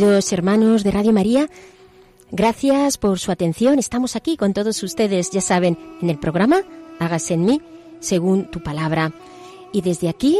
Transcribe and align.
Queridos 0.00 0.32
hermanos 0.32 0.82
de 0.82 0.92
Radio 0.92 1.12
María, 1.12 1.50
gracias 2.32 2.96
por 2.96 3.18
su 3.18 3.30
atención. 3.30 3.78
Estamos 3.78 4.16
aquí 4.16 4.38
con 4.38 4.54
todos 4.54 4.82
ustedes, 4.82 5.30
ya 5.30 5.42
saben, 5.42 5.76
en 6.00 6.08
el 6.08 6.18
programa 6.18 6.62
Hágase 6.98 7.34
en 7.34 7.44
mí 7.44 7.60
según 7.98 8.50
tu 8.50 8.62
palabra. 8.62 9.12
Y 9.74 9.82
desde 9.82 10.08
aquí, 10.08 10.38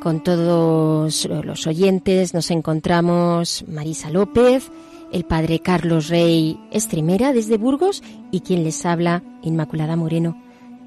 con 0.00 0.24
todos 0.24 1.26
los 1.26 1.66
oyentes, 1.66 2.32
nos 2.32 2.50
encontramos 2.50 3.62
Marisa 3.68 4.08
López, 4.08 4.70
el 5.12 5.24
padre 5.24 5.58
Carlos 5.58 6.08
Rey 6.08 6.58
Estrimera 6.70 7.34
desde 7.34 7.58
Burgos 7.58 8.02
y 8.30 8.40
quien 8.40 8.64
les 8.64 8.86
habla, 8.86 9.22
Inmaculada 9.42 9.96
Moreno. 9.96 10.42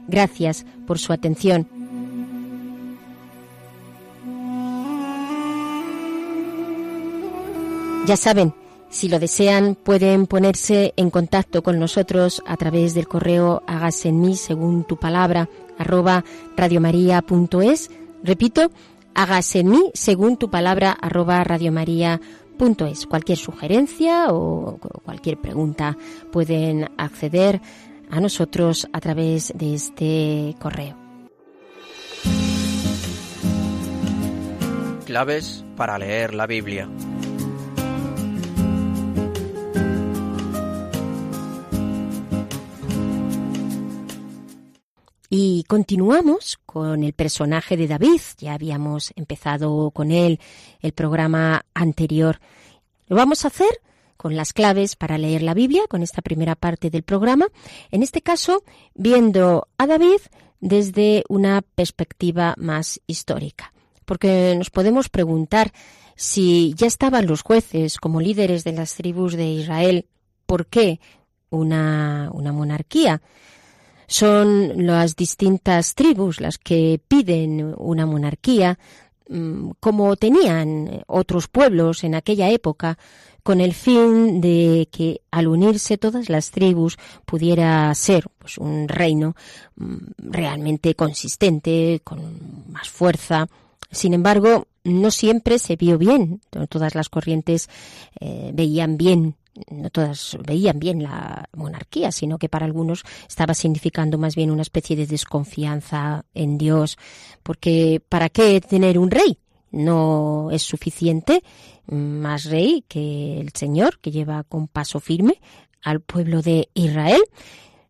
Gracias 0.07 0.65
por 0.87 0.97
su 0.97 1.13
atención. 1.13 1.67
Ya 8.05 8.17
saben, 8.17 8.53
si 8.89 9.09
lo 9.09 9.17
desean, 9.17 9.73
pueden 9.73 10.27
ponerse 10.27 10.93
en 10.95 11.09
contacto 11.09 11.63
con 11.63 11.79
nosotros 11.79 12.43
a 12.45 12.55
través 12.55 12.93
del 12.93 13.07
correo 13.07 13.63
hágase 13.65 14.09
en 14.09 14.21
mí 14.21 14.35
según 14.35 14.83
tu 14.83 14.97
palabra 14.97 15.49
arroba 15.79 16.23
radiomaria.es. 16.55 17.89
Repito, 18.23 18.69
hágase 19.15 19.61
en 19.61 19.69
mí 19.71 19.91
según 19.95 20.37
tu 20.37 20.51
palabra 20.51 20.91
arroba 20.91 21.43
radiomaria.es. 21.43 23.07
Cualquier 23.07 23.39
sugerencia 23.39 24.27
o 24.29 24.77
cualquier 25.03 25.41
pregunta 25.41 25.97
pueden 26.31 26.87
acceder 26.97 27.59
a 28.11 28.19
nosotros 28.19 28.87
a 28.93 28.99
través 28.99 29.51
de 29.55 29.73
este 29.73 30.55
correo. 30.59 30.95
Claves 35.05 35.65
para 35.75 35.97
leer 35.97 36.35
la 36.35 36.45
Biblia. 36.45 36.87
Y 45.37 45.65
continuamos 45.67 46.57
con 46.65 47.03
el 47.03 47.11
personaje 47.11 47.75
de 47.75 47.89
David. 47.89 48.21
Ya 48.37 48.53
habíamos 48.53 49.11
empezado 49.17 49.91
con 49.91 50.11
él 50.11 50.39
el 50.79 50.93
programa 50.93 51.65
anterior. 51.73 52.39
Lo 53.07 53.17
vamos 53.17 53.43
a 53.43 53.49
hacer 53.49 53.81
con 54.15 54.37
las 54.37 54.53
claves 54.53 54.95
para 54.95 55.17
leer 55.17 55.41
la 55.41 55.53
Biblia, 55.53 55.81
con 55.89 56.03
esta 56.03 56.21
primera 56.21 56.55
parte 56.55 56.89
del 56.89 57.03
programa. 57.03 57.47
En 57.91 58.01
este 58.01 58.21
caso, 58.21 58.63
viendo 58.93 59.67
a 59.77 59.87
David 59.87 60.21
desde 60.61 61.25
una 61.27 61.61
perspectiva 61.61 62.53
más 62.57 63.01
histórica. 63.05 63.73
Porque 64.05 64.55
nos 64.57 64.69
podemos 64.69 65.09
preguntar 65.09 65.73
si 66.15 66.73
ya 66.77 66.87
estaban 66.87 67.27
los 67.27 67.41
jueces 67.41 67.97
como 67.97 68.21
líderes 68.21 68.63
de 68.63 68.71
las 68.71 68.95
tribus 68.95 69.33
de 69.33 69.47
Israel, 69.47 70.05
¿por 70.45 70.65
qué 70.67 71.01
una, 71.49 72.29
una 72.31 72.53
monarquía? 72.53 73.21
Son 74.07 74.85
las 74.85 75.15
distintas 75.15 75.95
tribus 75.95 76.41
las 76.41 76.57
que 76.57 76.99
piden 77.07 77.73
una 77.77 78.05
monarquía, 78.05 78.77
mm, 79.29 79.71
como 79.79 80.15
tenían 80.15 81.03
otros 81.07 81.47
pueblos 81.47 82.03
en 82.03 82.15
aquella 82.15 82.49
época, 82.49 82.97
con 83.43 83.61
el 83.61 83.73
fin 83.73 84.41
de 84.41 84.87
que 84.91 85.21
al 85.29 85.47
unirse 85.47 85.99
todas 85.99 86.29
las 86.29 86.49
tribus 86.49 86.97
pudiera 87.25 87.93
ser 87.93 88.25
pues, 88.39 88.57
un 88.57 88.87
reino 88.87 89.35
mm, 89.75 89.97
realmente 90.17 90.95
consistente, 90.95 92.01
con 92.03 92.65
más 92.71 92.89
fuerza. 92.89 93.47
Sin 93.91 94.13
embargo, 94.13 94.67
no 94.83 95.11
siempre 95.11 95.59
se 95.59 95.75
vio 95.75 95.97
bien. 95.97 96.41
Todas 96.69 96.95
las 96.95 97.09
corrientes 97.09 97.69
eh, 98.19 98.51
veían 98.53 98.97
bien 98.97 99.35
no 99.69 99.89
todas 99.89 100.37
veían 100.45 100.79
bien 100.79 101.03
la 101.03 101.49
monarquía, 101.53 102.11
sino 102.11 102.37
que 102.37 102.49
para 102.49 102.65
algunos 102.65 103.03
estaba 103.27 103.53
significando 103.53 104.17
más 104.17 104.35
bien 104.35 104.51
una 104.51 104.61
especie 104.61 104.95
de 104.95 105.07
desconfianza 105.07 106.25
en 106.33 106.57
Dios, 106.57 106.97
porque 107.43 108.01
¿para 108.07 108.29
qué 108.29 108.59
tener 108.61 108.99
un 108.99 109.11
rey? 109.11 109.39
No 109.71 110.49
es 110.51 110.63
suficiente 110.63 111.43
más 111.87 112.45
rey 112.45 112.83
que 112.87 113.39
el 113.39 113.51
Señor, 113.53 113.99
que 113.99 114.11
lleva 114.11 114.43
con 114.43 114.67
paso 114.67 114.99
firme 114.99 115.41
al 115.81 116.01
pueblo 116.01 116.41
de 116.41 116.69
Israel. 116.73 117.21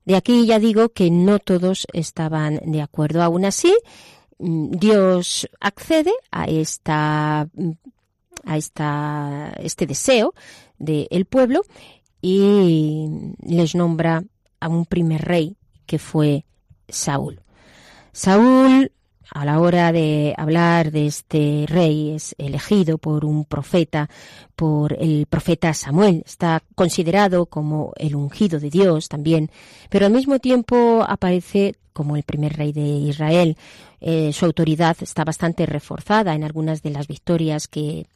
De 0.03 0.15
aquí 0.15 0.45
ya 0.45 0.59
digo 0.59 0.89
que 0.89 1.09
no 1.09 1.39
todos 1.39 1.87
estaban 1.93 2.59
de 2.65 2.81
acuerdo. 2.81 3.23
Aún 3.23 3.45
así, 3.45 3.75
Dios 4.37 5.47
accede 5.59 6.11
a 6.31 6.45
esta 6.45 7.47
a 8.45 8.57
esta, 8.57 9.53
este 9.57 9.87
deseo 9.87 10.33
del 10.77 11.25
pueblo 11.25 11.61
y 12.21 13.07
les 13.41 13.75
nombra 13.75 14.23
a 14.59 14.67
un 14.67 14.85
primer 14.85 15.21
rey 15.21 15.57
que 15.85 15.99
fue 15.99 16.45
Saúl. 16.87 17.41
Saúl, 18.11 18.91
a 19.31 19.45
la 19.45 19.59
hora 19.59 19.91
de 19.91 20.33
hablar 20.37 20.91
de 20.91 21.07
este 21.07 21.65
rey, 21.67 22.11
es 22.11 22.33
elegido 22.37 22.97
por 22.97 23.25
un 23.25 23.45
profeta, 23.45 24.09
por 24.55 24.93
el 24.93 25.25
profeta 25.27 25.73
Samuel. 25.73 26.23
Está 26.25 26.63
considerado 26.75 27.45
como 27.45 27.93
el 27.97 28.15
ungido 28.15 28.59
de 28.59 28.69
Dios 28.69 29.09
también, 29.09 29.51
pero 29.89 30.05
al 30.05 30.13
mismo 30.13 30.39
tiempo 30.39 31.05
aparece 31.07 31.75
como 31.93 32.15
el 32.15 32.23
primer 32.23 32.53
rey 32.57 32.73
de 32.73 32.87
Israel. 32.87 33.57
Eh, 34.01 34.31
su 34.33 34.45
autoridad 34.45 34.97
está 35.01 35.23
bastante 35.23 35.65
reforzada 35.65 36.35
en 36.35 36.43
algunas 36.43 36.81
de 36.81 36.89
las 36.89 37.07
victorias 37.07 37.67
que 37.67 38.07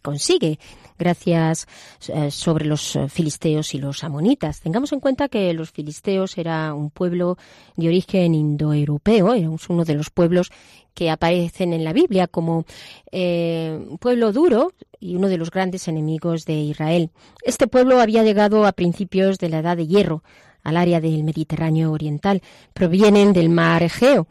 consigue 0.00 0.58
gracias 0.98 1.66
eh, 2.08 2.30
sobre 2.30 2.64
los 2.64 2.96
eh, 2.96 3.08
filisteos 3.08 3.74
y 3.74 3.78
los 3.78 4.04
amonitas. 4.04 4.60
Tengamos 4.60 4.92
en 4.92 5.00
cuenta 5.00 5.28
que 5.28 5.52
los 5.52 5.70
filisteos 5.70 6.38
era 6.38 6.74
un 6.74 6.90
pueblo 6.90 7.36
de 7.76 7.88
origen 7.88 8.34
indoeuropeo, 8.34 9.34
era 9.34 9.50
uno 9.68 9.84
de 9.84 9.94
los 9.94 10.10
pueblos 10.10 10.50
que 10.94 11.10
aparecen 11.10 11.72
en 11.72 11.84
la 11.84 11.92
Biblia 11.92 12.26
como 12.26 12.64
eh, 13.12 13.78
un 13.90 13.98
pueblo 13.98 14.32
duro 14.32 14.72
y 14.98 15.14
uno 15.14 15.28
de 15.28 15.36
los 15.36 15.50
grandes 15.50 15.88
enemigos 15.88 16.46
de 16.46 16.54
Israel. 16.54 17.10
Este 17.42 17.66
pueblo 17.66 18.00
había 18.00 18.24
llegado 18.24 18.66
a 18.66 18.72
principios 18.72 19.38
de 19.38 19.50
la 19.50 19.58
Edad 19.58 19.76
de 19.76 19.86
Hierro 19.86 20.22
al 20.62 20.78
área 20.78 21.00
del 21.00 21.22
Mediterráneo 21.22 21.92
Oriental. 21.92 22.42
Provienen 22.72 23.32
del 23.32 23.50
mar 23.50 23.82
Egeo 23.82 24.26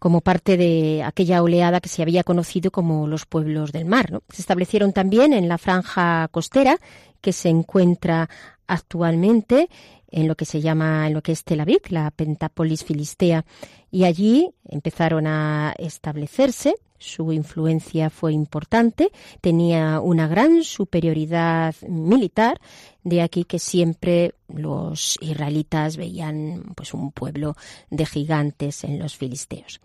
como 0.00 0.22
parte 0.22 0.56
de 0.56 1.04
aquella 1.04 1.42
oleada 1.42 1.80
que 1.80 1.90
se 1.90 2.02
había 2.02 2.24
conocido 2.24 2.72
como 2.72 3.06
los 3.06 3.26
pueblos 3.26 3.70
del 3.70 3.84
mar. 3.84 4.20
Se 4.30 4.42
establecieron 4.42 4.92
también 4.92 5.32
en 5.32 5.46
la 5.46 5.58
franja 5.58 6.26
costera 6.32 6.78
que 7.20 7.32
se 7.32 7.50
encuentra 7.50 8.28
actualmente 8.66 9.68
en 10.10 10.28
lo 10.28 10.36
que 10.36 10.44
se 10.44 10.60
llama, 10.60 11.06
en 11.06 11.14
lo 11.14 11.22
que 11.22 11.32
es 11.32 11.44
Tel 11.44 11.60
Aviv, 11.60 11.82
la 11.88 12.10
Pentápolis 12.10 12.84
filistea, 12.84 13.44
y 13.90 14.04
allí 14.04 14.50
empezaron 14.64 15.26
a 15.26 15.74
establecerse. 15.78 16.74
Su 16.98 17.32
influencia 17.32 18.10
fue 18.10 18.34
importante, 18.34 19.10
tenía 19.40 20.00
una 20.00 20.28
gran 20.28 20.62
superioridad 20.62 21.74
militar, 21.88 22.60
de 23.04 23.22
aquí 23.22 23.44
que 23.44 23.58
siempre 23.58 24.34
los 24.48 25.16
israelitas 25.22 25.96
veían 25.96 26.74
pues 26.76 26.92
un 26.92 27.10
pueblo 27.10 27.56
de 27.88 28.04
gigantes 28.04 28.84
en 28.84 28.98
los 28.98 29.16
filisteos. 29.16 29.80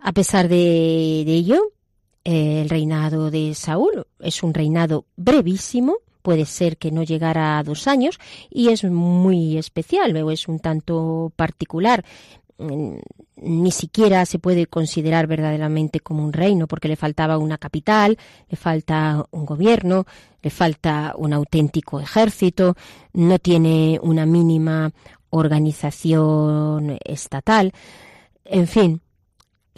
A 0.00 0.12
pesar 0.12 0.48
de, 0.48 1.22
de 1.24 1.32
ello, 1.32 1.72
el 2.24 2.68
reinado 2.68 3.30
de 3.30 3.54
Saúl 3.54 4.06
es 4.20 4.42
un 4.42 4.52
reinado 4.52 5.06
brevísimo, 5.16 5.96
puede 6.22 6.44
ser 6.44 6.76
que 6.76 6.90
no 6.90 7.02
llegara 7.02 7.58
a 7.58 7.62
dos 7.62 7.86
años 7.86 8.18
y 8.50 8.68
es 8.68 8.84
muy 8.84 9.58
especial, 9.58 10.16
es 10.30 10.48
un 10.48 10.60
tanto 10.60 11.32
particular. 11.36 12.04
Mm, 12.58 12.96
ni 13.36 13.70
siquiera 13.70 14.26
se 14.26 14.40
puede 14.40 14.66
considerar 14.66 15.28
verdaderamente 15.28 16.00
como 16.00 16.24
un 16.24 16.32
reino 16.32 16.66
porque 16.66 16.88
le 16.88 16.96
faltaba 16.96 17.38
una 17.38 17.56
capital, 17.56 18.18
le 18.48 18.56
falta 18.56 19.24
un 19.30 19.46
gobierno, 19.46 20.06
le 20.42 20.50
falta 20.50 21.14
un 21.16 21.32
auténtico 21.32 22.00
ejército, 22.00 22.74
no 23.12 23.38
tiene 23.38 24.00
una 24.02 24.26
mínima 24.26 24.90
organización 25.30 26.98
estatal. 27.04 27.72
En 28.44 28.66
fin, 28.66 29.02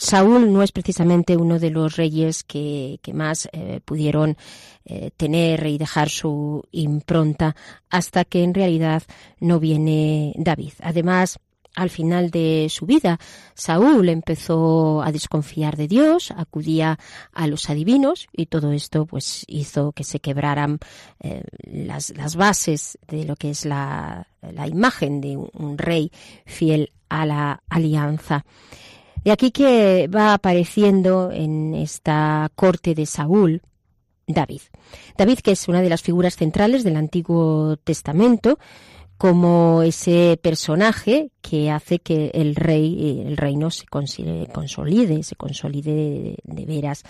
Saúl 0.00 0.50
no 0.50 0.62
es 0.62 0.72
precisamente 0.72 1.36
uno 1.36 1.58
de 1.58 1.68
los 1.68 1.96
reyes 1.96 2.42
que, 2.42 2.98
más 3.12 3.50
eh, 3.52 3.80
pudieron 3.84 4.38
eh, 4.86 5.10
tener 5.14 5.66
y 5.66 5.76
dejar 5.76 6.08
su 6.08 6.64
impronta 6.72 7.54
hasta 7.90 8.24
que 8.24 8.42
en 8.42 8.54
realidad 8.54 9.02
no 9.40 9.60
viene 9.60 10.32
David. 10.38 10.72
Además, 10.80 11.38
al 11.74 11.90
final 11.90 12.30
de 12.30 12.68
su 12.70 12.86
vida, 12.86 13.20
Saúl 13.52 14.08
empezó 14.08 15.02
a 15.02 15.12
desconfiar 15.12 15.76
de 15.76 15.86
Dios, 15.86 16.30
acudía 16.34 16.98
a 17.34 17.46
los 17.46 17.68
adivinos 17.68 18.26
y 18.32 18.46
todo 18.46 18.72
esto 18.72 19.04
pues 19.04 19.44
hizo 19.48 19.92
que 19.92 20.04
se 20.04 20.18
quebraran 20.18 20.78
eh, 21.20 21.42
las, 21.60 22.36
bases 22.36 22.98
de 23.06 23.26
lo 23.26 23.36
que 23.36 23.50
es 23.50 23.66
la 23.66 24.26
imagen 24.66 25.20
de 25.20 25.36
un 25.36 25.76
rey 25.76 26.10
fiel 26.46 26.90
a 27.10 27.26
la 27.26 27.62
alianza. 27.68 28.46
De 29.24 29.32
aquí 29.32 29.50
que 29.50 30.08
va 30.08 30.32
apareciendo 30.32 31.30
en 31.30 31.74
esta 31.74 32.50
corte 32.54 32.94
de 32.94 33.04
Saúl 33.04 33.62
David. 34.26 34.62
David, 35.16 35.38
que 35.40 35.52
es 35.52 35.68
una 35.68 35.82
de 35.82 35.90
las 35.90 36.02
figuras 36.02 36.36
centrales 36.36 36.84
del 36.84 36.96
Antiguo 36.96 37.76
Testamento, 37.84 38.58
como 39.18 39.82
ese 39.82 40.38
personaje 40.40 41.30
que 41.42 41.70
hace 41.70 41.98
que 41.98 42.30
el 42.32 42.56
rey, 42.56 43.22
el 43.26 43.36
reino 43.36 43.70
se 43.70 43.86
consolide, 43.86 45.22
se 45.22 45.36
consolide 45.36 46.36
de, 46.42 46.64
veras. 46.64 47.02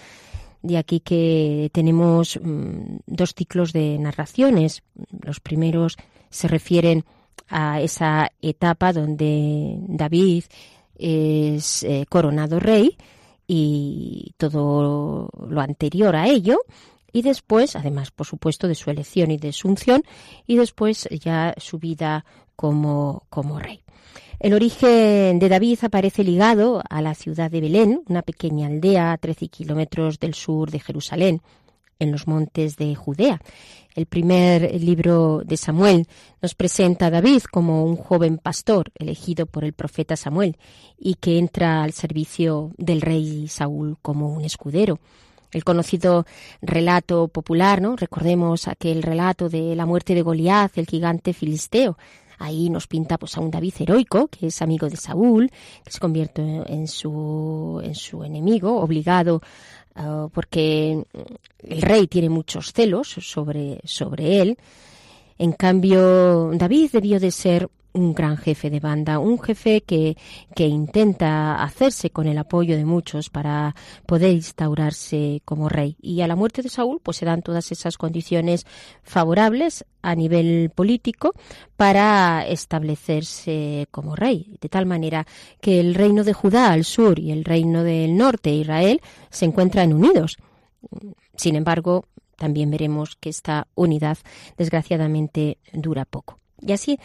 De 0.63 0.77
aquí 0.77 0.99
que 0.99 1.71
tenemos 1.73 2.41
mm, 2.43 2.97
dos 3.07 3.35
ciclos 3.35 3.73
de 3.73 3.97
narraciones. 3.99 4.83
Los 5.23 5.39
primeros 5.39 5.97
se 6.31 6.49
refieren 6.49 7.05
a 7.49 7.81
esa 7.81 8.33
etapa 8.43 8.93
donde 8.93 9.77
David 9.87 10.45
es 11.01 11.83
eh, 11.83 12.05
coronado 12.09 12.61
rey 12.61 12.97
y 13.47 14.35
todo 14.37 15.29
lo 15.49 15.61
anterior 15.61 16.15
a 16.15 16.29
ello, 16.29 16.61
y 17.13 17.23
después, 17.23 17.75
además, 17.75 18.13
por 18.13 18.27
supuesto, 18.27 18.69
de 18.69 18.77
su 18.77 18.91
elección 18.91 19.33
y 19.33 19.39
de 19.39 19.53
su 19.53 19.67
unción, 19.67 20.05
y 20.47 20.57
después 20.57 21.09
ya 21.11 21.55
su 21.57 21.79
vida 21.79 22.25
como, 22.55 23.25
como 23.29 23.59
rey. 23.59 23.83
El 24.39 24.55
origen 24.55 25.39
de 25.39 25.49
David 25.49 25.81
aparece 25.83 26.25
ligado 26.25 26.83
a 26.89 27.03
la 27.03 27.15
ciudad 27.15 27.51
de 27.51 27.61
Belén, 27.61 28.03
una 28.09 28.23
pequeña 28.23 28.69
aldea 28.69 29.13
a 29.13 29.19
13 29.19 29.49
kilómetros 29.49 30.21
del 30.21 30.35
sur 30.35 30.71
de 30.71 30.81
Jerusalén, 30.81 31.43
en 31.99 32.13
los 32.13 32.27
montes 32.27 32.77
de 32.77 32.95
Judea. 32.95 33.41
El 34.01 34.07
primer 34.07 34.81
libro 34.81 35.43
de 35.45 35.59
Samuel 35.59 36.09
nos 36.41 36.55
presenta 36.55 37.09
a 37.09 37.11
David 37.11 37.43
como 37.53 37.85
un 37.85 37.97
joven 37.97 38.39
pastor 38.39 38.91
elegido 38.99 39.45
por 39.45 39.63
el 39.63 39.75
profeta 39.75 40.17
Samuel 40.17 40.57
y 40.99 41.17
que 41.17 41.37
entra 41.37 41.83
al 41.83 41.93
servicio 41.93 42.73
del 42.79 43.03
rey 43.03 43.47
Saúl 43.49 43.99
como 44.01 44.33
un 44.33 44.43
escudero. 44.43 45.01
El 45.53 45.65
conocido 45.65 46.25
relato 46.63 47.29
popular, 47.29 47.83
¿no? 47.83 47.95
Recordemos 47.95 48.69
aquel 48.69 49.03
relato 49.03 49.51
de 49.51 49.77
la 49.77 49.85
muerte 49.85 50.15
de 50.15 50.23
Goliat, 50.23 50.79
el 50.79 50.87
gigante 50.87 51.35
filisteo. 51.35 51.99
Ahí 52.39 52.71
nos 52.71 52.87
pinta 52.87 53.19
pues, 53.19 53.37
a 53.37 53.43
un 53.43 53.51
David 53.51 53.75
heroico, 53.81 54.29
que 54.29 54.47
es 54.47 54.63
amigo 54.63 54.89
de 54.89 54.97
Saúl, 54.97 55.51
que 55.85 55.93
se 55.93 56.01
convierte 56.01 56.41
en 56.41 56.89
su, 56.89 57.83
en 57.85 57.95
su 57.95 58.25
enemigo, 58.25 58.81
obligado 58.81 59.43
Ah, 59.95 60.29
porque 60.33 61.05
el 61.63 61.83
rey 61.83 62.07
tiene 62.07 62.29
muchos 62.29 62.73
celos 62.73 63.09
sobre, 63.09 63.81
sobre 63.85 64.41
él. 64.41 64.59
En 65.39 65.53
cambio, 65.53 66.51
David 66.53 66.91
debió 66.93 67.19
de 67.19 67.31
ser 67.31 67.69
un 67.93 68.15
gran 68.15 68.37
jefe 68.37 68.71
de 68.71 68.81
banda, 68.81 69.19
un 69.19 69.41
jefe 69.41 69.83
que, 69.83 70.17
que 70.55 70.67
intenta 70.67 71.63
hacerse 71.63 72.11
con 72.11 72.27
el 72.27 72.39
apoyo 72.39 72.77
de 72.77 72.85
muchos 72.85 73.31
para 73.31 73.75
poder 74.07 74.33
instaurarse 74.33 75.43
como 75.45 75.69
rey. 75.69 75.97
Y 76.01 76.21
a 76.21 76.27
la 76.27 76.37
muerte 76.37 76.63
de 76.63 76.69
Saúl, 76.69 77.01
pues 77.03 77.19
se 77.19 77.27
dan 77.27 77.43
todas 77.43 77.73
esas 77.73 77.99
condiciones 77.99 78.67
favorables 79.03 79.85
a 80.03 80.15
nivel 80.15 80.71
político 80.75 81.35
para 81.77 82.47
establecerse 82.47 83.87
como 83.91 84.17
rey, 84.17 84.57
de 84.61 84.69
tal 84.69 84.87
manera 84.87 85.27
que 85.61 85.81
el 85.81 85.95
reino 85.95 86.25
de 86.25 86.33
Judá 86.33 86.73
al 86.73 86.85
sur 86.85 87.19
y 87.19 87.33
el 87.33 87.45
reino 87.45 87.83
del 87.83 88.17
norte, 88.17 88.51
Israel, 88.51 89.01
se 89.31 89.45
encuentran 89.45 89.93
unidos. 89.93 90.39
Sin 91.37 91.57
embargo, 91.57 92.07
también 92.37 92.71
veremos 92.71 93.17
que 93.17 93.29
esta 93.29 93.69
unidad 93.75 94.19
desgraciadamente 94.57 95.59
dura 95.73 96.05
poco. 96.07 96.40
Y 96.61 96.73
así 96.73 96.99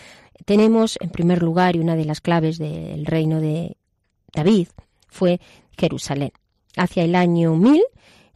tenemos, 0.45 0.97
en 1.01 1.09
primer 1.09 1.41
lugar, 1.41 1.75
y 1.75 1.79
una 1.79 1.95
de 1.95 2.05
las 2.05 2.21
claves 2.21 2.57
del 2.57 3.05
reino 3.05 3.39
de 3.39 3.77
David 4.33 4.67
fue 5.07 5.39
Jerusalén. 5.77 6.31
Hacia 6.75 7.03
el 7.03 7.15
año 7.15 7.55
1000 7.55 7.81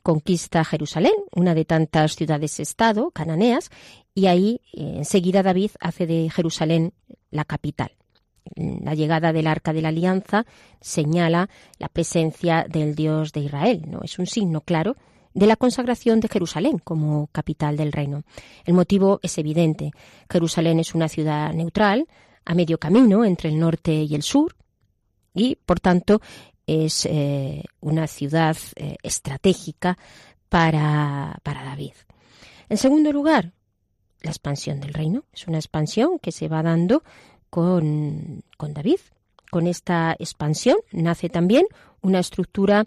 conquista 0.02 0.64
Jerusalén, 0.64 1.14
una 1.36 1.54
de 1.54 1.66
tantas 1.66 2.16
ciudades-estado 2.16 3.12
cananeas, 3.12 3.70
y 4.16 4.28
ahí 4.28 4.62
eh, 4.74 4.96
enseguida 4.98 5.44
David 5.44 5.72
hace 5.80 6.08
de 6.08 6.30
Jerusalén 6.30 6.94
la 7.32 7.46
capital. 7.46 7.92
La 8.56 8.96
llegada 8.96 9.32
del 9.32 9.46
arca 9.46 9.74
de 9.74 9.82
la 9.82 9.90
alianza 9.90 10.46
señala 10.82 11.50
la 11.78 11.90
presencia 11.90 12.66
del 12.68 12.96
Dios 12.96 13.32
de 13.32 13.42
Israel, 13.42 13.84
¿no? 13.88 14.00
Es 14.02 14.18
un 14.18 14.26
signo 14.26 14.62
claro 14.62 14.96
de 15.34 15.48
la 15.48 15.56
consagración 15.56 16.20
de 16.20 16.28
Jerusalén 16.28 16.80
como 16.80 17.28
capital 17.28 17.78
del 17.78 17.92
reino. 17.92 18.24
El 18.66 18.74
motivo 18.74 19.20
es 19.22 19.38
evidente. 19.38 19.92
Jerusalén 20.30 20.80
es 20.80 20.96
una 20.96 21.08
ciudad 21.08 21.54
neutral, 21.54 22.08
a 22.46 22.56
medio 22.56 22.80
camino 22.80 23.26
entre 23.26 23.50
el 23.50 23.60
norte 23.60 23.94
y 23.94 24.16
el 24.16 24.24
sur, 24.24 24.56
y 25.34 25.56
por 25.56 25.80
tanto 25.80 26.22
es 26.66 27.06
eh, 27.06 27.64
una 27.80 28.08
ciudad 28.08 28.58
eh, 28.76 28.96
estratégica 29.04 29.98
para, 30.50 31.40
para 31.44 31.64
David. 31.64 31.94
En 32.70 32.78
segundo 32.78 33.12
lugar, 33.12 33.54
la 34.22 34.32
expansión 34.32 34.80
del 34.80 34.94
reino. 34.94 35.24
Es 35.34 35.48
una 35.48 35.58
expansión 35.58 36.20
que 36.20 36.32
se 36.32 36.48
va 36.48 36.62
dando 36.62 37.04
con, 37.50 38.44
con 38.58 38.74
David. 38.74 39.00
Con 39.50 39.68
esta 39.68 40.16
expansión 40.20 40.78
nace 40.92 41.30
también 41.30 41.66
una 42.02 42.20
estructura 42.20 42.86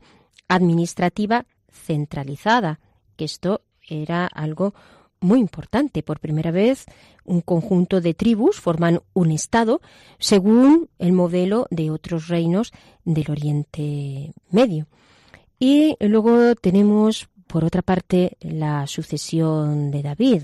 administrativa 0.49 1.47
centralizada, 1.73 2.81
que 3.17 3.25
esto 3.25 3.63
era 3.89 4.27
algo 4.27 4.75
muy 5.21 5.41
importante. 5.41 6.03
Por 6.03 6.21
primera 6.21 6.51
vez, 6.51 6.85
un 7.25 7.41
conjunto 7.41 8.01
de 8.01 8.15
tribus 8.15 8.61
forman 8.61 9.01
un 9.15 9.31
Estado 9.31 9.81
según 10.19 10.89
el 10.99 11.13
modelo 11.13 11.67
de 11.71 11.91
otros 11.91 12.29
reinos 12.29 12.73
del 13.05 13.31
Oriente 13.31 14.33
Medio. 14.51 14.87
Y 15.59 15.97
luego 16.01 16.55
tenemos, 16.57 17.29
por 17.47 17.65
otra 17.65 17.83
parte, 17.83 18.37
la 18.41 18.87
sucesión 18.87 19.91
de 19.93 20.03
David, 20.03 20.43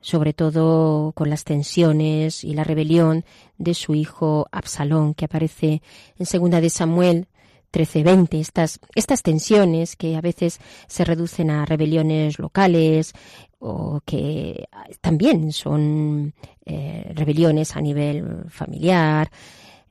sobre 0.00 0.32
todo 0.32 1.12
con 1.12 1.28
las 1.28 1.44
tensiones 1.44 2.44
y 2.44 2.54
la 2.54 2.64
rebelión 2.64 3.24
de 3.58 3.74
su 3.74 3.94
hijo 3.94 4.46
Absalón, 4.52 5.14
que 5.14 5.26
aparece 5.26 5.82
en 6.18 6.26
Segunda 6.26 6.60
de 6.60 6.70
Samuel 6.70 7.28
13-20, 7.72 8.40
estas, 8.40 8.80
estas 8.94 9.22
tensiones 9.22 9.96
que 9.96 10.16
a 10.16 10.20
veces 10.20 10.60
se 10.86 11.04
reducen 11.04 11.50
a 11.50 11.64
rebeliones 11.64 12.38
locales 12.38 13.12
o 13.58 14.00
que 14.04 14.68
también 15.00 15.52
son 15.52 16.34
eh, 16.64 17.12
rebeliones 17.14 17.76
a 17.76 17.80
nivel 17.80 18.44
familiar. 18.48 19.30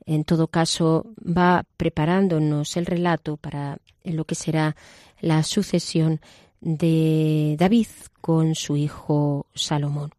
En 0.04 0.24
todo 0.24 0.48
caso, 0.48 1.06
va 1.20 1.64
preparándonos 1.76 2.76
el 2.76 2.86
relato 2.86 3.36
para 3.36 3.78
lo 4.04 4.24
que 4.24 4.34
será 4.34 4.76
la 5.20 5.42
sucesión 5.42 6.20
de 6.60 7.56
David 7.58 7.88
con 8.20 8.54
su 8.54 8.76
hijo 8.76 9.46
Salomón. 9.54 10.12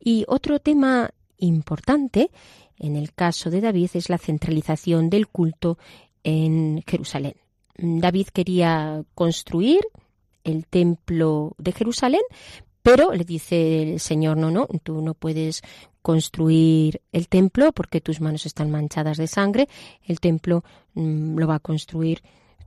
Y 0.00 0.24
otro 0.28 0.58
tema 0.58 1.10
importante 1.38 2.30
en 2.78 2.96
el 2.96 3.12
caso 3.14 3.50
de 3.50 3.60
David 3.60 3.90
es 3.94 4.08
la 4.08 4.18
centralización 4.18 5.08
del 5.08 5.28
culto 5.28 5.78
en 6.26 6.82
Jerusalén. 6.84 7.34
David 7.78 8.28
quería 8.32 9.04
construir 9.14 9.80
el 10.42 10.66
templo 10.66 11.54
de 11.56 11.70
Jerusalén, 11.70 12.22
pero 12.82 13.12
le 13.12 13.24
dice 13.24 13.82
el 13.82 14.00
Señor, 14.00 14.36
no, 14.36 14.50
no, 14.50 14.66
tú 14.82 15.02
no 15.02 15.14
puedes 15.14 15.62
construir 16.02 17.00
el 17.12 17.28
templo 17.28 17.72
porque 17.72 18.00
tus 18.00 18.20
manos 18.20 18.44
están 18.44 18.72
manchadas 18.72 19.18
de 19.18 19.28
sangre, 19.28 19.68
el 20.04 20.18
templo 20.18 20.64
mm, 20.94 21.38
lo 21.38 21.46
va 21.46 21.56
a 21.56 21.60
construir 21.60 22.22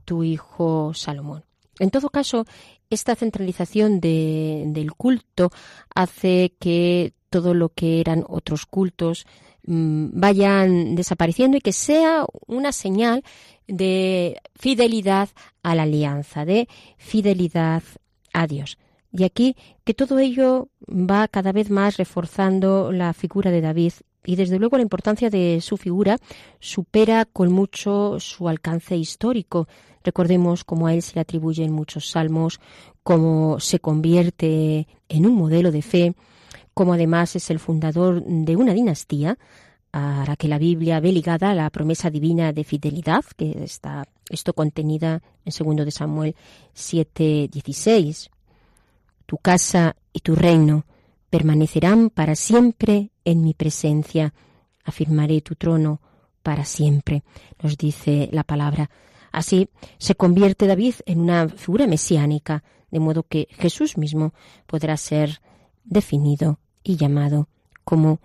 tu 0.06 0.24
hijo 0.24 0.92
Salomón. 0.94 1.44
En 1.78 1.90
todo 1.90 2.08
caso, 2.08 2.46
esta 2.88 3.14
centralización 3.14 4.00
del 4.00 4.92
culto 4.96 5.50
hace 5.94 6.54
que 6.58 7.12
todo 7.28 7.52
lo 7.52 7.68
que 7.68 8.00
eran 8.00 8.24
otros 8.26 8.64
cultos 8.64 9.26
vayan 9.64 10.94
desapareciendo 10.94 11.56
y 11.56 11.60
que 11.60 11.72
sea 11.72 12.24
una 12.46 12.72
señal 12.72 13.22
de 13.68 14.40
fidelidad 14.56 15.28
a 15.62 15.74
la 15.74 15.82
alianza, 15.82 16.44
de 16.44 16.68
fidelidad 16.96 17.82
a 18.32 18.46
Dios. 18.46 18.78
Y 19.12 19.24
aquí 19.24 19.56
que 19.84 19.94
todo 19.94 20.18
ello 20.18 20.68
va 20.88 21.28
cada 21.28 21.52
vez 21.52 21.70
más 21.70 21.96
reforzando 21.96 22.92
la 22.92 23.12
figura 23.12 23.50
de 23.50 23.60
David 23.60 23.92
y 24.24 24.36
desde 24.36 24.58
luego 24.58 24.76
la 24.76 24.82
importancia 24.82 25.30
de 25.30 25.60
su 25.60 25.76
figura 25.76 26.18
supera 26.58 27.24
con 27.24 27.50
mucho 27.50 28.20
su 28.20 28.48
alcance 28.48 28.96
histórico. 28.96 29.66
Recordemos 30.04 30.64
cómo 30.64 30.86
a 30.86 30.94
él 30.94 31.02
se 31.02 31.14
le 31.14 31.22
atribuyen 31.22 31.72
muchos 31.72 32.10
salmos, 32.10 32.60
cómo 33.02 33.60
se 33.60 33.80
convierte 33.80 34.86
en 35.08 35.26
un 35.26 35.34
modelo 35.34 35.70
de 35.72 35.82
fe, 35.82 36.14
cómo 36.74 36.94
además 36.94 37.36
es 37.36 37.50
el 37.50 37.58
fundador 37.58 38.22
de 38.24 38.56
una 38.56 38.72
dinastía 38.72 39.38
a 39.92 40.24
la 40.26 40.36
que 40.36 40.48
la 40.48 40.58
Biblia 40.58 41.00
ve 41.00 41.12
ligada 41.12 41.50
a 41.50 41.54
la 41.54 41.70
promesa 41.70 42.10
divina 42.10 42.52
de 42.52 42.64
fidelidad, 42.64 43.24
que 43.36 43.64
está 43.64 44.06
esto 44.28 44.52
contenida 44.52 45.22
en 45.44 45.52
segundo 45.52 45.84
de 45.84 45.90
Samuel 45.90 46.36
7:16. 46.74 48.30
Tu 49.26 49.38
casa 49.38 49.96
y 50.12 50.20
tu 50.20 50.34
reino 50.34 50.84
permanecerán 51.28 52.10
para 52.10 52.34
siempre 52.34 53.10
en 53.24 53.42
mi 53.42 53.54
presencia. 53.54 54.32
Afirmaré 54.84 55.40
tu 55.40 55.54
trono 55.54 56.00
para 56.42 56.64
siempre, 56.64 57.22
nos 57.62 57.76
dice 57.76 58.28
la 58.32 58.44
palabra. 58.44 58.90
Así 59.32 59.68
se 59.98 60.14
convierte 60.14 60.66
David 60.66 60.94
en 61.06 61.20
una 61.20 61.48
figura 61.48 61.86
mesiánica, 61.86 62.64
de 62.90 62.98
modo 62.98 63.22
que 63.22 63.46
Jesús 63.50 63.96
mismo 63.96 64.32
podrá 64.66 64.96
ser 64.96 65.40
definido 65.90 66.58
y 66.82 66.96
llamado 66.96 67.48
como 67.84 68.20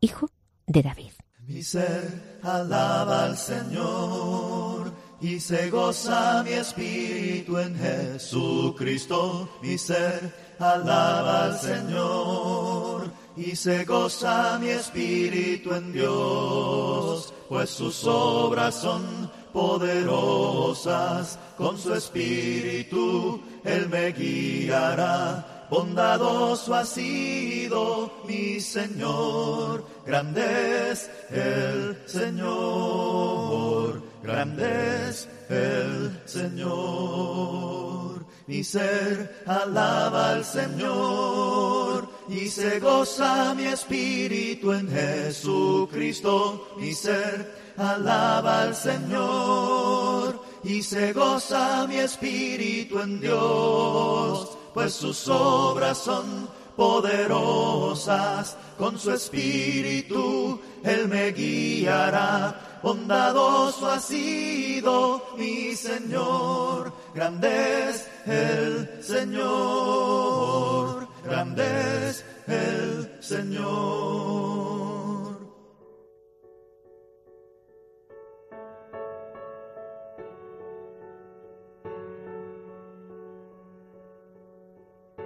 Hijo 0.00 0.28
de 0.66 0.82
David. 0.82 1.12
Mi 1.46 1.62
ser 1.62 2.40
alaba 2.42 3.26
al 3.26 3.38
Señor 3.38 4.92
y 5.20 5.38
se 5.38 5.70
goza 5.70 6.42
mi 6.42 6.50
espíritu 6.50 7.58
en 7.58 7.76
Jesucristo. 7.76 9.48
Mi 9.62 9.78
ser 9.78 10.34
alaba 10.58 11.44
al 11.44 11.58
Señor 11.58 13.12
y 13.36 13.54
se 13.54 13.84
goza 13.84 14.58
mi 14.58 14.68
espíritu 14.68 15.74
en 15.74 15.92
Dios, 15.92 17.32
pues 17.48 17.70
sus 17.70 18.04
obras 18.06 18.74
son 18.74 19.30
poderosas, 19.52 21.38
con 21.56 21.78
su 21.78 21.94
espíritu 21.94 23.42
Él 23.64 23.88
me 23.88 24.12
guiará 24.12 25.51
bondadoso 25.72 26.74
ha 26.74 26.84
sido 26.84 28.12
mi 28.28 28.60
Señor, 28.60 29.82
grande 30.04 30.90
es 30.90 31.10
el 31.30 31.96
Señor, 32.04 34.02
grande 34.22 35.08
es 35.08 35.26
el 35.48 36.20
Señor. 36.26 38.26
Mi 38.46 38.62
ser 38.62 39.44
alaba 39.46 40.32
al 40.32 40.44
Señor 40.44 42.06
y 42.28 42.48
se 42.48 42.78
goza 42.78 43.54
mi 43.54 43.64
espíritu 43.64 44.72
en 44.72 44.90
Jesucristo. 44.90 46.68
Mi 46.78 46.92
ser 46.92 47.50
alaba 47.78 48.64
al 48.64 48.74
Señor 48.74 50.38
y 50.64 50.82
se 50.82 51.14
goza 51.14 51.86
mi 51.86 51.96
espíritu 51.96 53.00
en 53.00 53.20
Dios 53.20 54.58
pues 54.74 54.94
sus 54.94 55.28
obras 55.28 55.98
son 55.98 56.48
poderosas, 56.76 58.56
con 58.78 58.98
su 58.98 59.12
espíritu 59.12 60.60
Él 60.82 61.08
me 61.08 61.32
guiará. 61.32 62.78
Bondadoso 62.82 63.86
ha 63.86 64.00
sido 64.00 65.22
mi 65.38 65.76
Señor, 65.76 66.92
grande 67.14 67.90
es 67.90 68.08
el 68.26 69.02
Señor, 69.02 71.06
grande 71.24 72.08
es 72.08 72.24
el 72.48 73.18
Señor. 73.20 74.71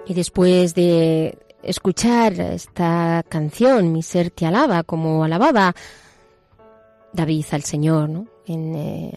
Y 0.06 0.14
después 0.14 0.74
de 0.74 1.38
escuchar 1.62 2.32
esta 2.40 3.24
canción, 3.28 3.92
Mi 3.92 4.02
ser 4.02 4.30
te 4.30 4.46
alaba, 4.46 4.84
como 4.84 5.24
alababa 5.24 5.74
David 7.12 7.44
al 7.50 7.62
Señor, 7.62 8.08
¿no? 8.08 8.26
en, 8.46 8.74
eh, 8.74 9.12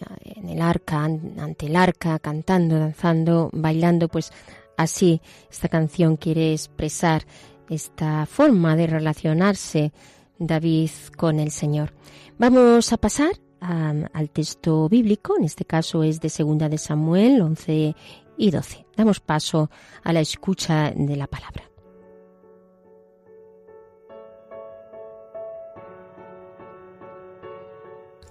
el 0.48 0.60
arca, 0.60 1.04
ante 1.04 1.66
el 1.66 1.76
arca, 1.76 2.18
cantando, 2.18 2.78
danzando, 2.78 3.50
bailando, 3.52 4.08
pues 4.08 4.32
así 4.76 5.20
esta 5.50 5.68
canción 5.68 6.16
quiere 6.16 6.52
expresar 6.52 7.24
esta 7.68 8.26
forma 8.26 8.76
de 8.76 8.86
relacionarse 8.86 9.92
David 10.38 10.90
con 11.16 11.38
el 11.38 11.50
Señor. 11.50 11.92
Vamos 12.38 12.92
a 12.92 12.96
pasar 12.96 13.32
al 13.60 14.30
texto 14.30 14.88
bíblico, 14.88 15.36
en 15.36 15.44
este 15.44 15.66
caso 15.66 16.02
es 16.02 16.18
de 16.20 16.30
Segunda 16.30 16.70
de 16.70 16.78
Samuel 16.78 17.42
11 17.42 17.94
y 18.40 18.50
12. 18.50 18.86
Damos 18.96 19.20
paso 19.20 19.70
a 20.02 20.12
la 20.14 20.20
escucha 20.20 20.92
de 20.96 21.14
la 21.14 21.26
palabra. 21.26 21.70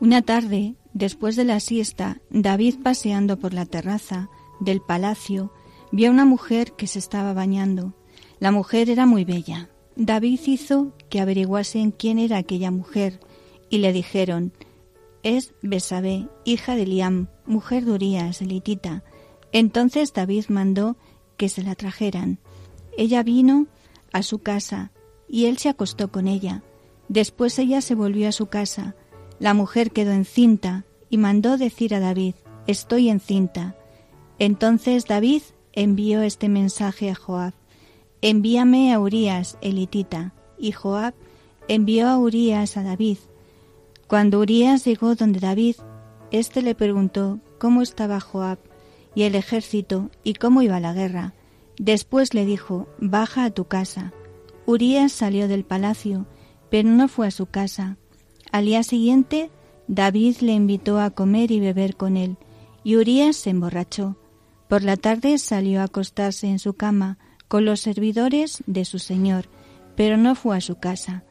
Una 0.01 0.23
tarde, 0.23 0.75
después 0.93 1.35
de 1.35 1.43
la 1.43 1.59
siesta, 1.59 2.21
David 2.31 2.77
paseando 2.83 3.37
por 3.37 3.53
la 3.53 3.65
terraza 3.65 4.29
del 4.59 4.81
palacio, 4.81 5.53
vio 5.91 6.09
a 6.09 6.11
una 6.11 6.25
mujer 6.25 6.73
que 6.73 6.87
se 6.87 6.97
estaba 6.97 7.33
bañando. 7.33 7.93
La 8.39 8.51
mujer 8.51 8.89
era 8.89 9.05
muy 9.05 9.25
bella. 9.25 9.69
David 9.95 10.39
hizo 10.47 10.93
que 11.09 11.19
averiguasen 11.19 11.91
quién 11.91 12.17
era 12.17 12.37
aquella 12.37 12.71
mujer 12.71 13.19
y 13.69 13.79
le 13.79 13.93
dijeron, 13.93 14.53
es 15.21 15.53
Besabé, 15.61 16.29
hija 16.45 16.75
de 16.75 16.87
Liam, 16.87 17.27
mujer 17.45 17.85
de 17.85 17.91
Urías, 17.91 18.41
elitita, 18.41 19.03
entonces 19.51 20.13
David 20.13 20.45
mandó 20.49 20.97
que 21.37 21.49
se 21.49 21.63
la 21.63 21.75
trajeran. 21.75 22.39
Ella 22.97 23.23
vino 23.23 23.67
a 24.11 24.23
su 24.23 24.39
casa 24.39 24.91
y 25.27 25.45
él 25.45 25.57
se 25.57 25.69
acostó 25.69 26.11
con 26.11 26.27
ella. 26.27 26.63
Después 27.07 27.57
ella 27.59 27.81
se 27.81 27.95
volvió 27.95 28.29
a 28.29 28.33
su 28.33 28.47
casa. 28.47 28.95
La 29.39 29.53
mujer 29.53 29.91
quedó 29.91 30.11
encinta 30.11 30.85
y 31.09 31.17
mandó 31.17 31.57
decir 31.57 31.95
a 31.95 31.99
David, 31.99 32.35
estoy 32.67 33.09
encinta. 33.09 33.75
Entonces 34.37 35.05
David 35.05 35.41
envió 35.73 36.21
este 36.21 36.49
mensaje 36.49 37.09
a 37.09 37.15
Joab, 37.15 37.53
envíame 38.21 38.93
a 38.93 38.99
Urías, 38.99 39.57
elitita. 39.61 40.33
Y 40.57 40.73
Joab 40.73 41.13
envió 41.67 42.09
a 42.09 42.17
Urías 42.17 42.75
a 42.75 42.83
David. 42.83 43.17
Cuando 44.07 44.39
Urías 44.39 44.83
llegó 44.85 45.15
donde 45.15 45.39
David, 45.39 45.77
éste 46.31 46.61
le 46.61 46.75
preguntó 46.75 47.39
cómo 47.59 47.81
estaba 47.81 48.19
Joab 48.19 48.59
y 49.15 49.23
el 49.23 49.35
ejército 49.35 50.09
y 50.23 50.33
cómo 50.35 50.61
iba 50.61 50.79
la 50.79 50.93
guerra. 50.93 51.33
Después 51.77 52.33
le 52.33 52.45
dijo, 52.45 52.87
baja 52.99 53.45
a 53.45 53.51
tu 53.51 53.65
casa. 53.65 54.13
Urías 54.65 55.11
salió 55.11 55.47
del 55.47 55.63
palacio, 55.63 56.27
pero 56.69 56.89
no 56.89 57.07
fue 57.07 57.27
a 57.27 57.31
su 57.31 57.45
casa. 57.45 57.97
Al 58.51 58.65
día 58.65 58.83
siguiente, 58.83 59.49
David 59.87 60.37
le 60.41 60.53
invitó 60.53 60.99
a 60.99 61.09
comer 61.09 61.51
y 61.51 61.59
beber 61.59 61.95
con 61.95 62.17
él, 62.17 62.37
y 62.83 62.95
Urías 62.97 63.35
se 63.35 63.49
emborrachó. 63.49 64.17
Por 64.67 64.83
la 64.83 64.97
tarde 64.97 65.37
salió 65.39 65.81
a 65.81 65.85
acostarse 65.85 66.47
en 66.47 66.59
su 66.59 66.73
cama 66.73 67.17
con 67.47 67.65
los 67.65 67.79
servidores 67.79 68.63
de 68.67 68.85
su 68.85 68.99
señor, 68.99 69.45
pero 69.95 70.17
no 70.17 70.35
fue 70.35 70.57
a 70.57 70.61
su 70.61 70.75
casa. 70.75 71.23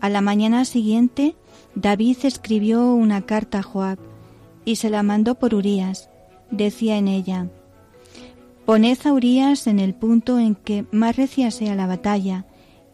A 0.00 0.08
la 0.08 0.20
mañana 0.20 0.64
siguiente, 0.64 1.36
David 1.74 2.18
escribió 2.22 2.94
una 2.94 3.26
carta 3.26 3.58
a 3.58 3.62
Joab 3.62 3.98
y 4.64 4.76
se 4.76 4.90
la 4.90 5.02
mandó 5.02 5.34
por 5.34 5.54
Urías 5.54 6.08
decía 6.50 6.96
en 6.96 7.08
ella, 7.08 7.48
Poned 8.64 8.98
a 9.06 9.12
Urias 9.14 9.66
en 9.66 9.78
el 9.78 9.94
punto 9.94 10.38
en 10.38 10.54
que 10.54 10.84
más 10.90 11.16
recia 11.16 11.50
sea 11.50 11.74
la 11.74 11.86
batalla, 11.86 12.44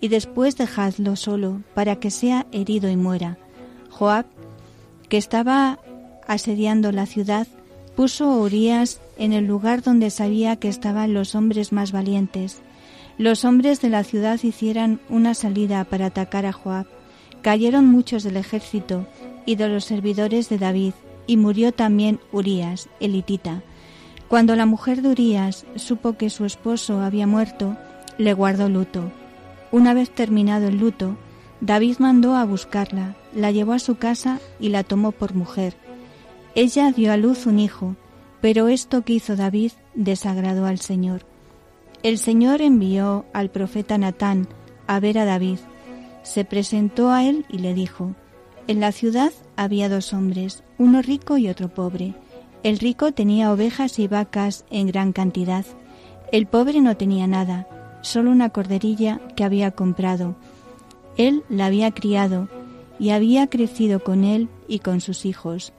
y 0.01 0.09
después 0.09 0.57
dejadlo 0.57 1.17
solo, 1.17 1.63
para 1.75 1.97
que 1.97 2.13
sea 2.13 2.47
herido 2.53 2.89
y 2.89 2.97
muera. 2.97 3.39
Joab, 3.91 4.27
que 5.09 5.17
estaba 5.17 5.81
asediando 6.29 6.93
la 6.93 7.07
ciudad, 7.07 7.49
puso 7.97 8.25
a 8.27 8.39
Urias 8.39 9.01
en 9.19 9.33
el 9.33 9.47
lugar 9.47 9.83
donde 9.83 10.11
sabía 10.11 10.57
que 10.57 10.69
estaban 10.69 11.15
los 11.15 11.35
hombres 11.35 11.73
más 11.73 11.91
valientes. 11.91 12.61
Los 13.19 13.45
hombres 13.45 13.81
de 13.81 13.91
la 13.91 14.05
ciudad 14.05 14.41
hicieron 14.43 15.01
una 15.09 15.35
salida 15.35 15.85
para 15.85 16.07
atacar 16.07 16.47
a 16.47 16.53
Joab. 16.53 16.87
Cayeron 17.43 17.87
muchos 17.87 18.25
del 18.25 18.37
ejército 18.37 19.07
y 19.47 19.57
de 19.57 19.69
los 19.69 19.85
servidores 19.85 20.49
de 20.49 20.59
David, 20.59 20.95
y 21.27 21.37
murió 21.37 21.73
también 21.73 22.21
Urías, 22.33 22.89
elitita. 23.01 23.63
Cuando 24.29 24.57
la 24.57 24.67
mujer 24.67 25.03
de 25.03 25.11
Urías 25.11 25.67
supo 25.77 26.15
que 26.15 26.31
su 26.31 26.45
esposo 26.45 27.01
había 27.01 27.27
muerto, 27.27 27.77
le 28.19 28.33
guardó 28.33 28.69
luto. 28.69 29.11
Una 29.71 29.95
vez 29.95 30.11
terminado 30.11 30.69
el 30.69 30.79
luto, 30.79 31.17
David 31.61 31.97
mandó 31.99 32.37
a 32.37 32.45
buscarla, 32.45 33.17
la 33.35 33.51
llevó 33.51 33.73
a 33.73 33.79
su 33.79 33.97
casa 33.97 34.41
y 34.61 34.71
la 34.71 34.85
tomó 34.85 35.13
por 35.13 35.35
mujer. 35.35 35.77
Ella 36.55 36.93
dio 36.93 37.13
a 37.13 37.17
luz 37.17 37.47
un 37.47 37.59
hijo, 37.59 37.97
pero 38.41 38.69
esto 38.69 39.03
que 39.03 39.15
hizo 39.15 39.37
David 39.37 39.73
desagradó 39.95 40.67
al 40.67 40.79
Señor. 40.79 41.23
El 42.03 42.19
Señor 42.19 42.61
envió 42.61 43.25
al 43.33 43.51
profeta 43.51 43.97
Natán 43.97 44.49
a 44.87 45.01
ver 45.01 45.19
a 45.19 45.25
David. 45.25 45.59
Se 46.23 46.45
presentó 46.45 47.11
a 47.11 47.25
él 47.25 47.47
y 47.49 47.59
le 47.59 47.73
dijo, 47.73 48.15
En 48.67 48.81
la 48.81 48.93
ciudad 48.93 49.33
había 49.57 49.89
dos 49.89 50.13
hombres, 50.13 50.64
uno 50.79 51.03
rico 51.03 51.37
y 51.39 51.49
otro 51.49 51.69
pobre. 51.69 52.15
El 52.63 52.79
rico 52.79 53.13
tenía 53.13 53.53
ovejas 53.53 53.99
y 53.99 54.09
vacas 54.09 54.65
en 54.71 54.87
gran 54.87 55.13
cantidad. 55.13 55.65
El 56.33 56.47
pobre 56.47 56.81
no 56.81 56.97
tenía 56.97 57.27
nada, 57.27 57.69
solo 58.01 58.31
una 58.31 58.51
corderilla 58.51 59.21
que 59.37 59.45
había 59.45 59.71
comprado. 59.71 60.37
Él 61.17 61.43
la 61.49 61.67
había 61.67 61.91
criado 61.91 62.49
y 62.99 63.11
había 63.11 63.49
crecido 63.49 64.03
con 64.03 64.25
él 64.25 64.49
y 64.69 64.79
con 64.81 65.01
sus 65.01 65.27
hijos. 65.27 65.73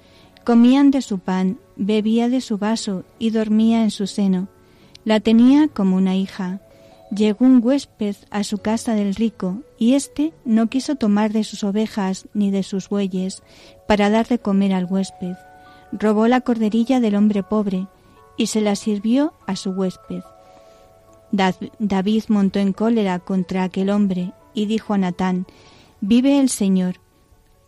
Comían 0.43 0.91
de 0.91 1.01
su 1.01 1.19
pan, 1.19 1.57
bebía 1.75 2.29
de 2.29 2.41
su 2.41 2.57
vaso 2.57 3.03
y 3.19 3.31
dormía 3.31 3.83
en 3.83 3.91
su 3.91 4.07
seno. 4.07 4.47
La 5.03 5.19
tenía 5.19 5.67
como 5.67 5.95
una 5.97 6.15
hija. 6.15 6.61
Llegó 7.09 7.45
un 7.45 7.61
huésped 7.63 8.15
a 8.29 8.43
su 8.43 8.59
casa 8.59 8.95
del 8.95 9.15
rico, 9.15 9.61
y 9.77 9.93
éste 9.93 10.33
no 10.45 10.67
quiso 10.67 10.95
tomar 10.95 11.31
de 11.31 11.43
sus 11.43 11.63
ovejas 11.63 12.27
ni 12.33 12.51
de 12.51 12.63
sus 12.63 12.89
bueyes 12.89 13.43
para 13.87 14.09
dar 14.09 14.27
de 14.27 14.39
comer 14.39 14.73
al 14.73 14.85
huésped. 14.85 15.35
Robó 15.91 16.27
la 16.27 16.41
corderilla 16.41 16.99
del 16.99 17.15
hombre 17.15 17.43
pobre 17.43 17.87
y 18.37 18.47
se 18.47 18.61
la 18.61 18.75
sirvió 18.75 19.33
a 19.47 19.55
su 19.55 19.71
huésped. 19.71 20.23
David 21.31 22.23
montó 22.29 22.59
en 22.59 22.73
cólera 22.73 23.19
contra 23.19 23.63
aquel 23.63 23.89
hombre 23.89 24.31
y 24.53 24.65
dijo 24.65 24.93
a 24.93 24.97
Natán, 24.97 25.45
Vive 26.01 26.39
el 26.39 26.49
Señor, 26.49 26.99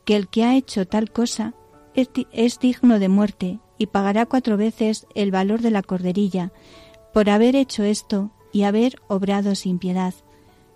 que 0.05 0.15
el 0.15 0.27
que 0.27 0.43
ha 0.43 0.55
hecho 0.55 0.87
tal 0.87 1.11
cosa 1.11 1.53
es, 2.31 2.59
digno 2.59 2.99
de 2.99 3.09
muerte 3.09 3.59
y 3.77 3.87
pagará 3.87 4.25
cuatro 4.25 4.55
veces 4.57 5.07
el 5.15 5.31
valor 5.31 5.61
de 5.61 5.71
la 5.71 5.81
corderilla 5.81 6.51
por 7.13 7.29
haber 7.29 7.55
hecho 7.55 7.83
esto 7.83 8.31
y 8.53 8.63
haber 8.63 8.95
obrado 9.07 9.55
sin 9.55 9.79
piedad. 9.79 10.13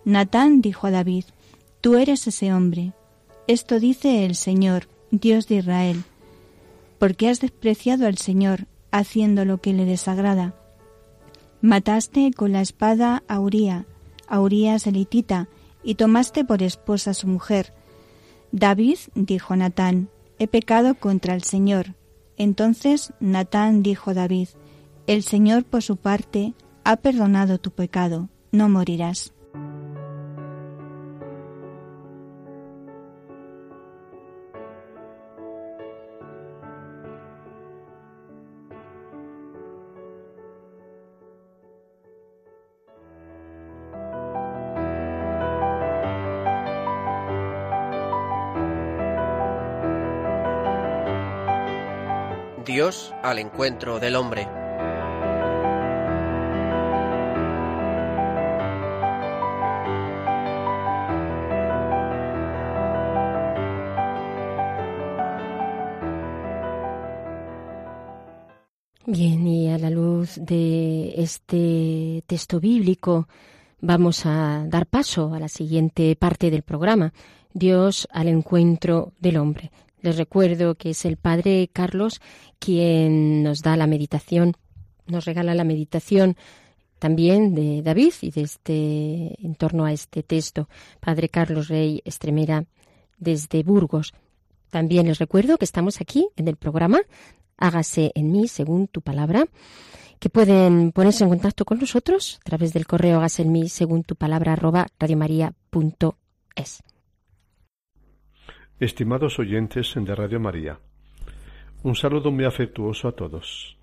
Natán 0.06 0.62
dijo 0.62 0.88
a 0.88 0.92
David, 0.92 1.26
Tú 1.82 1.96
eres 1.96 2.28
ese 2.28 2.54
hombre. 2.54 2.94
Esto 3.48 3.80
dice 3.80 4.26
el 4.26 4.36
Señor, 4.36 4.88
Dios 5.12 5.48
de 5.48 5.56
Israel, 5.56 6.04
porque 7.00 7.28
has 7.28 7.40
despreciado 7.40 8.08
al 8.08 8.18
Señor, 8.18 8.68
haciendo 8.92 9.46
lo 9.46 9.60
que 9.60 9.74
le 9.74 9.86
desagrada. 9.86 10.56
Mataste 11.62 12.32
con 12.36 12.52
la 12.52 12.62
espada 12.62 13.24
a 13.28 13.40
Uría, 13.40 13.86
a 14.28 14.40
Urías 14.40 14.88
elitita, 14.88 15.48
y 15.84 15.96
tomaste 15.96 16.46
por 16.46 16.62
esposa 16.62 17.12
a 17.12 17.14
su 17.16 17.28
mujer. 17.28 17.74
David 18.52 18.98
dijo 19.16 19.54
a 19.54 19.58
Natán, 19.58 20.10
He 20.40 20.48
pecado 20.48 20.96
contra 20.96 21.34
el 21.36 21.44
Señor. 21.44 21.96
Entonces 22.38 23.14
Natán 23.20 23.84
dijo 23.84 24.12
a 24.12 24.14
David, 24.14 24.50
El 25.08 25.24
Señor 25.24 25.64
por 25.64 25.84
su 25.84 25.98
parte 25.98 26.54
ha 26.84 26.98
perdonado 26.98 27.60
tu 27.60 27.72
pecado, 27.72 28.30
no 28.52 28.70
morirás. 28.70 29.34
Dios 52.82 53.14
al 53.22 53.38
encuentro 53.38 54.00
del 54.00 54.16
hombre. 54.16 54.48
Bien, 69.06 69.46
y 69.46 69.70
a 69.70 69.78
la 69.78 69.92
luz 69.92 70.38
de 70.38 71.14
este 71.22 72.24
texto 72.26 72.60
bíblico 72.60 73.28
vamos 73.80 74.26
a 74.26 74.66
dar 74.68 74.88
paso 74.88 75.36
a 75.36 75.40
la 75.40 75.50
siguiente 75.50 76.16
parte 76.16 76.50
del 76.50 76.64
programa, 76.64 77.14
Dios 77.54 78.08
al 78.12 78.28
encuentro 78.28 79.12
del 79.20 79.38
hombre. 79.38 79.70
Les 80.02 80.18
recuerdo 80.18 80.76
que 80.76 80.92
es 80.92 81.06
el 81.06 81.18
Padre 81.18 81.70
Carlos 81.72 82.22
quien 82.60 83.44
nos 83.44 83.62
da 83.62 83.78
la 83.78 83.88
meditación, 83.88 84.56
nos 85.08 85.26
regala 85.26 85.54
la 85.54 85.64
meditación 85.64 86.36
también 87.00 87.56
de 87.56 87.82
David 87.82 88.14
y 88.22 88.32
de 88.32 88.42
este 88.42 89.46
en 89.46 89.56
torno 89.56 89.86
a 89.86 89.92
este 89.92 90.24
texto. 90.24 90.70
Padre 91.00 91.30
Carlos 91.30 91.68
Rey 91.68 92.02
Estremera 92.06 92.66
desde 93.18 93.64
Burgos. 93.64 94.14
También 94.70 95.08
les 95.08 95.20
recuerdo 95.20 95.58
que 95.58 95.66
estamos 95.66 96.00
aquí 96.02 96.28
en 96.36 96.48
el 96.48 96.58
programa 96.58 97.02
Hágase 97.62 98.12
en 98.16 98.32
mí 98.32 98.48
según 98.48 98.88
tu 98.88 99.02
palabra, 99.02 99.46
que 100.20 100.30
pueden 100.30 100.92
ponerse 100.92 101.24
en 101.24 101.30
contacto 101.30 101.64
con 101.64 101.78
nosotros 101.78 102.40
a 102.42 102.44
través 102.44 102.74
del 102.74 102.88
correo 102.88 103.18
hágase 103.18 103.44
en 103.44 103.52
mí 103.52 103.70
según 103.70 104.04
tu 104.04 104.16
palabra 104.16 104.54
arroba 104.54 104.88
radiomaria.es. 105.00 106.84
Estimados 108.82 109.38
oyentes 109.38 109.94
de 109.96 110.16
Radio 110.16 110.40
María, 110.40 110.80
un 111.84 111.94
saludo 111.94 112.32
muy 112.32 112.46
afectuoso 112.46 113.08
a 113.08 113.12
todos. 113.12 113.78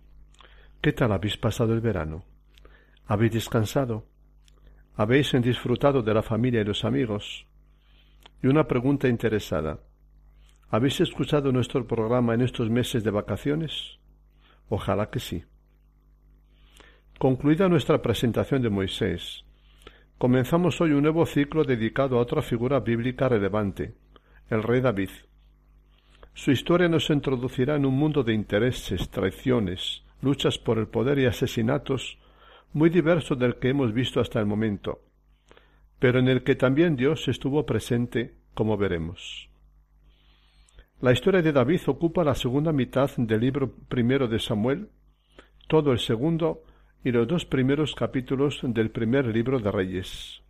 ¿Qué 0.81 0.93
tal 0.93 1.13
habéis 1.13 1.37
pasado 1.37 1.73
el 1.73 1.81
verano? 1.81 2.25
¿Habéis 3.07 3.31
descansado? 3.31 4.07
¿Habéis 4.97 5.31
disfrutado 5.41 6.03
de 6.03 6.13
la 6.13 6.25
familia 6.25 6.63
y 6.63 6.65
los 6.65 6.85
amigos? 6.85 7.47
Y 8.43 8.49
una 8.49 8.67
pregunta 8.67 9.07
interesada. 9.07 9.79
¿Habéis 10.69 11.01
escuchado 11.01 11.53
nuestro 11.53 11.87
programa 11.87 12.35
en 12.35 12.41
estos 12.41 12.69
meses 12.69 13.05
de 13.05 13.13
vacaciones? 13.13 14.01
Ojalá 14.69 15.11
que 15.11 15.21
sí. 15.21 15.45
Concluida 17.21 17.69
nuestra 17.69 18.03
presentación 18.03 18.63
de 18.63 18.71
Moisés, 18.71 19.45
comenzamos 20.19 20.81
hoy 20.81 20.91
un 20.91 21.03
nuevo 21.03 21.25
ciclo 21.25 21.63
dedicado 21.63 22.19
a 22.19 22.21
otra 22.21 22.43
figura 22.43 22.81
bíblica 22.81 23.29
relevante, 23.29 23.95
el 24.51 24.63
rey 24.63 24.81
David. 24.81 25.11
Su 26.35 26.53
historia 26.53 26.89
nos 26.89 27.11
introducirá 27.11 27.77
en 27.77 27.85
un 27.85 27.95
mundo 27.95 28.23
de 28.23 28.33
intereses, 28.33 29.11
traiciones, 29.11 30.05
luchas 30.23 30.59
por 30.59 30.79
el 30.79 30.87
poder 30.87 31.19
y 31.19 31.27
asesinatos 31.27 32.19
muy 32.73 32.91
diverso 32.91 33.35
del 33.35 33.57
que 33.57 33.71
hemos 33.71 33.93
visto 33.93 34.21
hasta 34.21 34.41
el 34.41 34.47
momento, 34.47 35.01
pero 35.99 36.19
en 36.19 36.29
el 36.29 36.43
que 36.43 36.55
también 36.55 36.97
Dios 36.97 37.29
estuvo 37.29 37.67
presente, 37.67 38.35
como 38.55 38.77
veremos. 38.77 39.49
La 41.01 41.13
historia 41.13 41.43
de 41.43 41.53
David 41.53 41.81
ocupa 41.87 42.25
la 42.25 42.35
segunda 42.35 42.73
mitad 42.73 43.11
del 43.17 43.41
libro 43.41 43.73
primero 43.89 44.29
de 44.29 44.39
Samuel, 44.39 44.89
todo 45.69 45.93
el 45.93 45.99
segundo 45.99 46.63
y 47.05 47.13
los 47.13 47.29
dos 47.29 47.45
primeros 47.45 47.95
capítulos 47.95 48.61
del 48.63 48.91
primer 48.91 49.27
libro 49.27 49.61
de 49.61 49.71
Reyes. 49.71 50.43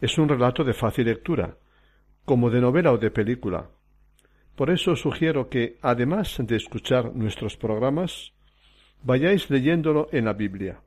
Es 0.00 0.18
un 0.18 0.28
relato 0.28 0.64
de 0.64 0.72
fácil 0.72 1.06
lectura, 1.06 1.56
como 2.26 2.50
de 2.50 2.60
novela 2.60 2.92
o 2.92 2.98
de 2.98 3.10
película. 3.10 3.70
Por 4.56 4.68
eso 4.70 4.96
sugiero 4.96 5.48
que, 5.48 5.78
además 5.80 6.36
de 6.38 6.56
escuchar 6.56 7.14
nuestros 7.14 7.56
programas, 7.56 8.32
vayáis 9.02 9.48
leyéndolo 9.48 10.08
en 10.12 10.24
la 10.24 10.32
Biblia. 10.32 10.82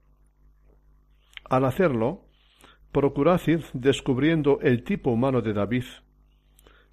Al 1.46 1.66
hacerlo, 1.66 2.26
procurad 2.92 3.42
descubriendo 3.74 4.60
el 4.62 4.84
tipo 4.84 5.12
humano 5.12 5.42
de 5.42 5.54
David, 5.54 5.86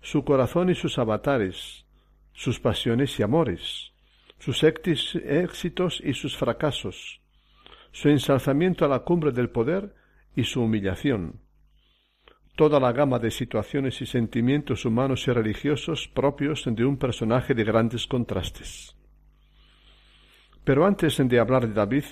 su 0.01 0.25
corazón 0.25 0.71
y 0.71 0.75
sus 0.75 0.99
avatares, 0.99 1.85
sus 2.33 2.61
pasiones 2.61 3.19
y 3.19 3.25
amores, 3.25 3.93
sus 4.39 4.63
éxitos 4.63 6.01
y 6.05 6.13
sus 6.13 6.37
fracasos, 6.37 7.21
su 7.91 8.11
ensalzamiento 8.11 8.85
a 8.85 8.89
la 8.89 9.01
cumbre 9.01 9.33
del 9.33 9.51
poder 9.51 9.95
y 10.37 10.45
su 10.45 10.63
humillación, 10.63 11.41
toda 12.57 12.81
la 12.81 12.93
gama 12.93 13.19
de 13.19 13.31
situaciones 13.31 14.01
y 14.01 14.07
sentimientos 14.07 14.85
humanos 14.87 15.29
y 15.29 15.33
religiosos 15.33 16.09
propios 16.09 16.65
de 16.67 16.85
un 16.85 16.97
personaje 16.97 17.55
de 17.55 17.65
grandes 17.65 18.07
contrastes. 18.07 18.97
Pero 20.65 20.87
antes 20.87 21.17
de 21.17 21.39
hablar 21.39 21.69
de 21.69 21.75
David, 21.75 22.05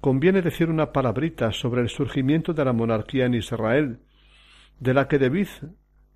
conviene 0.00 0.42
decir 0.42 0.70
una 0.70 0.92
palabrita 0.92 1.52
sobre 1.52 1.82
el 1.82 1.88
surgimiento 1.88 2.54
de 2.54 2.64
la 2.64 2.72
monarquía 2.72 3.26
en 3.26 3.34
Israel, 3.34 3.98
de 4.78 4.94
la 4.94 5.08
que 5.08 5.18
David, 5.18 5.48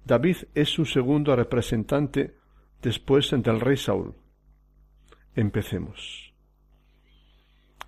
David 0.04 0.36
es 0.54 0.68
su 0.68 0.86
segundo 0.86 1.34
representante 1.34 2.36
después 2.80 3.30
del 3.30 3.60
rey 3.60 3.76
Saúl. 3.76 4.14
Empecemos. 5.34 6.32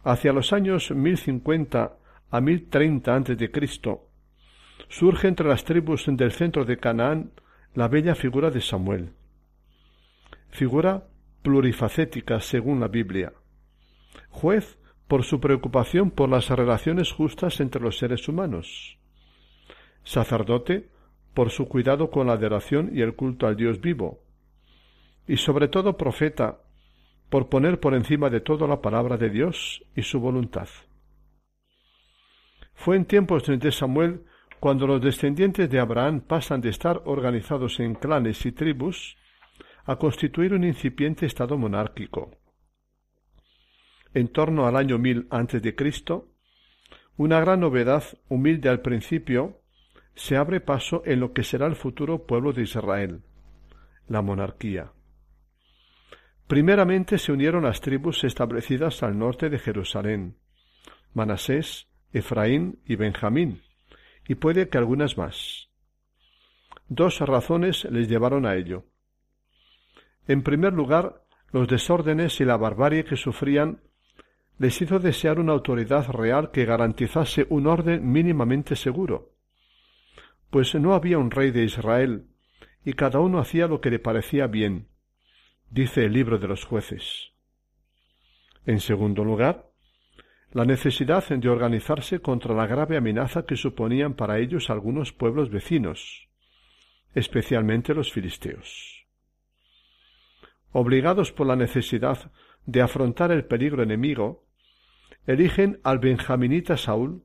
Hacia 0.02 0.32
los 0.32 0.52
años 0.52 0.90
1050 0.90 1.96
a 2.30 2.40
1030 2.40 3.14
a.C., 3.14 4.13
surge 4.94 5.26
entre 5.26 5.48
las 5.48 5.64
tribus 5.64 6.04
del 6.06 6.30
centro 6.30 6.64
de 6.64 6.76
Canaán 6.76 7.32
la 7.74 7.88
bella 7.88 8.14
figura 8.14 8.52
de 8.52 8.60
Samuel. 8.60 9.10
Figura 10.50 11.08
plurifacética 11.42 12.38
según 12.40 12.78
la 12.78 12.86
Biblia. 12.86 13.32
Juez 14.30 14.78
por 15.08 15.24
su 15.24 15.40
preocupación 15.40 16.12
por 16.12 16.28
las 16.28 16.48
relaciones 16.48 17.10
justas 17.10 17.58
entre 17.58 17.82
los 17.82 17.98
seres 17.98 18.28
humanos. 18.28 18.96
Sacerdote 20.04 20.88
por 21.34 21.50
su 21.50 21.66
cuidado 21.66 22.12
con 22.12 22.28
la 22.28 22.34
adoración 22.34 22.90
y 22.92 23.00
el 23.00 23.16
culto 23.16 23.48
al 23.48 23.56
Dios 23.56 23.80
vivo. 23.80 24.20
Y 25.26 25.38
sobre 25.38 25.66
todo 25.66 25.96
profeta 25.96 26.60
por 27.30 27.48
poner 27.48 27.80
por 27.80 27.94
encima 27.94 28.30
de 28.30 28.40
todo 28.40 28.68
la 28.68 28.80
palabra 28.80 29.16
de 29.16 29.30
Dios 29.30 29.82
y 29.96 30.02
su 30.02 30.20
voluntad. 30.20 30.68
Fue 32.74 32.94
en 32.94 33.06
tiempos 33.06 33.44
de 33.44 33.72
Samuel 33.72 34.24
cuando 34.64 34.86
los 34.86 35.02
descendientes 35.02 35.68
de 35.68 35.78
Abraham 35.78 36.22
pasan 36.22 36.62
de 36.62 36.70
estar 36.70 37.02
organizados 37.04 37.80
en 37.80 37.94
clanes 37.94 38.46
y 38.46 38.52
tribus 38.52 39.14
a 39.84 39.96
constituir 39.96 40.54
un 40.54 40.64
incipiente 40.64 41.26
estado 41.26 41.58
monárquico. 41.58 42.30
En 44.14 44.28
torno 44.28 44.66
al 44.66 44.76
año 44.76 44.96
mil 44.96 45.26
antes 45.28 45.60
de 45.60 45.74
Cristo, 45.74 46.30
una 47.18 47.40
gran 47.40 47.60
novedad, 47.60 48.04
humilde 48.30 48.70
al 48.70 48.80
principio, 48.80 49.60
se 50.14 50.38
abre 50.38 50.62
paso 50.62 51.02
en 51.04 51.20
lo 51.20 51.34
que 51.34 51.42
será 51.42 51.66
el 51.66 51.76
futuro 51.76 52.24
pueblo 52.24 52.54
de 52.54 52.62
Israel, 52.62 53.20
la 54.08 54.22
monarquía. 54.22 54.92
Primeramente 56.46 57.18
se 57.18 57.32
unieron 57.32 57.64
las 57.64 57.82
tribus 57.82 58.24
establecidas 58.24 59.02
al 59.02 59.18
norte 59.18 59.50
de 59.50 59.58
Jerusalén, 59.58 60.38
Manasés, 61.12 61.86
Efraín 62.14 62.80
y 62.86 62.96
Benjamín, 62.96 63.60
y 64.26 64.36
puede 64.36 64.68
que 64.68 64.78
algunas 64.78 65.18
más. 65.18 65.68
Dos 66.88 67.20
razones 67.20 67.84
les 67.84 68.08
llevaron 68.08 68.46
a 68.46 68.56
ello. 68.56 68.84
En 70.26 70.42
primer 70.42 70.72
lugar, 70.72 71.22
los 71.52 71.68
desórdenes 71.68 72.40
y 72.40 72.44
la 72.44 72.56
barbarie 72.56 73.04
que 73.04 73.16
sufrían 73.16 73.80
les 74.58 74.80
hizo 74.80 74.98
desear 74.98 75.40
una 75.40 75.52
autoridad 75.52 76.08
real 76.10 76.50
que 76.50 76.64
garantizase 76.64 77.46
un 77.48 77.66
orden 77.66 78.10
mínimamente 78.10 78.76
seguro, 78.76 79.32
pues 80.50 80.74
no 80.74 80.94
había 80.94 81.18
un 81.18 81.30
rey 81.30 81.50
de 81.50 81.64
Israel, 81.64 82.28
y 82.84 82.92
cada 82.92 83.18
uno 83.20 83.38
hacía 83.40 83.66
lo 83.66 83.80
que 83.80 83.90
le 83.90 83.98
parecía 83.98 84.46
bien, 84.46 84.88
dice 85.70 86.04
el 86.04 86.12
libro 86.12 86.38
de 86.38 86.48
los 86.48 86.64
jueces. 86.64 87.32
En 88.66 88.80
segundo 88.80 89.24
lugar, 89.24 89.70
la 90.54 90.64
necesidad 90.64 91.28
de 91.28 91.48
organizarse 91.48 92.20
contra 92.20 92.54
la 92.54 92.68
grave 92.68 92.96
amenaza 92.96 93.44
que 93.44 93.56
suponían 93.56 94.14
para 94.14 94.38
ellos 94.38 94.70
algunos 94.70 95.12
pueblos 95.12 95.50
vecinos, 95.50 96.28
especialmente 97.12 97.92
los 97.92 98.12
filisteos. 98.12 99.04
Obligados 100.70 101.32
por 101.32 101.48
la 101.48 101.56
necesidad 101.56 102.30
de 102.66 102.82
afrontar 102.82 103.32
el 103.32 103.44
peligro 103.44 103.82
enemigo, 103.82 104.44
eligen 105.26 105.80
al 105.82 105.98
benjaminita 105.98 106.76
Saúl 106.76 107.24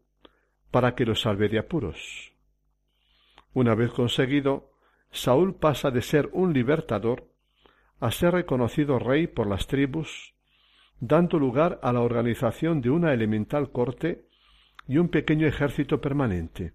para 0.72 0.96
que 0.96 1.06
los 1.06 1.22
salve 1.22 1.50
de 1.50 1.60
apuros. 1.60 2.34
Una 3.54 3.76
vez 3.76 3.92
conseguido, 3.92 4.72
Saúl 5.12 5.54
pasa 5.54 5.92
de 5.92 6.02
ser 6.02 6.30
un 6.34 6.52
libertador 6.52 7.30
a 8.00 8.10
ser 8.10 8.34
reconocido 8.34 8.98
rey 8.98 9.28
por 9.28 9.46
las 9.46 9.68
tribus 9.68 10.34
dando 11.00 11.40
lugar 11.40 11.80
a 11.82 11.94
la 11.94 12.02
organización 12.02 12.82
de 12.82 12.90
una 12.90 13.14
elemental 13.14 13.72
corte 13.72 14.28
y 14.88 14.98
un 14.98 15.10
pequeño 15.10 15.48
ejército 15.48 16.02
permanente. 16.02 16.74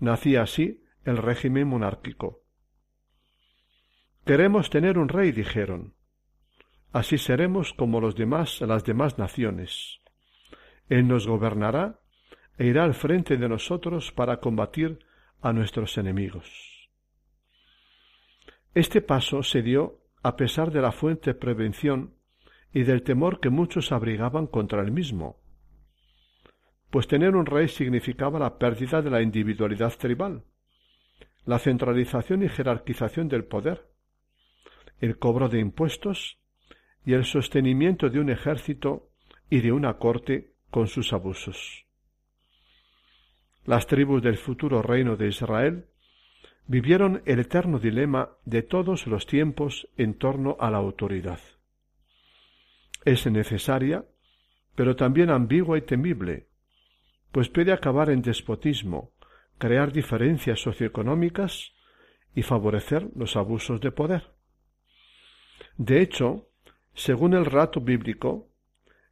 Nacía 0.00 0.42
así 0.42 0.84
el 1.04 1.16
régimen 1.16 1.66
monárquico. 1.66 2.42
Queremos 4.24 4.70
tener 4.70 4.98
un 4.98 5.08
rey, 5.08 5.32
dijeron. 5.32 5.94
Así 6.92 7.18
seremos 7.18 7.72
como 7.72 8.00
los 8.00 8.14
demás, 8.14 8.60
las 8.60 8.84
demás 8.84 9.18
naciones. 9.18 10.00
Él 10.88 11.08
nos 11.08 11.26
gobernará 11.26 12.00
e 12.58 12.66
irá 12.66 12.84
al 12.84 12.94
frente 12.94 13.36
de 13.36 13.48
nosotros 13.48 14.12
para 14.12 14.38
combatir 14.38 14.98
a 15.40 15.52
nuestros 15.52 15.96
enemigos. 15.98 16.90
Este 18.74 19.00
paso 19.00 19.42
se 19.42 19.62
dio 19.62 20.00
a 20.22 20.36
pesar 20.36 20.70
de 20.70 20.82
la 20.82 20.92
fuente 20.92 21.34
prevención 21.34 22.17
y 22.72 22.82
del 22.82 23.02
temor 23.02 23.40
que 23.40 23.50
muchos 23.50 23.92
abrigaban 23.92 24.46
contra 24.46 24.82
el 24.82 24.92
mismo, 24.92 25.36
pues 26.90 27.06
tener 27.06 27.36
un 27.36 27.46
rey 27.46 27.68
significaba 27.68 28.38
la 28.38 28.58
pérdida 28.58 29.02
de 29.02 29.10
la 29.10 29.22
individualidad 29.22 29.94
tribal, 29.98 30.44
la 31.44 31.58
centralización 31.58 32.42
y 32.42 32.48
jerarquización 32.48 33.28
del 33.28 33.44
poder, 33.44 33.86
el 35.00 35.18
cobro 35.18 35.48
de 35.48 35.60
impuestos 35.60 36.38
y 37.04 37.14
el 37.14 37.24
sostenimiento 37.24 38.10
de 38.10 38.20
un 38.20 38.30
ejército 38.30 39.08
y 39.50 39.60
de 39.60 39.72
una 39.72 39.94
corte 39.94 40.52
con 40.70 40.88
sus 40.88 41.12
abusos. 41.12 41.86
Las 43.64 43.86
tribus 43.86 44.22
del 44.22 44.38
futuro 44.38 44.82
reino 44.82 45.16
de 45.16 45.28
Israel 45.28 45.86
vivieron 46.66 47.22
el 47.24 47.40
eterno 47.40 47.78
dilema 47.78 48.30
de 48.44 48.62
todos 48.62 49.06
los 49.06 49.26
tiempos 49.26 49.88
en 49.96 50.14
torno 50.18 50.56
a 50.58 50.70
la 50.70 50.78
autoridad 50.78 51.40
es 53.12 53.26
necesaria, 53.26 54.04
pero 54.74 54.96
también 54.96 55.30
ambigua 55.30 55.78
y 55.78 55.82
temible, 55.82 56.48
pues 57.32 57.48
puede 57.48 57.72
acabar 57.72 58.10
en 58.10 58.22
despotismo, 58.22 59.12
crear 59.58 59.92
diferencias 59.92 60.60
socioeconómicas 60.60 61.72
y 62.34 62.42
favorecer 62.42 63.08
los 63.16 63.36
abusos 63.36 63.80
de 63.80 63.90
poder. 63.90 64.32
De 65.76 66.00
hecho, 66.00 66.48
según 66.94 67.34
el 67.34 67.44
rato 67.44 67.80
bíblico, 67.80 68.50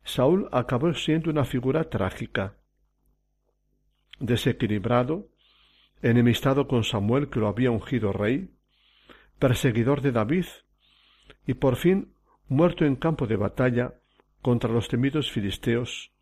Saúl 0.04 0.48
acabó 0.52 0.92
siendo 0.94 1.30
una 1.30 1.44
figura 1.44 1.90
trágica. 1.90 2.54
Desequilibrado, 4.20 5.28
enemistado 6.02 6.68
con 6.68 6.84
Samuel 6.84 7.28
que 7.28 7.40
lo 7.40 7.48
había 7.48 7.70
ungido 7.70 8.12
rey, 8.12 8.50
perseguidor 9.38 10.00
de 10.00 10.12
David, 10.12 10.46
y 11.46 11.54
por 11.54 11.76
fin 11.76 12.12
muerto 12.48 12.84
en 12.84 12.96
campo 12.96 13.26
de 13.26 13.36
batalla 13.36 13.94
contra 14.42 14.70
los 14.70 14.88
temidos 14.88 15.30
filisteos, 15.30 16.12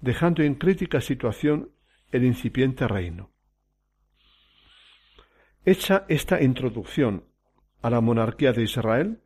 dejando 0.00 0.42
en 0.42 0.54
crítica 0.54 1.00
situación 1.00 1.70
el 2.12 2.24
incipiente 2.24 2.86
reino. 2.86 3.30
Hecha 5.64 6.04
esta 6.08 6.42
introducción 6.42 7.24
a 7.82 7.90
la 7.90 8.00
monarquía 8.00 8.52
de 8.52 8.62
Israel, 8.62 9.20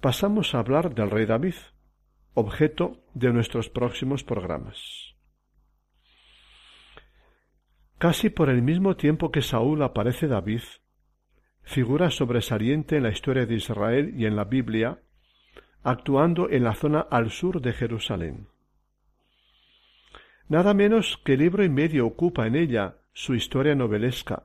pasamos 0.00 0.54
a 0.54 0.58
hablar 0.58 0.94
del 0.94 1.10
rey 1.10 1.26
David, 1.26 1.54
objeto 2.34 3.04
de 3.14 3.32
nuestros 3.32 3.68
próximos 3.68 4.24
programas. 4.24 5.14
Casi 7.98 8.30
por 8.30 8.50
el 8.50 8.62
mismo 8.62 8.96
tiempo 8.96 9.30
que 9.30 9.42
Saúl 9.42 9.82
aparece 9.82 10.26
David, 10.26 10.62
figura 11.62 12.10
sobresaliente 12.10 12.96
en 12.96 13.04
la 13.04 13.10
historia 13.10 13.46
de 13.46 13.54
Israel 13.54 14.12
y 14.16 14.26
en 14.26 14.34
la 14.34 14.44
Biblia, 14.44 15.00
actuando 15.82 16.48
en 16.50 16.64
la 16.64 16.74
zona 16.74 17.00
al 17.00 17.30
sur 17.30 17.60
de 17.60 17.72
Jerusalén. 17.72 18.48
Nada 20.48 20.74
menos 20.74 21.20
que 21.24 21.36
libro 21.36 21.64
y 21.64 21.68
medio 21.68 22.06
ocupa 22.06 22.46
en 22.46 22.56
ella 22.56 22.96
su 23.12 23.34
historia 23.34 23.74
novelesca, 23.74 24.44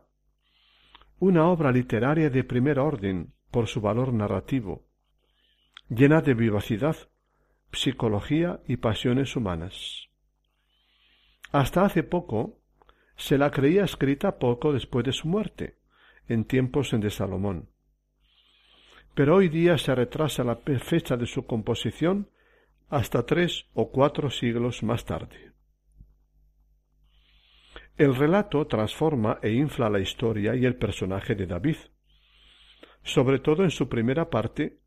una 1.20 1.48
obra 1.48 1.72
literaria 1.72 2.30
de 2.30 2.44
primer 2.44 2.80
orden 2.80 3.34
por 3.52 3.68
su 3.68 3.82
valor 3.82 4.14
narrativo, 4.14 4.86
llena 5.90 6.22
de 6.22 6.34
vivacidad, 6.34 6.96
psicología 7.72 8.62
y 8.68 8.78
pasiones 8.78 9.36
humanas. 9.36 10.10
Hasta 11.52 11.86
hace 11.86 12.04
poco 12.04 12.60
se 13.16 13.38
la 13.38 13.52
creía 13.52 13.84
escrita 13.84 14.38
poco 14.38 14.74
después 14.74 15.06
de 15.06 15.12
su 15.12 15.28
muerte, 15.28 15.78
en 16.28 16.46
tiempos 16.46 16.92
de 16.92 17.10
Salomón 17.10 17.70
pero 19.18 19.38
hoy 19.38 19.50
día 19.50 19.80
se 19.80 19.96
retrasa 19.96 20.44
la 20.44 20.58
fecha 20.58 21.18
de 21.18 21.26
su 21.26 21.48
composición 21.48 22.30
hasta 22.88 23.26
tres 23.26 23.66
o 23.74 23.90
cuatro 23.90 24.30
siglos 24.30 24.84
más 24.84 25.06
tarde. 25.06 25.54
El 27.98 28.16
relato 28.16 28.68
transforma 28.68 29.40
e 29.42 29.54
infla 29.54 29.90
la 29.90 30.00
historia 30.00 30.56
y 30.56 30.68
el 30.68 30.76
personaje 30.76 31.34
de 31.34 31.48
David, 31.48 31.78
sobre 33.02 33.40
todo 33.40 33.64
en 33.64 33.72
su 33.72 33.90
primera 33.90 34.30
parte, 34.30 34.82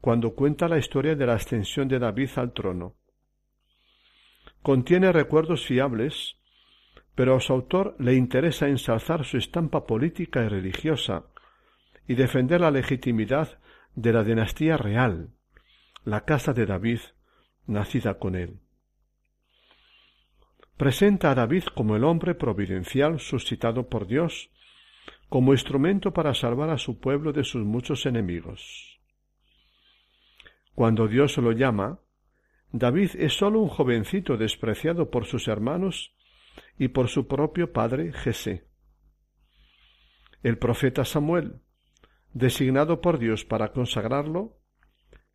cuando 0.00 0.34
cuenta 0.34 0.66
la 0.66 0.78
historia 0.78 1.14
de 1.14 1.26
la 1.26 1.34
ascensión 1.34 1.88
de 1.88 1.98
David 1.98 2.30
al 2.36 2.54
trono. 2.54 2.96
Contiene 4.62 5.12
recuerdos 5.12 5.66
fiables, 5.66 6.38
pero 7.14 7.36
a 7.36 7.40
su 7.40 7.52
autor 7.52 7.96
le 7.98 8.14
interesa 8.14 8.66
ensalzar 8.66 9.26
su 9.26 9.36
estampa 9.36 9.84
política 9.84 10.42
y 10.42 10.48
religiosa 10.48 11.26
y 12.06 12.14
defender 12.14 12.60
la 12.60 12.70
legitimidad 12.70 13.58
de 13.94 14.12
la 14.12 14.24
dinastía 14.24 14.76
real, 14.76 15.30
la 16.04 16.24
casa 16.24 16.52
de 16.52 16.66
David, 16.66 17.00
nacida 17.66 18.18
con 18.18 18.34
él. 18.34 18.60
Presenta 20.76 21.30
a 21.30 21.34
David 21.34 21.64
como 21.74 21.96
el 21.96 22.04
hombre 22.04 22.34
providencial 22.34 23.20
suscitado 23.20 23.88
por 23.88 24.06
Dios, 24.06 24.50
como 25.28 25.52
instrumento 25.52 26.12
para 26.12 26.34
salvar 26.34 26.70
a 26.70 26.78
su 26.78 26.98
pueblo 26.98 27.32
de 27.32 27.44
sus 27.44 27.64
muchos 27.64 28.04
enemigos. 28.04 29.00
Cuando 30.74 31.06
Dios 31.08 31.38
lo 31.38 31.52
llama, 31.52 32.00
David 32.70 33.10
es 33.18 33.34
sólo 33.34 33.60
un 33.60 33.68
jovencito 33.68 34.36
despreciado 34.36 35.10
por 35.10 35.26
sus 35.26 35.48
hermanos 35.48 36.14
y 36.78 36.88
por 36.88 37.08
su 37.08 37.28
propio 37.28 37.72
padre 37.72 38.12
Jesé. 38.12 38.66
El 40.42 40.58
profeta 40.58 41.04
Samuel, 41.04 41.61
designado 42.32 43.00
por 43.00 43.18
Dios 43.18 43.44
para 43.44 43.72
consagrarlo, 43.72 44.58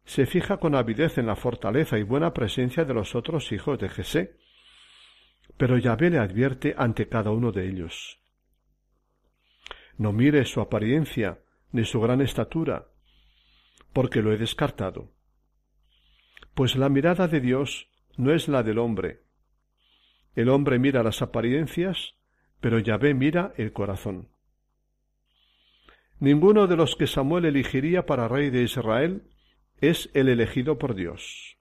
se 0.05 0.25
fija 0.25 0.57
con 0.57 0.75
avidez 0.75 1.17
en 1.17 1.27
la 1.27 1.36
fortaleza 1.36 1.97
y 1.97 2.03
buena 2.03 2.33
presencia 2.33 2.86
de 2.86 2.93
los 2.93 3.13
otros 3.13 3.51
hijos 3.51 3.77
de 3.79 3.89
Jesé, 3.89 4.38
pero 5.57 5.77
Yahvé 5.77 6.10
le 6.10 6.19
advierte 6.19 6.75
ante 6.77 7.10
cada 7.10 7.31
uno 7.31 7.51
de 7.51 7.67
ellos. 7.67 8.19
No 9.97 10.13
mire 10.13 10.45
su 10.45 10.62
apariencia 10.62 11.39
ni 11.71 11.83
su 11.83 11.99
gran 11.99 12.21
estatura, 12.21 12.88
porque 13.93 14.21
lo 14.21 14.31
he 14.31 14.38
descartado. 14.38 15.12
Pues 16.53 16.75
la 16.75 16.89
mirada 16.89 17.27
de 17.27 17.41
Dios 17.41 17.89
no 18.15 18.31
es 18.31 18.47
la 18.47 18.63
del 18.63 18.77
hombre. 18.77 19.23
El 20.36 20.49
hombre 20.49 20.79
mira 20.79 21.03
las 21.03 21.21
apariencias, 21.21 22.15
pero 22.62 22.79
Yahvé 22.79 23.13
mira 23.13 23.53
el 23.57 23.73
corazón. 23.73 24.29
Ninguno 26.19 26.65
de 26.65 26.75
los 26.75 26.95
que 26.95 27.06
Samuel 27.06 27.45
elegiría 27.45 28.08
para 28.08 28.27
rey 28.27 28.49
de 28.49 28.63
Israel 28.63 29.23
es 29.80 30.10
el 30.15 30.30
elegido 30.30 30.80
por 30.80 30.95
Dios. 30.95 31.58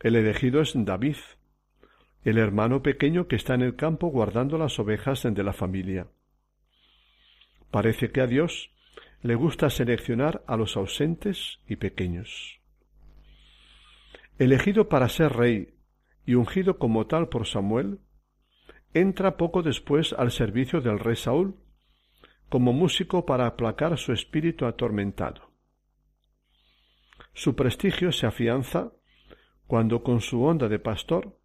El 0.00 0.16
elegido 0.16 0.60
es 0.60 0.72
David, 0.74 1.16
el 2.24 2.36
hermano 2.36 2.82
pequeño 2.82 3.28
que 3.28 3.36
está 3.36 3.54
en 3.54 3.62
el 3.62 3.74
campo 3.74 4.08
guardando 4.08 4.58
las 4.58 4.78
ovejas 4.78 5.22
de 5.22 5.42
la 5.42 5.54
familia. 5.54 6.08
Parece 7.70 8.10
que 8.10 8.20
a 8.20 8.26
Dios 8.26 8.70
le 9.22 9.34
gusta 9.34 9.70
seleccionar 9.70 10.44
a 10.46 10.56
los 10.56 10.76
ausentes 10.76 11.60
y 11.66 11.76
pequeños. 11.76 12.60
Elegido 14.38 14.90
para 14.90 15.08
ser 15.08 15.32
rey 15.32 15.74
y 16.26 16.34
ungido 16.34 16.78
como 16.78 17.06
tal 17.06 17.28
por 17.28 17.46
Samuel, 17.46 18.00
entra 18.92 19.38
poco 19.38 19.62
después 19.62 20.12
al 20.12 20.32
servicio 20.32 20.82
del 20.82 20.98
rey 20.98 21.16
Saúl 21.16 21.56
como 22.52 22.74
músico 22.74 23.24
para 23.24 23.46
aplacar 23.46 23.96
su 23.96 24.12
espíritu 24.12 24.66
atormentado. 24.66 25.52
Su 27.32 27.56
prestigio 27.56 28.12
se 28.12 28.26
afianza 28.26 28.92
cuando 29.66 30.02
con 30.02 30.20
su 30.20 30.44
onda 30.44 30.68
de 30.68 30.78
pastor, 30.78 31.38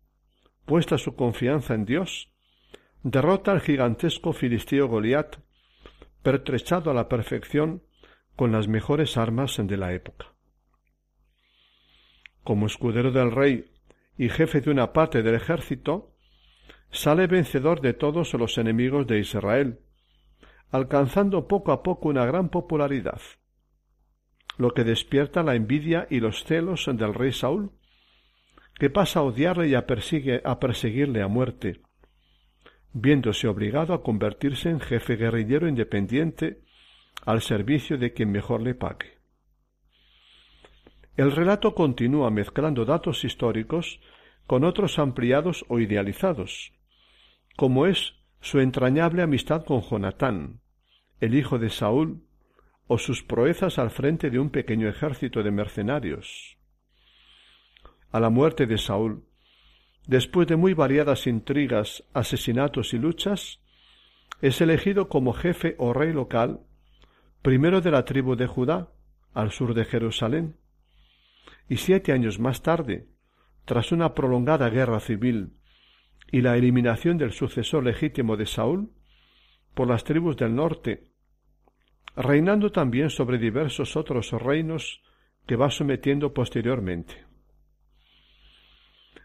puesta 0.65 0.97
su 0.97 1.15
confianza 1.15 1.75
en 1.75 1.85
Dios, 1.85 2.33
derrota 3.03 3.53
al 3.53 3.61
gigantesco 3.61 4.33
filisteo 4.33 4.89
Goliat, 4.89 5.37
pertrechado 6.23 6.91
a 6.91 6.93
la 6.93 7.07
perfección 7.07 7.83
con 8.35 8.51
las 8.51 8.67
mejores 8.67 9.15
armas 9.15 9.55
de 9.63 9.77
la 9.77 9.93
época. 9.93 10.33
Como 12.43 12.65
escudero 12.65 13.13
del 13.13 13.31
rey 13.31 13.71
y 14.17 14.27
jefe 14.27 14.59
de 14.59 14.71
una 14.71 14.91
parte 14.91 15.23
del 15.23 15.35
ejército, 15.35 16.11
sale 16.91 17.27
vencedor 17.27 17.79
de 17.79 17.93
todos 17.93 18.33
los 18.33 18.57
enemigos 18.57 19.07
de 19.07 19.19
Israel, 19.19 19.79
alcanzando 20.71 21.47
poco 21.47 21.71
a 21.71 21.83
poco 21.83 22.09
una 22.09 22.25
gran 22.25 22.49
popularidad, 22.49 23.21
lo 24.57 24.73
que 24.73 24.83
despierta 24.83 25.43
la 25.43 25.55
envidia 25.55 26.07
y 26.09 26.19
los 26.19 26.43
celos 26.43 26.89
del 26.91 27.13
rey 27.13 27.31
Saúl, 27.31 27.71
que 28.75 28.89
pasa 28.89 29.19
a 29.19 29.23
odiarle 29.23 29.69
y 29.69 29.75
a, 29.75 29.85
a 30.43 30.59
perseguirle 30.59 31.21
a 31.21 31.27
muerte, 31.27 31.81
viéndose 32.93 33.47
obligado 33.47 33.93
a 33.93 34.03
convertirse 34.03 34.69
en 34.69 34.79
jefe 34.79 35.15
guerrillero 35.15 35.67
independiente 35.67 36.61
al 37.25 37.41
servicio 37.41 37.97
de 37.97 38.13
quien 38.13 38.31
mejor 38.31 38.61
le 38.61 38.75
pague. 38.75 39.17
El 41.15 41.31
relato 41.31 41.73
continúa 41.73 42.29
mezclando 42.29 42.85
datos 42.85 43.23
históricos 43.23 43.99
con 44.45 44.63
otros 44.63 44.99
ampliados 44.99 45.65
o 45.67 45.79
idealizados, 45.79 46.73
como 47.55 47.87
es 47.87 48.13
su 48.41 48.59
entrañable 48.59 49.21
amistad 49.21 49.63
con 49.63 49.81
Jonatán, 49.81 50.61
el 51.19 51.35
hijo 51.35 51.57
de 51.59 51.69
Saúl, 51.69 52.23
o 52.87 52.97
sus 52.97 53.23
proezas 53.23 53.79
al 53.79 53.91
frente 53.91 54.29
de 54.29 54.39
un 54.39 54.49
pequeño 54.49 54.87
ejército 54.87 55.43
de 55.43 55.51
mercenarios. 55.51 56.57
A 58.11 58.19
la 58.19 58.29
muerte 58.29 58.65
de 58.65 58.77
Saúl, 58.77 59.25
después 60.07 60.47
de 60.47 60.55
muy 60.55 60.73
variadas 60.73 61.27
intrigas, 61.27 62.03
asesinatos 62.13 62.93
y 62.93 62.97
luchas, 62.97 63.59
es 64.41 64.61
elegido 64.61 65.09
como 65.09 65.33
jefe 65.33 65.75
o 65.79 65.93
rey 65.93 66.13
local, 66.13 66.61
primero 67.41 67.81
de 67.81 67.91
la 67.91 68.05
tribu 68.05 68.35
de 68.35 68.47
Judá, 68.47 68.89
al 69.33 69.51
sur 69.51 69.73
de 69.73 69.83
Jerusalén, 69.83 70.55
y 71.67 71.77
siete 71.77 72.13
años 72.13 72.39
más 72.39 72.61
tarde, 72.61 73.07
tras 73.65 73.91
una 73.91 74.13
prolongada 74.13 74.69
guerra 74.69 75.01
civil 75.01 75.57
y 76.31 76.41
la 76.41 76.57
eliminación 76.57 77.17
del 77.17 77.31
sucesor 77.31 77.83
legítimo 77.83 78.35
de 78.37 78.45
Saúl 78.45 78.91
por 79.73 79.87
las 79.87 80.03
tribus 80.03 80.35
del 80.37 80.55
norte, 80.55 81.11
reinando 82.15 82.71
también 82.71 83.09
sobre 83.09 83.37
diversos 83.37 83.95
otros 83.95 84.31
reinos 84.31 85.01
que 85.45 85.55
va 85.55 85.69
sometiendo 85.69 86.33
posteriormente. 86.33 87.25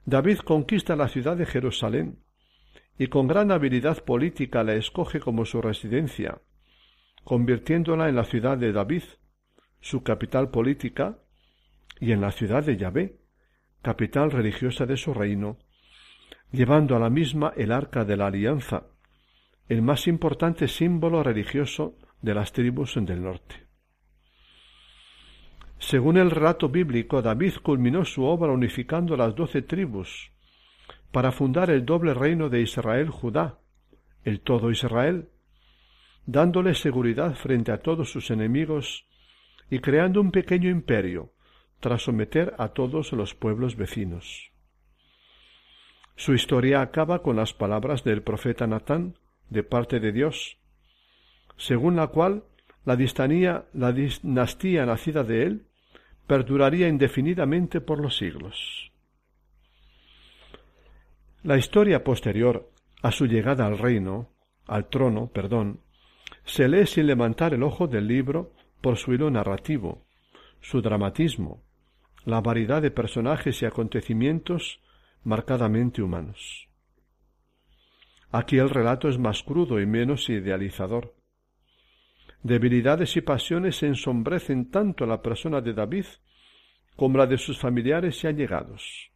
David 0.05 0.38
conquista 0.38 0.97
la 0.97 1.09
ciudad 1.09 1.37
de 1.37 1.47
Jerusalén 1.47 2.19
y 2.99 3.07
con 3.09 3.27
gran 3.27 3.51
habilidad 3.51 4.05
política 4.05 4.62
la 4.62 4.75
escoge 4.75 5.21
como 5.21 5.45
su 5.45 5.62
residencia, 5.62 6.41
convirtiéndola 7.25 8.09
en 8.09 8.17
la 8.17 8.25
ciudad 8.25 8.59
de 8.59 8.73
David, 8.73 9.05
su 9.81 10.03
capital 10.03 10.51
política, 10.51 11.19
y 12.01 12.12
en 12.12 12.21
la 12.21 12.33
ciudad 12.33 12.65
de 12.65 12.77
Yahvé, 12.77 13.21
capital 13.81 14.31
religiosa 14.31 14.87
de 14.87 14.97
su 14.97 15.15
reino, 15.15 15.59
llevando 16.53 16.95
a 16.95 16.99
la 16.99 17.11
misma 17.11 17.53
el 17.57 17.73
arca 17.73 18.05
de 18.05 18.17
la 18.17 18.27
alianza, 18.27 18.85
el 19.69 19.81
más 19.83 20.07
importante 20.07 20.69
símbolo 20.69 21.23
religioso 21.23 21.97
de 22.21 22.35
las 22.35 22.53
tribus 22.53 22.95
del 22.97 23.23
norte. 23.23 23.67
Según 25.79 26.17
el 26.17 26.31
relato 26.31 26.69
bíblico, 26.69 27.23
David 27.23 27.55
culminó 27.62 28.05
su 28.05 28.25
obra 28.25 28.53
unificando 28.53 29.17
las 29.17 29.35
doce 29.35 29.62
tribus 29.62 30.31
para 31.11 31.33
fundar 31.33 31.71
el 31.71 31.85
doble 31.85 32.15
reino 32.15 32.49
de 32.49 32.61
Israel-Judá, 32.61 33.59
el 34.25 34.41
todo 34.41 34.71
Israel, 34.71 35.29
dándole 36.27 36.75
seguridad 36.75 37.35
frente 37.35 37.73
a 37.73 37.79
todos 37.79 38.12
sus 38.12 38.31
enemigos 38.31 39.07
y 39.71 39.81
creando 39.81 40.21
un 40.21 40.31
pequeño 40.31 40.71
imperio 40.71 41.33
tras 41.81 42.03
someter 42.03 42.55
a 42.59 42.69
todos 42.69 43.12
los 43.12 43.35
pueblos 43.35 43.75
vecinos. 43.75 44.52
Su 46.16 46.35
historia 46.35 46.83
acaba 46.83 47.22
con 47.22 47.37
las 47.37 47.53
palabras 47.53 48.05
del 48.05 48.22
profeta 48.22 48.66
Natán 48.66 49.14
de 49.51 49.62
parte 49.62 50.01
de 50.01 50.12
Dios, 50.12 50.59
según 51.57 51.96
la 51.96 52.09
cual 52.09 52.44
la, 52.85 52.96
la 53.72 53.92
dinastía 53.92 54.87
nacida 54.87 55.25
de 55.25 55.42
él 55.42 55.66
perduraría 56.27 56.88
indefinidamente 56.88 57.81
por 57.81 58.01
los 58.01 58.16
siglos. 58.16 58.92
La 61.42 61.57
historia 61.57 62.05
posterior 62.05 62.70
a 63.03 63.11
su 63.11 63.27
llegada 63.27 63.66
al 63.66 63.79
reino, 63.79 64.29
al 64.66 64.88
trono, 64.88 65.29
perdón, 65.29 65.81
se 66.44 66.68
lee 66.68 66.87
sin 66.87 67.07
levantar 67.07 67.55
el 67.55 67.62
ojo 67.62 67.88
del 67.88 68.07
libro 68.07 68.53
por 68.81 68.96
su 68.96 69.12
hilo 69.12 69.31
narrativo, 69.31 70.05
su 70.61 70.81
dramatismo, 70.81 71.62
la 72.25 72.40
variedad 72.40 72.81
de 72.81 72.90
personajes 72.90 73.61
y 73.62 73.66
acontecimientos 73.66 74.81
marcadamente 75.24 76.02
humanos. 76.02 76.68
Aquí 78.30 78.58
el 78.58 78.70
relato 78.70 79.08
es 79.08 79.18
más 79.18 79.42
crudo 79.42 79.80
y 79.80 79.87
menos 79.87 80.28
idealizador. 80.28 81.14
Debilidades 82.42 83.16
y 83.16 83.20
pasiones 83.20 83.82
ensombrecen 83.82 84.70
tanto 84.70 85.04
a 85.04 85.06
la 85.06 85.22
persona 85.22 85.61
de 85.61 85.74
David 85.74 86.06
como 86.96 87.18
la 87.18 87.26
de 87.26 87.38
sus 87.38 87.58
familiares 87.58 88.24
y 88.24 88.26
allegados. 88.26 89.11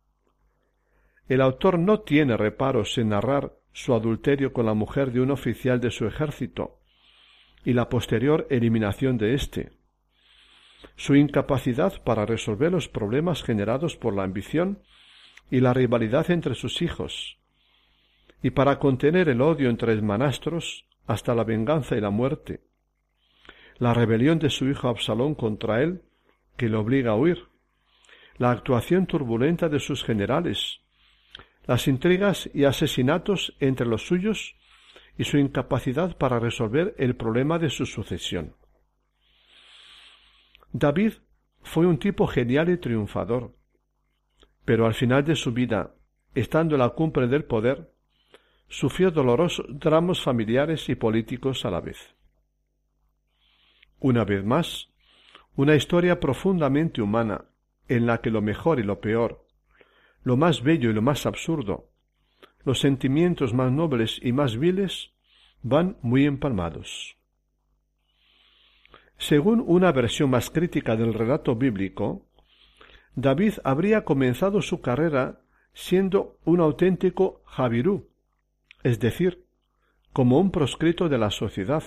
El 1.29 1.41
autor 1.41 1.79
no 1.79 2.01
tiene 2.01 2.37
reparos 2.37 2.97
en 2.99 3.09
narrar 3.09 3.53
su 3.73 3.95
adulterio 3.95 4.53
con 4.53 4.67
la 4.67 4.75
mujer 4.75 5.13
de 5.13 5.21
un 5.21 5.31
oficial 5.31 5.81
de 5.81 5.91
su 5.91 6.07
ejército 6.07 6.79
y 7.65 7.73
la 7.73 7.89
posterior 7.89 8.47
eliminación 8.49 9.19
de 9.19 9.35
éste, 9.35 9.73
su 10.95 11.17
incapacidad 11.17 12.03
para 12.05 12.27
resolver 12.27 12.71
los 12.71 12.89
problemas 12.89 13.43
generados 13.43 13.97
por 13.97 14.15
la 14.15 14.23
ambición 14.23 14.83
y 15.51 15.61
la 15.61 15.73
rivalidad 15.73 16.31
entre 16.31 16.55
sus 16.55 16.83
hijos, 16.83 17.39
y 18.43 18.51
para 18.51 18.79
contener 18.79 19.29
el 19.29 19.41
odio 19.41 19.71
entre 19.71 19.93
hermanastros 19.93 20.87
hasta 21.07 21.35
la 21.35 21.45
venganza 21.45 21.97
y 21.97 22.01
la 22.01 22.11
muerte, 22.11 22.61
la 23.79 23.95
rebelión 23.95 24.39
de 24.39 24.51
su 24.51 24.69
hijo 24.69 24.89
Absalón 24.89 25.35
contra 25.35 25.83
él, 25.83 26.03
que 26.57 26.69
le 26.69 26.77
obliga 26.77 27.13
a 27.13 27.17
huir, 27.17 27.49
la 28.39 28.51
actuación 28.51 29.07
turbulenta 29.07 29.69
de 29.69 29.81
sus 29.81 30.05
generales, 30.05 30.81
las 31.67 31.89
intrigas 31.89 32.49
y 32.55 32.65
asesinatos 32.65 33.57
entre 33.61 33.87
los 33.87 34.07
suyos 34.07 34.57
y 35.19 35.25
su 35.25 35.39
incapacidad 35.39 36.17
para 36.17 36.39
resolver 36.39 36.95
el 36.99 37.17
problema 37.17 37.59
de 37.59 37.71
su 37.71 37.87
sucesión. 37.87 38.55
David 40.73 41.15
fue 41.63 41.87
un 41.87 41.99
tipo 41.99 42.27
genial 42.27 42.69
y 42.69 42.77
triunfador, 42.77 43.56
pero 44.67 44.85
al 44.85 44.95
final 44.95 45.25
de 45.25 45.37
su 45.37 45.53
vida, 45.53 45.95
estando 46.35 46.75
en 46.75 46.81
la 46.81 46.91
cumbre 46.91 47.29
del 47.29 47.45
poder, 47.45 47.89
sufrió 48.69 49.11
dolorosos 49.13 49.65
dramas 49.69 50.21
familiares 50.21 50.89
y 50.89 50.97
políticos 50.97 51.65
a 51.65 51.71
la 51.71 51.81
vez. 51.81 52.15
Una 54.01 54.25
vez 54.25 54.45
más, 54.45 54.91
una 55.55 55.77
historia 55.77 56.21
profundamente 56.21 57.01
humana, 57.01 57.45
en 57.89 58.07
la 58.07 58.21
que 58.21 58.31
lo 58.31 58.43
mejor 58.43 58.81
y 58.81 58.83
lo 58.83 59.01
peor, 59.01 59.47
lo 60.25 60.37
más 60.37 60.63
bello 60.63 60.91
y 60.91 60.93
lo 60.93 61.01
más 61.01 61.25
absurdo, 61.27 61.89
los 62.65 62.81
sentimientos 62.81 63.55
más 63.55 63.71
nobles 63.71 64.19
y 64.21 64.33
más 64.33 64.59
viles 64.59 65.13
van 65.63 65.97
muy 66.03 66.27
empalmados. 66.27 67.17
Según 69.17 69.63
una 69.65 69.93
versión 69.93 70.31
más 70.31 70.51
crítica 70.51 70.97
del 70.97 71.15
relato 71.15 71.55
bíblico, 71.55 72.26
David 73.17 73.55
habría 73.65 74.05
comenzado 74.05 74.61
su 74.61 74.83
carrera 74.83 75.41
siendo 75.73 76.39
un 76.45 76.61
auténtico 76.61 77.43
Javirú, 77.47 78.11
es 78.83 79.01
decir, 79.01 79.47
como 80.13 80.39
un 80.39 80.51
proscrito 80.51 81.09
de 81.09 81.17
la 81.17 81.31
sociedad, 81.31 81.83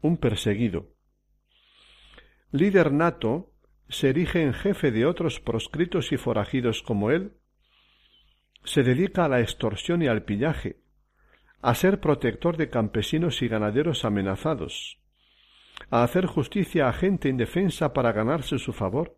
un 0.00 0.16
perseguido. 0.16 0.86
Líder 2.52 2.92
nato, 2.92 3.50
se 3.88 4.10
erige 4.10 4.42
en 4.42 4.54
jefe 4.54 4.92
de 4.92 5.04
otros 5.04 5.40
proscritos 5.40 6.12
y 6.12 6.16
forajidos 6.16 6.82
como 6.82 7.10
él, 7.10 7.32
se 8.62 8.84
dedica 8.84 9.24
a 9.24 9.28
la 9.28 9.40
extorsión 9.40 10.00
y 10.02 10.06
al 10.06 10.22
pillaje, 10.22 10.80
a 11.60 11.74
ser 11.74 12.00
protector 12.00 12.56
de 12.56 12.70
campesinos 12.70 13.42
y 13.42 13.48
ganaderos 13.48 14.04
amenazados, 14.04 15.00
a 15.90 16.04
hacer 16.04 16.26
justicia 16.26 16.88
a 16.88 16.92
gente 16.92 17.28
indefensa 17.28 17.92
para 17.92 18.12
ganarse 18.12 18.58
su 18.58 18.72
favor, 18.72 19.16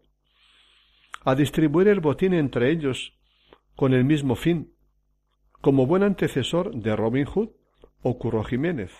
a 1.24 1.34
distribuir 1.34 1.88
el 1.88 2.00
botín 2.00 2.34
entre 2.34 2.70
ellos 2.70 3.18
con 3.76 3.94
el 3.94 4.04
mismo 4.04 4.36
fin, 4.36 4.74
como 5.60 5.86
buen 5.86 6.02
antecesor 6.02 6.74
de 6.74 6.94
Robin 6.94 7.24
Hood 7.24 7.50
o 8.02 8.18
Curro 8.18 8.44
Jiménez, 8.44 8.92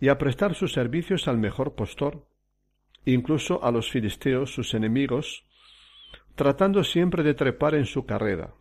y 0.00 0.08
a 0.08 0.18
prestar 0.18 0.54
sus 0.54 0.72
servicios 0.72 1.28
al 1.28 1.38
mejor 1.38 1.74
postor, 1.74 2.26
incluso 3.04 3.62
a 3.64 3.70
los 3.70 3.90
filisteos, 3.90 4.52
sus 4.52 4.74
enemigos, 4.74 5.44
tratando 6.34 6.82
siempre 6.84 7.22
de 7.22 7.34
trepar 7.34 7.74
en 7.76 7.86
su 7.86 8.04
carrera. 8.04 8.54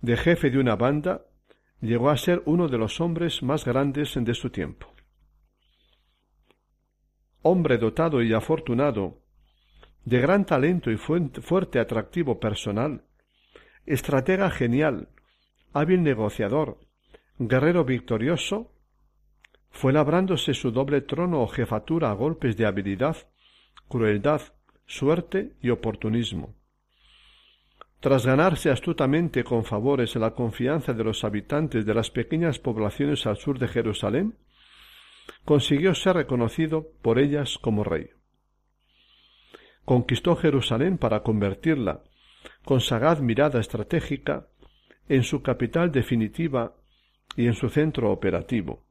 De 0.00 0.16
jefe 0.16 0.50
de 0.50 0.58
una 0.58 0.76
banda, 0.76 1.26
llegó 1.80 2.10
a 2.10 2.16
ser 2.16 2.42
uno 2.46 2.68
de 2.68 2.78
los 2.78 3.00
hombres 3.00 3.42
más 3.42 3.64
grandes 3.64 4.14
de 4.14 4.34
su 4.34 4.50
tiempo. 4.50 4.94
Hombre 7.42 7.76
dotado 7.78 8.22
y 8.22 8.32
afortunado, 8.32 9.25
de 10.06 10.20
gran 10.20 10.46
talento 10.46 10.92
y 10.92 10.96
fuerte 10.96 11.80
atractivo 11.80 12.38
personal, 12.38 13.02
estratega 13.86 14.50
genial, 14.50 15.08
hábil 15.72 16.04
negociador, 16.04 16.78
guerrero 17.38 17.84
victorioso, 17.84 18.70
fue 19.72 19.92
labrándose 19.92 20.54
su 20.54 20.70
doble 20.70 21.00
trono 21.00 21.42
o 21.42 21.48
jefatura 21.48 22.10
a 22.10 22.14
golpes 22.14 22.56
de 22.56 22.66
habilidad, 22.66 23.16
crueldad, 23.88 24.40
suerte 24.86 25.54
y 25.60 25.70
oportunismo. 25.70 26.54
Tras 27.98 28.24
ganarse 28.24 28.70
astutamente 28.70 29.42
con 29.42 29.64
favores 29.64 30.14
la 30.14 30.34
confianza 30.34 30.92
de 30.92 31.02
los 31.02 31.24
habitantes 31.24 31.84
de 31.84 31.94
las 31.94 32.12
pequeñas 32.12 32.60
poblaciones 32.60 33.26
al 33.26 33.38
sur 33.38 33.58
de 33.58 33.66
Jerusalén, 33.66 34.36
consiguió 35.44 35.96
ser 35.96 36.14
reconocido 36.14 36.92
por 37.02 37.18
ellas 37.18 37.58
como 37.60 37.82
rey. 37.82 38.15
Conquistó 39.86 40.36
Jerusalén 40.36 40.98
para 40.98 41.22
convertirla, 41.22 42.02
con 42.66 42.82
sagaz 42.82 43.22
mirada 43.22 43.60
estratégica, 43.60 44.48
en 45.08 45.22
su 45.22 45.40
capital 45.40 45.90
definitiva 45.90 46.74
y 47.36 47.46
en 47.46 47.54
su 47.54 47.70
centro 47.70 48.12
operativo 48.12 48.86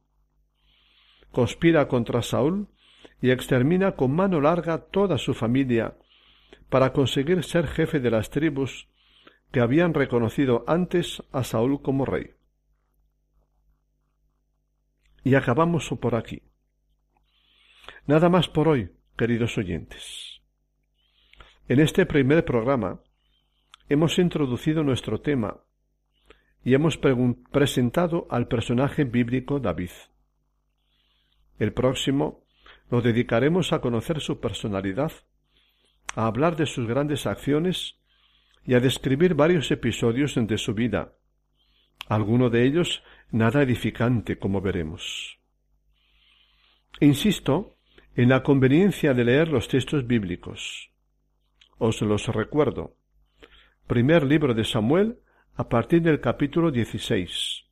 conspira 1.36 1.86
contra 1.86 2.22
Saúl 2.22 2.66
y 3.20 3.30
extermina 3.30 3.92
con 3.92 4.10
mano 4.10 4.40
larga 4.40 4.86
toda 4.86 5.18
su 5.18 5.34
familia 5.34 5.94
para 6.70 6.94
conseguir 6.94 7.44
ser 7.44 7.66
jefe 7.66 8.00
de 8.00 8.10
las 8.10 8.30
tribus 8.30 8.88
que 9.52 9.60
habían 9.60 9.92
reconocido 9.92 10.64
antes 10.66 11.22
a 11.32 11.44
Saúl 11.44 11.82
como 11.82 12.06
rey. 12.06 12.30
Y 15.24 15.34
acabamos 15.34 15.90
por 16.00 16.14
aquí. 16.14 16.40
Nada 18.06 18.30
más 18.30 18.48
por 18.48 18.68
hoy, 18.68 18.92
queridos 19.18 19.58
oyentes. 19.58 20.25
En 21.68 21.80
este 21.80 22.06
primer 22.06 22.44
programa 22.44 23.00
hemos 23.88 24.20
introducido 24.20 24.84
nuestro 24.84 25.20
tema 25.20 25.64
y 26.64 26.74
hemos 26.74 26.96
presentado 26.96 28.28
al 28.30 28.46
personaje 28.46 29.02
bíblico 29.02 29.58
David. 29.58 29.90
El 31.58 31.72
próximo 31.72 32.44
lo 32.88 33.02
dedicaremos 33.02 33.72
a 33.72 33.80
conocer 33.80 34.20
su 34.20 34.38
personalidad, 34.38 35.10
a 36.14 36.28
hablar 36.28 36.54
de 36.54 36.66
sus 36.66 36.86
grandes 36.86 37.26
acciones 37.26 37.98
y 38.64 38.74
a 38.74 38.80
describir 38.80 39.34
varios 39.34 39.68
episodios 39.72 40.36
de 40.36 40.58
su 40.58 40.72
vida, 40.72 41.14
alguno 42.08 42.48
de 42.48 42.64
ellos 42.64 43.02
nada 43.32 43.60
edificante, 43.62 44.38
como 44.38 44.60
veremos. 44.60 45.40
Insisto 47.00 47.74
en 48.14 48.28
la 48.28 48.44
conveniencia 48.44 49.14
de 49.14 49.24
leer 49.24 49.48
los 49.48 49.66
textos 49.66 50.06
bíblicos. 50.06 50.92
Os 51.78 52.00
los 52.00 52.26
recuerdo. 52.28 52.96
Primer 53.86 54.24
libro 54.24 54.54
de 54.54 54.64
Samuel 54.64 55.18
a 55.54 55.68
partir 55.68 56.02
del 56.02 56.20
capítulo 56.20 56.70
16. 56.70 57.64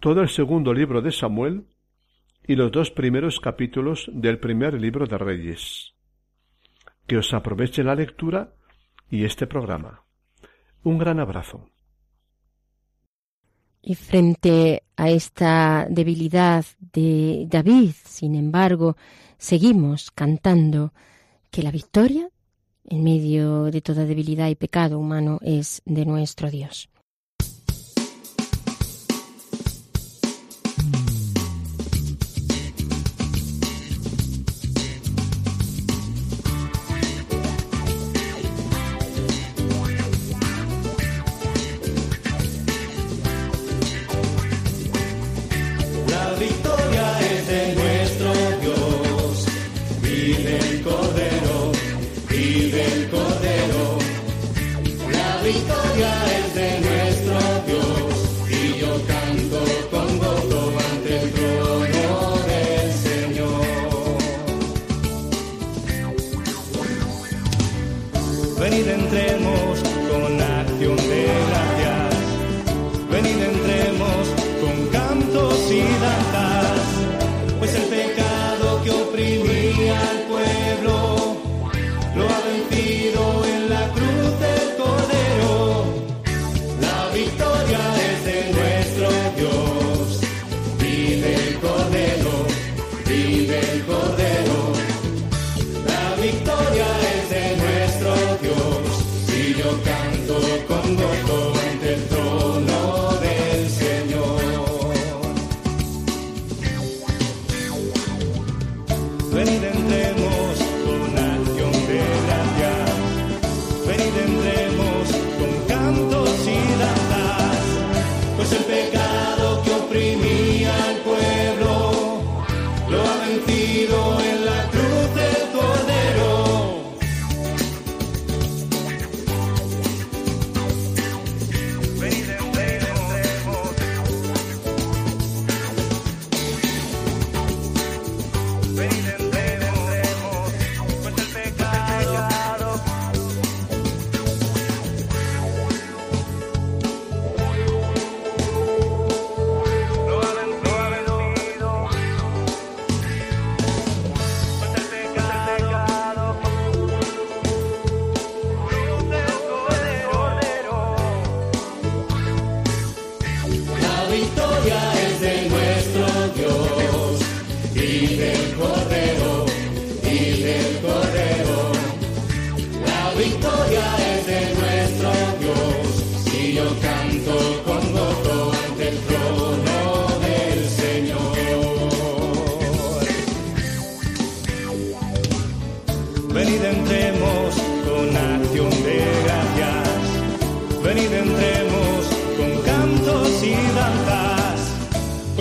Todo 0.00 0.20
el 0.20 0.28
segundo 0.28 0.74
libro 0.74 1.00
de 1.00 1.12
Samuel 1.12 1.66
y 2.46 2.56
los 2.56 2.72
dos 2.72 2.90
primeros 2.90 3.40
capítulos 3.40 4.10
del 4.12 4.38
primer 4.38 4.74
libro 4.74 5.06
de 5.06 5.16
Reyes. 5.16 5.94
Que 7.06 7.16
os 7.16 7.32
aproveche 7.32 7.82
la 7.84 7.94
lectura 7.94 8.54
y 9.10 9.24
este 9.24 9.46
programa. 9.46 10.04
Un 10.82 10.98
gran 10.98 11.20
abrazo. 11.20 11.70
Y 13.80 13.94
frente 13.94 14.82
a 14.96 15.10
esta 15.10 15.86
debilidad 15.88 16.64
de 16.78 17.46
David, 17.48 17.92
sin 18.04 18.34
embargo, 18.34 18.96
seguimos 19.36 20.10
cantando 20.10 20.92
que 21.50 21.62
la 21.62 21.70
victoria, 21.70 22.28
en 22.88 23.02
medio 23.02 23.64
de 23.64 23.80
toda 23.80 24.04
debilidad 24.04 24.48
y 24.48 24.54
pecado 24.54 24.98
humano, 24.98 25.38
es 25.42 25.82
de 25.84 26.04
nuestro 26.06 26.50
Dios. 26.50 26.88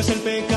Pues 0.06 0.18
el 0.18 0.20
pecado 0.22 0.53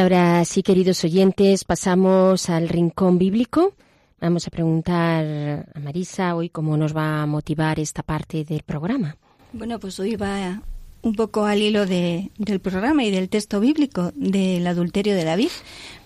ahora 0.00 0.44
sí, 0.44 0.62
queridos 0.62 1.04
oyentes, 1.04 1.64
pasamos 1.64 2.48
al 2.50 2.68
rincón 2.68 3.18
bíblico. 3.18 3.74
Vamos 4.20 4.46
a 4.46 4.50
preguntar 4.50 5.66
a 5.74 5.78
Marisa 5.80 6.34
hoy 6.34 6.48
cómo 6.48 6.76
nos 6.76 6.94
va 6.94 7.22
a 7.22 7.26
motivar 7.26 7.78
esta 7.80 8.02
parte 8.02 8.44
del 8.44 8.62
programa. 8.62 9.16
Bueno, 9.52 9.78
pues 9.78 9.98
hoy 10.00 10.16
va 10.16 10.62
un 11.02 11.14
poco 11.14 11.44
al 11.46 11.62
hilo 11.62 11.86
de- 11.86 12.30
del 12.36 12.60
programa 12.60 13.04
y 13.04 13.10
del 13.10 13.28
texto 13.30 13.60
bíblico 13.60 14.12
del 14.14 14.66
adulterio 14.66 15.14
de 15.14 15.24
David. 15.24 15.48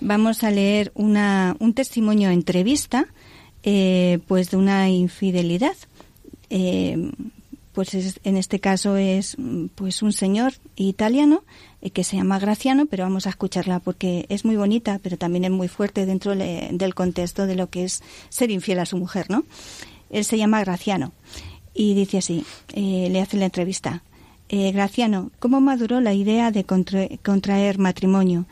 Vamos 0.01 0.45
a 0.45 0.51
leer 0.51 0.93
una, 0.95 1.57
un 1.59 1.75
testimonio 1.75 2.31
entrevista 2.31 3.07
eh, 3.65 4.19
pues 4.29 4.51
de 4.51 4.57
una 4.59 4.89
infidelidad. 4.91 5.75
Eh, 6.51 7.11
pues 7.73 7.95
es- 7.95 8.21
en 8.23 8.37
este 8.37 8.61
caso 8.61 8.97
es 8.97 9.37
pues 9.75 10.03
un 10.03 10.13
señor 10.13 10.53
italiano 10.77 11.43
que 11.91 12.05
se 12.05 12.17
llama 12.17 12.39
Graciano, 12.39 12.87
pero 12.87 13.05
vamos 13.05 13.27
a 13.27 13.31
escucharla 13.31 13.81
porque 13.81 14.27
es 14.29 14.45
muy 14.45 14.57
bonita, 14.57 14.99
pero 15.03 15.17
también 15.19 15.45
es 15.45 15.51
muy 15.51 15.69
fuerte 15.69 16.07
dentro 16.07 16.35
del 16.37 16.95
contexto 16.95 17.47
de 17.47 17.57
lo 17.57 17.69
que 17.69 17.85
es 17.85 18.03
ser 18.31 18.51
infiel 18.51 18.79
a 18.79 18.87
su 18.87 18.97
mujer, 18.97 19.31
¿no? 19.31 19.45
Él 20.11 20.25
se 20.25 20.39
llama 20.39 20.61
Graciano 20.61 21.13
y 21.75 21.95
dice 21.95 22.19
así, 22.19 22.45
eh, 22.73 23.09
le 23.11 23.21
hace 23.21 23.37
la 23.37 23.47
entrevista. 23.47 24.03
Eh, 24.49 24.71
Graciano, 24.73 25.31
¿cómo 25.41 25.61
maduró 25.61 26.01
la 26.01 26.13
idea 26.15 26.51
de 26.51 26.65
contra- 26.65 27.09
contraer 27.25 27.79
matrimonio? 27.79 28.47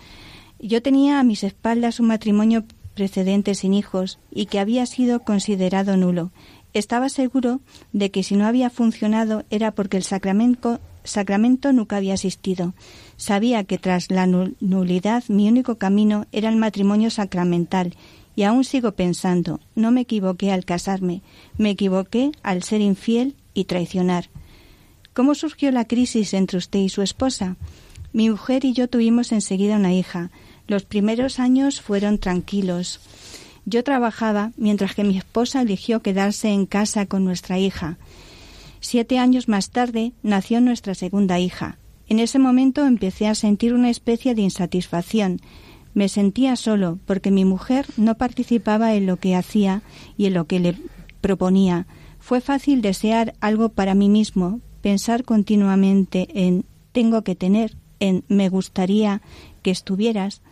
Yo 0.58 0.82
tenía 0.82 1.20
a 1.20 1.22
mis 1.24 1.44
espaldas 1.44 2.00
un 2.00 2.06
matrimonio 2.06 2.64
precedente 2.94 3.54
sin 3.54 3.74
hijos 3.74 4.18
y 4.30 4.46
que 4.46 4.58
había 4.58 4.86
sido 4.86 5.20
considerado 5.20 5.96
nulo. 5.96 6.30
Estaba 6.74 7.08
seguro 7.08 7.60
de 7.92 8.10
que 8.10 8.22
si 8.22 8.34
no 8.36 8.46
había 8.46 8.70
funcionado 8.70 9.44
era 9.50 9.72
porque 9.72 9.96
el 9.98 10.02
sacramento, 10.04 10.80
sacramento 11.04 11.72
nunca 11.72 11.96
había 11.96 12.14
existido. 12.14 12.74
Sabía 13.16 13.64
que 13.64 13.78
tras 13.78 14.10
la 14.10 14.26
nul- 14.26 14.54
nulidad 14.60 15.24
mi 15.28 15.48
único 15.48 15.76
camino 15.76 16.26
era 16.32 16.48
el 16.48 16.56
matrimonio 16.56 17.10
sacramental 17.10 17.94
y 18.34 18.44
aún 18.44 18.64
sigo 18.64 18.92
pensando, 18.92 19.60
no 19.74 19.90
me 19.90 20.02
equivoqué 20.02 20.52
al 20.52 20.64
casarme, 20.64 21.22
me 21.58 21.70
equivoqué 21.70 22.32
al 22.42 22.62
ser 22.62 22.80
infiel 22.80 23.34
y 23.54 23.64
traicionar. 23.64 24.30
¿Cómo 25.12 25.34
surgió 25.34 25.70
la 25.70 25.84
crisis 25.86 26.32
entre 26.32 26.56
usted 26.58 26.78
y 26.78 26.88
su 26.88 27.02
esposa? 27.02 27.56
Mi 28.14 28.30
mujer 28.30 28.64
y 28.64 28.72
yo 28.72 28.88
tuvimos 28.88 29.32
enseguida 29.32 29.76
una 29.76 29.92
hija. 29.92 30.30
Los 30.66 30.84
primeros 30.84 31.38
años 31.38 31.80
fueron 31.82 32.18
tranquilos. 32.18 33.00
Yo 33.66 33.84
trabajaba 33.84 34.52
mientras 34.56 34.94
que 34.94 35.04
mi 35.04 35.18
esposa 35.18 35.60
eligió 35.62 36.00
quedarse 36.00 36.48
en 36.48 36.66
casa 36.66 37.06
con 37.06 37.24
nuestra 37.24 37.58
hija. 37.58 37.98
Siete 38.84 39.20
años 39.20 39.46
más 39.46 39.70
tarde 39.70 40.12
nació 40.24 40.60
nuestra 40.60 40.96
segunda 40.96 41.38
hija. 41.38 41.78
En 42.08 42.18
ese 42.18 42.40
momento 42.40 42.84
empecé 42.84 43.28
a 43.28 43.36
sentir 43.36 43.74
una 43.74 43.90
especie 43.90 44.34
de 44.34 44.42
insatisfacción. 44.42 45.40
Me 45.94 46.08
sentía 46.08 46.56
solo 46.56 46.98
porque 47.06 47.30
mi 47.30 47.44
mujer 47.44 47.86
no 47.96 48.16
participaba 48.16 48.94
en 48.96 49.06
lo 49.06 49.18
que 49.18 49.36
hacía 49.36 49.82
y 50.16 50.26
en 50.26 50.34
lo 50.34 50.46
que 50.48 50.58
le 50.58 50.76
proponía. 51.20 51.86
Fue 52.18 52.40
fácil 52.40 52.82
desear 52.82 53.34
algo 53.40 53.68
para 53.68 53.94
mí 53.94 54.08
mismo, 54.08 54.60
pensar 54.80 55.22
continuamente 55.22 56.26
en 56.34 56.64
tengo 56.90 57.22
que 57.22 57.36
tener, 57.36 57.76
en 58.00 58.24
me 58.26 58.48
gustaría 58.48 59.22
que 59.62 59.70
estuvieras, 59.70 60.42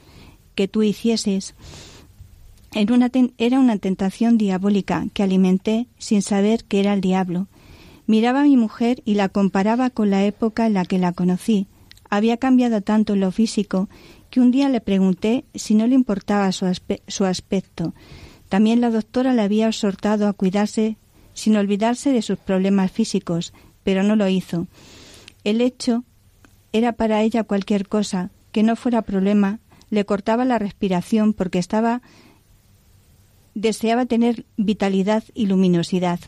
que 0.55 0.69
tú 0.69 0.85
hicieses. 0.85 1.57
Era 2.73 3.59
una 3.59 3.79
tentación 3.79 4.39
diabólica 4.39 5.09
que 5.15 5.25
alimenté 5.25 5.89
sin 5.99 6.23
saber 6.23 6.65
que 6.65 6.79
era 6.79 6.95
el 6.95 7.01
diablo. 7.01 7.49
Miraba 8.11 8.41
a 8.41 8.43
mi 8.43 8.57
mujer 8.57 9.03
y 9.05 9.15
la 9.15 9.29
comparaba 9.29 9.89
con 9.89 10.11
la 10.11 10.25
época 10.25 10.67
en 10.67 10.75
la 10.75 10.85
que 10.85 10.99
la 10.99 11.13
conocí. 11.13 11.69
Había 12.09 12.39
cambiado 12.39 12.81
tanto 12.81 13.13
en 13.13 13.21
lo 13.21 13.31
físico 13.31 13.89
que 14.31 14.41
un 14.41 14.51
día 14.51 14.69
le 14.69 14.81
pregunté 14.81 15.45
si 15.55 15.77
no 15.77 15.87
le 15.87 15.95
importaba 15.95 16.51
su, 16.51 16.67
su 17.07 17.25
aspecto. 17.25 17.95
También 18.49 18.81
la 18.81 18.91
doctora 18.91 19.33
le 19.33 19.43
había 19.43 19.69
exhortado 19.69 20.27
a 20.27 20.33
cuidarse 20.33 20.97
sin 21.35 21.57
olvidarse 21.57 22.11
de 22.11 22.21
sus 22.23 22.37
problemas 22.37 22.91
físicos, 22.91 23.53
pero 23.85 24.03
no 24.03 24.17
lo 24.17 24.27
hizo. 24.27 24.67
El 25.45 25.61
hecho 25.61 26.03
era 26.73 26.95
para 26.95 27.23
ella 27.23 27.45
cualquier 27.45 27.87
cosa 27.87 28.31
que 28.51 28.65
no 28.65 28.75
fuera 28.75 29.03
problema. 29.03 29.61
Le 29.89 30.05
cortaba 30.05 30.45
la 30.45 30.59
respiración 30.59 31.33
porque 31.33 31.61
estaba 31.61 32.03
deseaba 33.55 34.05
tener 34.05 34.47
vitalidad 34.57 35.23
y 35.33 35.47
luminosidad. 35.47 36.19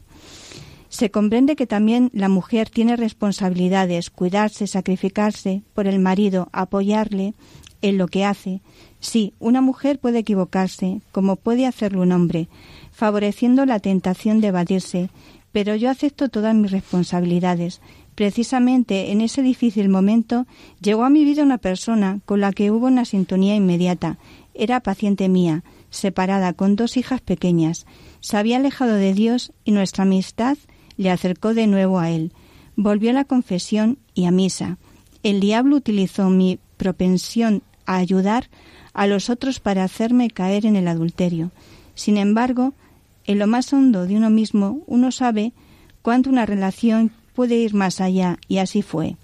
Se 0.92 1.10
comprende 1.10 1.56
que 1.56 1.66
también 1.66 2.10
la 2.12 2.28
mujer 2.28 2.68
tiene 2.68 2.96
responsabilidades, 2.96 4.10
cuidarse, 4.10 4.66
sacrificarse 4.66 5.62
por 5.72 5.86
el 5.86 5.98
marido, 5.98 6.50
apoyarle 6.52 7.32
en 7.80 7.96
lo 7.96 8.08
que 8.08 8.26
hace. 8.26 8.60
Sí, 9.00 9.32
una 9.38 9.62
mujer 9.62 9.98
puede 9.98 10.18
equivocarse, 10.18 11.00
como 11.10 11.36
puede 11.36 11.64
hacerlo 11.64 12.02
un 12.02 12.12
hombre, 12.12 12.48
favoreciendo 12.92 13.64
la 13.64 13.80
tentación 13.80 14.42
de 14.42 14.48
evadirse, 14.48 15.08
pero 15.50 15.74
yo 15.76 15.88
acepto 15.88 16.28
todas 16.28 16.54
mis 16.54 16.70
responsabilidades. 16.70 17.80
Precisamente 18.14 19.12
en 19.12 19.22
ese 19.22 19.40
difícil 19.40 19.88
momento 19.88 20.46
llegó 20.82 21.04
a 21.04 21.10
mi 21.10 21.24
vida 21.24 21.42
una 21.42 21.56
persona 21.56 22.20
con 22.26 22.42
la 22.42 22.52
que 22.52 22.70
hubo 22.70 22.88
una 22.88 23.06
sintonía 23.06 23.56
inmediata. 23.56 24.18
Era 24.52 24.80
paciente 24.80 25.30
mía, 25.30 25.64
separada 25.88 26.52
con 26.52 26.76
dos 26.76 26.98
hijas 26.98 27.22
pequeñas. 27.22 27.86
Se 28.20 28.36
había 28.36 28.58
alejado 28.58 28.92
de 28.92 29.14
Dios 29.14 29.52
y 29.64 29.72
nuestra 29.72 30.02
amistad 30.02 30.58
le 30.96 31.10
acercó 31.10 31.54
de 31.54 31.66
nuevo 31.66 31.98
a 31.98 32.10
Él. 32.10 32.32
Volvió 32.76 33.10
a 33.10 33.14
la 33.14 33.24
confesión 33.24 33.98
y 34.14 34.26
a 34.26 34.30
misa. 34.30 34.78
El 35.22 35.40
diablo 35.40 35.76
utilizó 35.76 36.30
mi 36.30 36.58
propensión 36.76 37.62
a 37.86 37.96
ayudar 37.96 38.48
a 38.92 39.06
los 39.06 39.30
otros 39.30 39.60
para 39.60 39.84
hacerme 39.84 40.30
caer 40.30 40.66
en 40.66 40.76
el 40.76 40.88
adulterio. 40.88 41.50
Sin 41.94 42.16
embargo, 42.16 42.74
en 43.26 43.38
lo 43.38 43.46
más 43.46 43.72
hondo 43.72 44.06
de 44.06 44.16
uno 44.16 44.30
mismo, 44.30 44.80
uno 44.86 45.12
sabe 45.12 45.52
cuánto 46.02 46.30
una 46.30 46.46
relación 46.46 47.12
puede 47.34 47.56
ir 47.56 47.74
más 47.74 48.00
allá, 48.00 48.38
y 48.48 48.58
así 48.58 48.82
fue. 48.82 49.16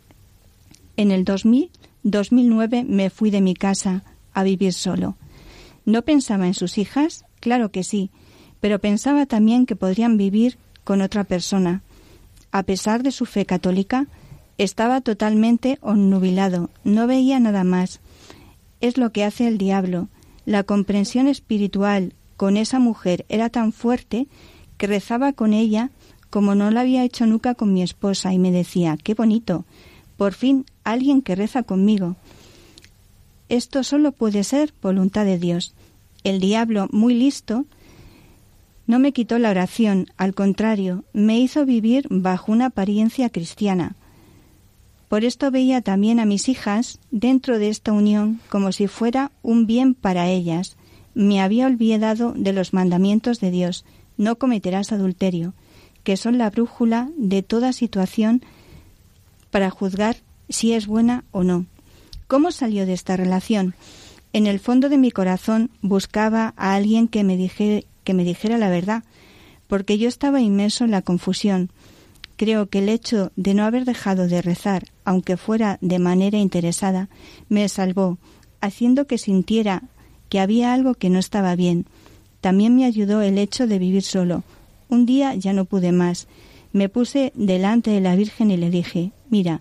En 0.97 1.11
el 1.11 1.25
2000, 1.25 1.71
2009 2.03 2.85
me 2.85 3.11
fui 3.11 3.31
de 3.31 3.41
mi 3.41 3.55
casa 3.55 4.03
a 4.33 4.43
vivir 4.43 4.73
solo. 4.73 5.17
¿No 5.85 6.03
pensaba 6.03 6.47
en 6.47 6.55
sus 6.55 6.79
hijas? 6.79 7.25
Claro 7.41 7.71
que 7.71 7.83
sí, 7.83 8.11
pero 8.61 8.79
pensaba 8.79 9.27
también 9.27 9.67
que 9.67 9.77
podrían 9.77 10.17
vivir 10.17 10.59
con 10.89 11.03
otra 11.03 11.25
persona. 11.25 11.83
A 12.51 12.63
pesar 12.63 13.03
de 13.03 13.13
su 13.13 13.27
fe 13.27 13.45
católica, 13.45 14.07
estaba 14.57 15.03
totalmente 15.03 15.77
onnubilado, 15.83 16.71
no 16.83 17.07
veía 17.07 17.39
nada 17.41 17.63
más. 17.63 18.01
Es 18.81 18.97
lo 18.97 19.13
que 19.13 19.23
hace 19.23 19.47
el 19.47 19.59
diablo. 19.59 20.09
La 20.47 20.63
comprensión 20.63 21.29
espiritual 21.29 22.15
con 22.39 22.57
esa 22.57 22.79
mujer 22.79 23.27
era 23.29 23.51
tan 23.51 23.73
fuerte 23.73 24.29
que 24.79 24.87
rezaba 24.87 25.35
con 25.35 25.53
ella 25.53 25.91
como 26.31 26.55
no 26.55 26.71
lo 26.71 26.81
había 26.81 27.05
hecho 27.05 27.27
nunca 27.27 27.55
con 27.55 27.75
mi 27.75 27.83
esposa 27.83 28.33
y 28.33 28.39
me 28.39 28.51
decía, 28.51 28.97
qué 28.97 29.13
bonito, 29.13 29.67
por 30.17 30.33
fin 30.33 30.65
alguien 30.85 31.21
que 31.21 31.35
reza 31.35 31.65
conmigo. 31.65 32.17
Esto 33.51 33.85
solo 33.85 34.13
puede 34.13 34.43
ser 34.43 34.73
voluntad 34.81 35.27
de 35.27 35.39
Dios. 35.39 35.75
El 36.25 36.41
diablo, 36.41 36.89
muy 36.93 37.13
listo, 37.13 37.67
no 38.89 38.99
me 38.99 39.13
quitó 39.13 39.39
la 39.39 39.51
oración, 39.51 40.07
al 40.17 40.35
contrario, 40.35 41.05
me 41.13 41.39
hizo 41.39 41.67
vivir 41.67 42.07
bajo 42.09 42.51
una 42.51 42.67
apariencia 42.67 43.29
cristiana. 43.29 43.97
Por 45.09 45.25
esto 45.25 45.51
veía 45.51 45.83
también 45.83 46.19
a 46.21 46.25
mis 46.25 46.49
hijas 46.49 46.99
dentro 47.11 47.59
de 47.59 47.69
esta 47.69 47.93
unión 47.93 48.41
como 48.49 48.73
si 48.73 48.87
fuera 48.89 49.31
un 49.43 49.67
bien 49.67 49.95
para 49.95 50.29
ellas. 50.29 50.77
Me 51.15 51.43
había 51.43 51.67
olvidado 51.67 52.33
de 52.35 52.55
los 52.55 52.73
mandamientos 52.73 53.41
de 53.41 53.51
Dios, 53.51 53.85
no 54.17 54.37
cometerás 54.37 54.91
adulterio, 54.91 55.53
que 56.03 56.17
son 56.17 56.39
la 56.39 56.49
brújula 56.49 57.11
de 57.19 57.43
toda 57.43 57.75
situación 57.75 58.43
para 59.51 59.69
juzgar 59.69 60.17
si 60.49 60.73
es 60.73 60.87
buena 60.87 61.25
o 61.31 61.45
no. 61.45 61.67
¿Cómo 62.27 62.53
salió 62.53 62.87
de 62.87 62.95
esta 62.95 63.19
relación? 63.19 63.75
En 64.33 64.47
el 64.47 64.61
fondo 64.61 64.89
de 64.89 64.97
mi 64.97 65.11
corazón 65.11 65.71
buscaba 65.83 66.55
a 66.57 66.75
alguien 66.75 67.09
que 67.09 67.25
me, 67.25 67.37
que 68.09 68.15
me 68.15 68.25
dijera 68.25 68.57
la 68.57 68.71
verdad, 68.71 69.05
porque 69.67 69.99
yo 69.99 70.09
estaba 70.09 70.41
inmerso 70.41 70.87
en 70.87 70.93
la 70.93 71.03
confusión. 71.03 71.69
Creo 72.39 72.71
que 72.71 72.79
el 72.79 72.89
hecho 72.89 73.33
de 73.37 73.53
no 73.53 73.65
haber 73.65 73.85
dejado 73.85 74.29
de 74.29 74.41
rezar, 74.41 74.85
aunque 75.05 75.37
fuera 75.37 75.77
de 75.83 75.99
manera 75.99 76.39
interesada, 76.39 77.11
me 77.51 77.69
salvó, 77.69 78.17
haciendo 78.63 79.07
que 79.07 79.19
sintiera 79.19 79.83
que 80.31 80.41
había 80.41 80.73
algo 80.73 80.95
que 80.95 81.11
no 81.11 81.19
estaba 81.19 81.55
bien. 81.55 81.85
También 82.41 82.75
me 82.77 82.87
ayudó 82.87 83.21
el 83.21 83.37
hecho 83.37 83.67
de 83.67 83.79
vivir 83.79 84.05
solo. 84.05 84.43
Un 84.89 85.05
día 85.05 85.35
ya 85.35 85.53
no 85.53 85.67
pude 85.67 85.93
más. 85.93 86.29
Me 86.73 86.89
puse 86.89 87.31
delante 87.35 87.91
de 87.91 88.01
la 88.01 88.17
Virgen 88.17 88.51
y 88.51 88.57
le 88.57 88.71
dije, 88.71 89.13
mira, 89.29 89.61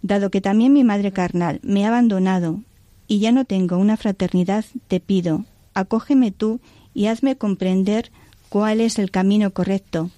dado 0.00 0.30
que 0.30 0.40
también 0.40 0.72
mi 0.72 0.84
madre 0.84 1.12
carnal 1.12 1.60
me 1.62 1.84
ha 1.84 1.88
abandonado 1.88 2.62
y 3.06 3.18
ya 3.18 3.30
no 3.30 3.44
tengo 3.44 3.76
una 3.76 3.98
fraternidad, 3.98 4.64
te 4.86 5.00
pido, 5.00 5.44
acógeme 5.74 6.30
tú 6.30 6.60
y 6.98 7.06
hazme 7.06 7.36
comprender 7.36 8.10
cuál 8.48 8.80
es 8.80 8.98
el 8.98 9.12
camino 9.12 9.52
correcto. 9.52 10.10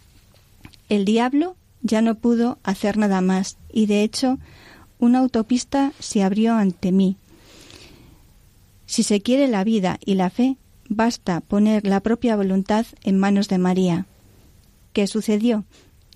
El 0.89 1.05
diablo 1.05 1.55
ya 1.83 2.01
no 2.01 2.15
pudo 2.15 2.57
hacer 2.63 2.97
nada 2.97 3.21
más 3.21 3.59
y 3.71 3.85
de 3.85 4.03
hecho 4.03 4.39
una 4.99 5.19
autopista 5.19 5.93
se 5.99 6.23
abrió 6.23 6.55
ante 6.55 6.91
mí. 6.91 7.19
Si 8.87 9.03
se 9.03 9.21
quiere 9.21 9.47
la 9.47 9.63
vida 9.63 9.99
y 10.07 10.15
la 10.15 10.31
fe, 10.31 10.57
basta 10.89 11.43
poner 11.43 11.87
la 11.87 12.01
propia 12.01 12.35
voluntad 12.35 12.87
en 13.03 13.19
manos 13.19 13.49
de 13.49 13.59
María. 13.59 14.07
¿Qué 14.95 15.07
sucedió? 15.07 15.67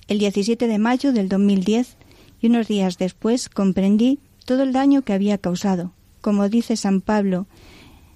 El 0.08 0.18
17 0.18 0.66
de 0.66 0.78
mayo 0.78 1.12
del 1.12 1.28
2010 1.28 1.98
y 2.40 2.46
unos 2.46 2.68
días 2.68 2.96
después 2.96 3.50
comprendí 3.50 4.18
todo 4.46 4.62
el 4.62 4.72
daño 4.72 5.02
que 5.02 5.12
había 5.12 5.36
causado. 5.36 5.92
Como 6.22 6.48
dice 6.48 6.74
San 6.78 7.02
Pablo, 7.02 7.46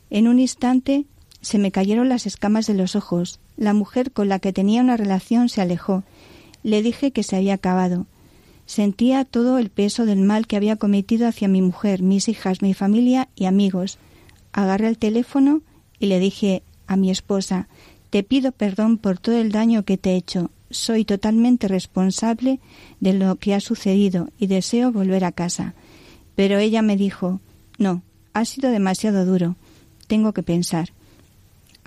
en 0.09 0.28
un 0.28 0.40
instante 0.40 1.05
se 1.49 1.57
me 1.57 1.72
cayeron 1.72 2.11
las 2.11 2.26
escamas 2.26 2.66
de 2.66 2.74
los 2.74 2.94
ojos. 2.94 3.40
La 3.57 3.72
mujer 3.72 4.12
con 4.12 4.28
la 4.28 4.38
que 4.38 4.53
tenía 4.53 4.82
una 4.82 4.99
relación 4.99 5.49
se 5.49 5.62
alejó. 5.62 6.05
Le 6.62 6.82
dije 6.82 7.11
que 7.11 7.22
se 7.22 7.36
había 7.36 7.55
acabado. 7.55 8.05
Sentía 8.66 9.24
todo 9.24 9.57
el 9.57 9.70
peso 9.70 10.05
del 10.05 10.20
mal 10.20 10.46
que 10.46 10.57
había 10.57 10.76
cometido 10.76 11.26
hacia 11.26 11.49
mi 11.49 11.62
mujer, 11.62 12.03
mis 12.03 12.28
hijas, 12.28 12.61
mi 12.61 12.74
familia 12.74 13.30
y 13.34 13.46
amigos. 13.46 13.96
Agarré 14.53 14.88
el 14.88 14.99
teléfono 14.99 15.62
y 15.99 16.09
le 16.09 16.18
dije 16.20 16.62
a 16.86 16.96
mi 16.96 17.11
esposa 17.11 17.66
Te 18.11 18.22
pido 18.22 18.53
perdón 18.53 18.99
por 18.99 19.18
todo 19.18 19.38
el 19.38 19.51
daño 19.51 19.86
que 19.86 19.96
te 19.96 20.11
he 20.11 20.16
hecho. 20.16 20.51
Soy 20.68 21.07
totalmente 21.07 21.66
responsable 21.66 22.61
de 23.01 23.14
lo 23.14 23.36
que 23.36 23.55
ha 23.55 23.61
sucedido 23.61 24.28
y 24.38 24.49
deseo 24.49 24.92
volver 24.92 25.24
a 25.24 25.32
casa. 25.32 25.72
Pero 26.34 26.59
ella 26.59 26.82
me 26.82 26.99
dijo 26.99 27.40
No, 27.78 28.03
ha 28.34 28.44
sido 28.44 28.70
demasiado 28.70 29.24
duro. 29.24 29.57
Tengo 30.09 30.34
que 30.34 30.42
pensar. 30.42 30.90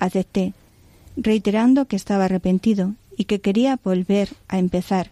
Acepté, 0.02 0.52
reiterando 1.16 1.84
que 1.84 1.94
estaba 1.94 2.24
arrepentido 2.24 2.94
y 3.16 3.26
que 3.26 3.40
quería 3.40 3.78
volver 3.84 4.30
a 4.48 4.58
empezar. 4.58 5.10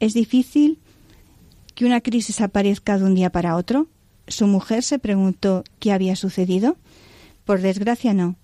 ¿Es 0.00 0.12
difícil 0.12 0.80
que 1.76 1.84
una 1.84 2.00
crisis 2.00 2.40
aparezca 2.40 2.98
de 2.98 3.04
un 3.04 3.14
día 3.14 3.30
para 3.30 3.54
otro? 3.54 3.86
Su 4.26 4.48
mujer 4.48 4.82
se 4.82 4.98
preguntó 4.98 5.62
qué 5.78 5.92
había 5.92 6.16
sucedido. 6.16 6.76
Por 7.44 7.60
desgracia 7.60 8.12
no. 8.12 8.34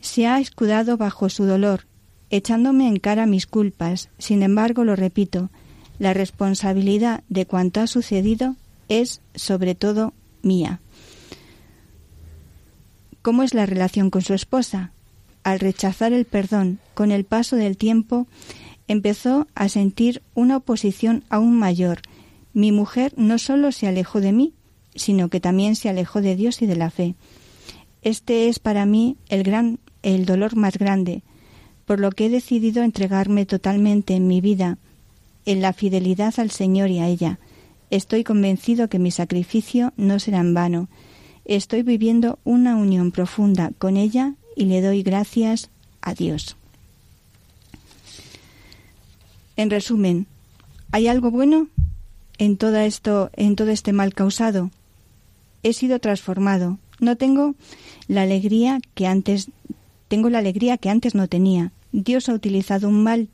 Se 0.00 0.26
ha 0.26 0.40
escudado 0.40 0.96
bajo 0.96 1.28
su 1.28 1.44
dolor, 1.44 1.84
echándome 2.30 2.88
en 2.88 2.98
cara 2.98 3.26
mis 3.26 3.46
culpas. 3.46 4.08
Sin 4.16 4.42
embargo, 4.42 4.84
lo 4.84 4.96
repito, 4.96 5.50
la 5.98 6.14
responsabilidad 6.14 7.24
de 7.28 7.44
cuanto 7.44 7.82
ha 7.82 7.86
sucedido 7.86 8.56
es 8.88 9.20
sobre 9.34 9.74
todo 9.74 10.14
mía. 10.40 10.80
¿Cómo 13.22 13.42
es 13.42 13.54
la 13.54 13.66
relación 13.66 14.10
con 14.10 14.22
su 14.22 14.34
esposa? 14.34 14.92
Al 15.44 15.60
rechazar 15.60 16.12
el 16.12 16.24
perdón 16.24 16.78
con 16.94 17.10
el 17.10 17.24
paso 17.24 17.56
del 17.56 17.76
tiempo, 17.76 18.26
empezó 18.88 19.46
a 19.54 19.68
sentir 19.68 20.22
una 20.34 20.58
oposición 20.58 21.24
aún 21.28 21.58
mayor. 21.58 22.02
Mi 22.52 22.72
mujer 22.72 23.12
no 23.16 23.38
solo 23.38 23.72
se 23.72 23.88
alejó 23.88 24.20
de 24.20 24.32
mí, 24.32 24.52
sino 24.94 25.28
que 25.28 25.40
también 25.40 25.76
se 25.76 25.88
alejó 25.88 26.20
de 26.20 26.36
Dios 26.36 26.62
y 26.62 26.66
de 26.66 26.76
la 26.76 26.90
fe. 26.90 27.14
Este 28.02 28.48
es 28.48 28.58
para 28.58 28.84
mí 28.86 29.16
el 29.28 29.42
gran 29.42 29.78
el 30.02 30.26
dolor 30.26 30.56
más 30.56 30.76
grande, 30.76 31.22
por 31.86 32.00
lo 32.00 32.10
que 32.10 32.26
he 32.26 32.28
decidido 32.28 32.82
entregarme 32.82 33.46
totalmente 33.46 34.14
en 34.14 34.26
mi 34.26 34.40
vida 34.40 34.78
en 35.46 35.60
la 35.60 35.72
fidelidad 35.72 36.34
al 36.38 36.50
Señor 36.50 36.90
y 36.90 36.98
a 36.98 37.08
ella. 37.08 37.38
Estoy 37.90 38.24
convencido 38.24 38.88
que 38.88 38.98
mi 38.98 39.10
sacrificio 39.10 39.92
no 39.96 40.18
será 40.18 40.40
en 40.40 40.54
vano. 40.54 40.88
Estoy 41.44 41.82
viviendo 41.82 42.38
una 42.44 42.76
unión 42.76 43.10
profunda 43.10 43.72
con 43.78 43.96
ella 43.96 44.34
y 44.56 44.66
le 44.66 44.80
doy 44.80 45.02
gracias 45.02 45.70
a 46.00 46.14
Dios. 46.14 46.56
En 49.56 49.70
resumen, 49.70 50.26
¿hay 50.92 51.08
algo 51.08 51.30
bueno 51.30 51.68
en 52.38 52.56
todo 52.56 52.76
esto, 52.76 53.30
en 53.34 53.56
todo 53.56 53.70
este 53.70 53.92
mal 53.92 54.14
causado? 54.14 54.70
He 55.62 55.72
sido 55.72 55.98
transformado. 55.98 56.78
No 57.00 57.16
tengo 57.16 57.54
la 58.08 58.22
alegría 58.22 58.80
que 58.94 59.06
antes 59.06 59.48
tengo 60.08 60.28
la 60.28 60.38
alegría 60.38 60.76
que 60.76 60.90
antes 60.90 61.14
no 61.14 61.26
tenía. 61.26 61.72
Dios 61.90 62.28
ha 62.28 62.34
utilizado 62.34 62.88
un 62.88 63.02
mal 63.02 63.28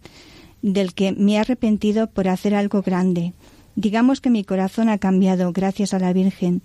del 0.62 0.94
que 0.94 1.12
me 1.12 1.32
he 1.32 1.38
arrepentido 1.38 2.08
por 2.08 2.28
hacer 2.28 2.54
algo 2.54 2.82
grande. 2.82 3.32
Digamos 3.76 4.20
que 4.20 4.30
mi 4.30 4.44
corazón 4.44 4.88
ha 4.88 4.98
cambiado 4.98 5.52
gracias 5.52 5.94
a 5.94 5.98
la 5.98 6.12
Virgen, 6.12 6.62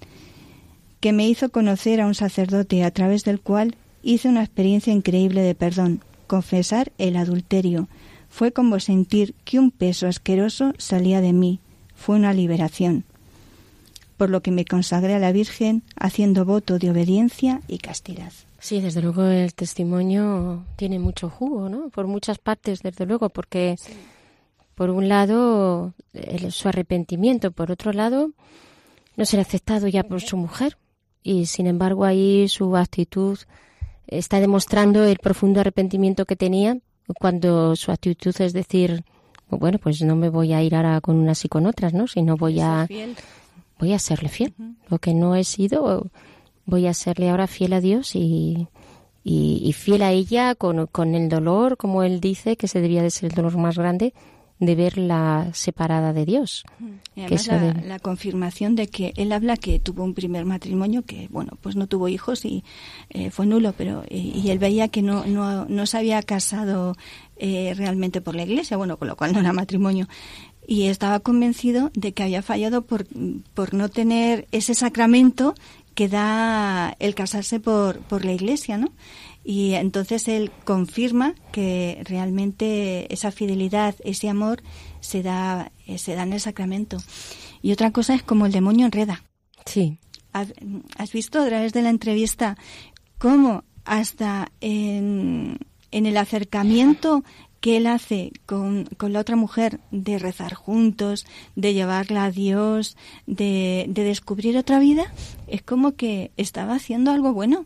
que 1.04 1.12
me 1.12 1.28
hizo 1.28 1.50
conocer 1.50 2.00
a 2.00 2.08
un 2.08 2.16
sacerdote 2.16 2.86
a 2.86 2.92
través 2.92 3.26
del 3.26 3.42
cual 3.42 3.76
hice 4.04 4.30
una 4.30 4.42
experiencia 4.42 4.94
increíble 4.94 5.42
de 5.42 5.54
perdón. 5.54 6.00
Confesar 6.28 6.94
el 6.98 7.18
adulterio. 7.18 7.90
Fue 8.30 8.54
como 8.54 8.80
sentir 8.80 9.36
que 9.44 9.60
un 9.60 9.72
peso 9.72 10.08
asqueroso 10.08 10.72
salía 10.78 11.20
de 11.20 11.34
mí. 11.34 11.60
Fue 11.94 12.16
una 12.16 12.32
liberación. 12.32 13.04
Por 14.16 14.30
lo 14.30 14.42
que 14.42 14.52
me 14.52 14.64
consagré 14.64 15.14
a 15.14 15.20
la 15.20 15.34
Virgen 15.34 15.84
haciendo 15.98 16.46
voto 16.46 16.80
de 16.80 16.92
obediencia 16.92 17.60
y 17.68 17.80
castidad. 17.80 18.32
Sí, 18.60 18.80
desde 18.80 19.02
luego 19.02 19.26
el 19.26 19.54
testimonio 19.54 20.64
tiene 20.78 21.00
mucho 21.00 21.30
jugo, 21.30 21.68
¿no? 21.68 21.90
Por 21.90 22.08
muchas 22.08 22.38
partes, 22.38 22.82
desde 22.82 23.06
luego, 23.06 23.28
porque 23.28 23.76
por 24.74 24.90
un 24.90 25.10
lado 25.10 25.94
su 26.50 26.70
arrepentimiento, 26.70 27.52
por 27.52 27.72
otro 27.72 27.92
lado 27.92 28.32
no 29.18 29.26
ser 29.26 29.42
aceptado 29.42 29.90
ya 29.90 30.04
por 30.04 30.22
su 30.22 30.38
mujer 30.38 30.78
y 31.24 31.46
sin 31.46 31.68
embargo 31.68 32.06
ahí 32.06 32.48
su 32.48 32.76
actitud 32.76 33.40
está 34.08 34.40
demostrando 34.40 35.04
el 35.04 35.18
profundo 35.18 35.62
arrepentimiento 35.62 36.26
que 36.26 36.36
tenía 36.36 36.78
cuando 37.20 37.76
su 37.76 37.92
actitud 37.92 38.36
es 38.40 38.54
decir, 38.54 39.04
bueno, 39.50 39.78
pues 39.80 40.02
no 40.02 40.16
me 40.16 40.30
voy 40.30 40.54
a 40.54 40.62
ir 40.62 40.76
ahora 40.76 41.02
con 41.02 41.16
unas 41.16 41.44
y 41.46 41.50
con 41.50 41.66
otras, 41.66 41.94
¿no? 41.94 42.08
Sino 42.08 42.38
voy 42.38 42.60
a 42.60 42.88
voy 43.80 43.94
a 43.94 44.00
serle 44.00 44.30
fiel. 44.30 44.54
Lo 44.90 45.00
que 45.00 45.14
no 45.14 45.36
he 45.36 45.44
sido 45.44 46.10
voy 46.66 46.88
a 46.88 46.94
serle 46.94 47.30
ahora 47.30 47.48
fiel 47.48 47.74
a 47.74 47.82
Dios 47.82 48.16
y, 48.16 48.68
y, 49.24 49.74
fiel 49.74 50.02
a 50.02 50.12
ella 50.12 50.56
con, 50.56 50.88
con, 50.88 51.14
el 51.16 51.30
dolor, 51.30 51.78
como 51.78 52.04
él 52.04 52.22
dice, 52.22 52.56
que 52.56 52.68
se 52.68 52.82
debía 52.82 53.04
de 53.04 53.10
ser 53.10 53.32
el 53.32 53.36
dolor 53.36 53.58
más 53.58 53.78
grande 53.78 54.14
de 54.66 54.76
verla 54.76 55.50
separada 55.54 56.14
de 56.14 56.26
Dios. 56.26 56.64
Y 57.16 57.22
además 57.22 57.48
la, 57.86 58.00
confirmación 58.00 58.76
de 58.76 58.88
que 58.88 59.14
él 59.16 59.32
habla 59.32 59.58
que 59.58 59.80
tuvo 59.80 60.04
un 60.04 60.14
primer 60.14 60.46
matrimonio 60.46 61.04
que, 61.04 61.28
bueno, 61.30 61.58
pues 61.62 61.76
no 61.76 61.88
tuvo 61.88 62.08
hijos 62.08 62.46
y 62.46 62.64
eh, 63.10 63.30
fue 63.30 63.46
nulo, 63.46 63.74
pero 63.78 64.04
y, 64.10 64.50
él 64.50 64.60
veía 64.60 64.88
que 64.88 65.02
no, 65.02 65.26
no, 65.26 65.66
no 65.66 65.86
se 65.86 65.98
había 65.98 66.22
casado 66.22 66.96
eh, 67.38 67.74
realmente 67.76 68.22
por 68.22 68.36
la 68.36 68.44
iglesia, 68.44 68.78
bueno, 68.78 68.98
con 68.98 69.08
lo 69.08 69.16
cual 69.16 69.34
no 69.34 69.40
era 69.40 69.54
matrimonio. 69.54 70.08
Y 70.66 70.88
estaba 70.88 71.20
convencido 71.20 71.92
de 71.94 72.14
que 72.14 72.24
había 72.24 72.42
fallado 72.42 72.84
por, 72.84 73.06
por 73.54 73.74
no 73.74 73.90
tener 73.90 74.48
ese 74.52 74.74
sacramento 74.74 75.56
que 75.94 76.08
da 76.08 76.96
el 77.00 77.16
casarse 77.16 77.60
por, 77.60 78.00
por 78.00 78.26
la 78.26 78.32
iglesia, 78.32 78.78
¿no? 78.78 78.92
Y 79.44 79.74
entonces 79.74 80.28
él 80.28 80.52
confirma 80.64 81.36
que 81.52 82.02
realmente 82.06 83.14
esa 83.14 83.32
fidelidad, 83.32 83.96
ese 84.04 84.30
amor, 84.30 84.64
se 85.02 85.22
da, 85.22 85.72
eh, 85.86 85.98
se 85.98 86.16
da 86.16 86.24
en 86.24 86.34
el 86.34 86.40
sacramento. 86.40 86.98
Y 87.62 87.72
otra 87.72 87.92
cosa 87.92 88.16
es 88.16 88.24
como 88.24 88.46
el 88.46 88.52
demonio 88.52 88.86
enreda. 88.86 89.24
Sí. 89.66 89.98
¿Has 90.32 91.12
visto 91.12 91.40
a 91.40 91.46
través 91.46 91.74
de 91.74 91.84
la 91.84 91.90
entrevista 91.90 92.58
cómo 93.20 93.64
hasta 93.86 94.52
en, 94.62 95.60
en 95.92 96.06
el 96.06 96.18
acercamiento 96.18 97.24
que 97.60 97.78
él 97.78 97.88
hace 97.88 98.34
con, 98.46 98.86
con, 98.98 99.14
la 99.14 99.22
otra 99.22 99.38
mujer 99.38 99.80
de 99.92 100.20
rezar 100.20 100.54
juntos, 100.54 101.26
de 101.56 101.74
llevarla 101.74 102.26
a 102.26 102.32
Dios, 102.32 102.98
de, 103.26 103.86
de, 103.88 104.04
descubrir 104.04 104.58
otra 104.58 104.80
vida, 104.80 105.14
es 105.48 105.62
como 105.62 105.94
que 105.94 106.32
estaba 106.36 106.76
haciendo 106.76 107.12
algo 107.12 107.32
bueno 107.32 107.66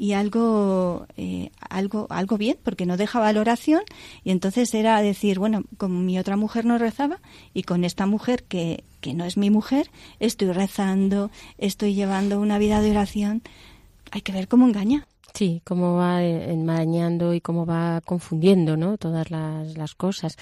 y 0.00 0.14
algo, 0.14 1.06
eh, 1.18 1.50
algo, 1.68 2.06
algo 2.08 2.38
bien, 2.38 2.56
porque 2.62 2.86
no 2.86 2.96
dejaba 2.96 3.30
la 3.34 3.40
oración 3.42 3.82
y 4.24 4.30
entonces 4.30 4.72
era 4.72 5.02
decir, 5.02 5.38
bueno, 5.38 5.64
como 5.76 6.00
mi 6.00 6.18
otra 6.18 6.38
mujer 6.38 6.64
no 6.64 6.78
rezaba 6.78 7.18
y 7.52 7.64
con 7.64 7.84
esta 7.84 8.06
mujer 8.06 8.44
que, 8.44 8.82
que 9.02 9.12
no 9.12 9.26
es 9.26 9.36
mi 9.36 9.50
mujer, 9.50 9.90
estoy 10.18 10.52
rezando, 10.52 11.30
estoy 11.58 11.92
llevando 11.92 12.40
una 12.40 12.56
vida 12.56 12.80
de 12.80 12.92
oración, 12.92 13.42
hay 14.10 14.22
que 14.22 14.32
ver 14.32 14.48
cómo 14.48 14.66
engaña. 14.66 15.06
Sí, 15.34 15.60
cómo 15.64 15.96
va 15.96 16.24
enmarañando 16.24 17.34
y 17.34 17.42
cómo 17.42 17.66
va 17.66 18.00
confundiendo, 18.00 18.78
¿no? 18.78 18.96
Todas 18.96 19.30
las, 19.30 19.76
las 19.76 19.94
cosas. 19.94 20.38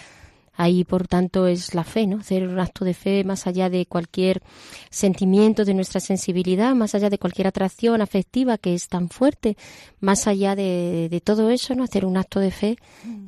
Ahí, 0.61 0.83
por 0.83 1.07
tanto, 1.07 1.47
es 1.47 1.73
la 1.73 1.85
fe, 1.85 2.09
¿no? 2.09 2.19
Hacer 2.19 2.49
un 2.49 2.59
acto 2.59 2.85
de 2.85 2.93
fe 2.93 3.23
más 3.23 3.47
allá 3.47 3.71
de 3.71 3.87
cualquier 3.87 4.43
sentimiento 4.91 5.65
de 5.65 5.73
nuestra 5.73 6.01
sensibilidad, 6.01 6.75
más 6.75 6.97
allá 6.97 7.11
de 7.11 7.19
cualquier 7.19 7.47
atracción 7.47 8.03
afectiva 8.03 8.59
que 8.59 8.75
es 8.75 8.89
tan 8.89 9.09
fuerte, 9.09 9.57
más 10.01 10.27
allá 10.27 10.57
de, 10.57 11.23
todo 11.25 11.51
eso, 11.51 11.77
¿no? 11.77 11.85
Hacer 11.85 12.05
un 12.05 12.17
acto 12.17 12.41
de 12.41 12.51
fe 12.51 12.77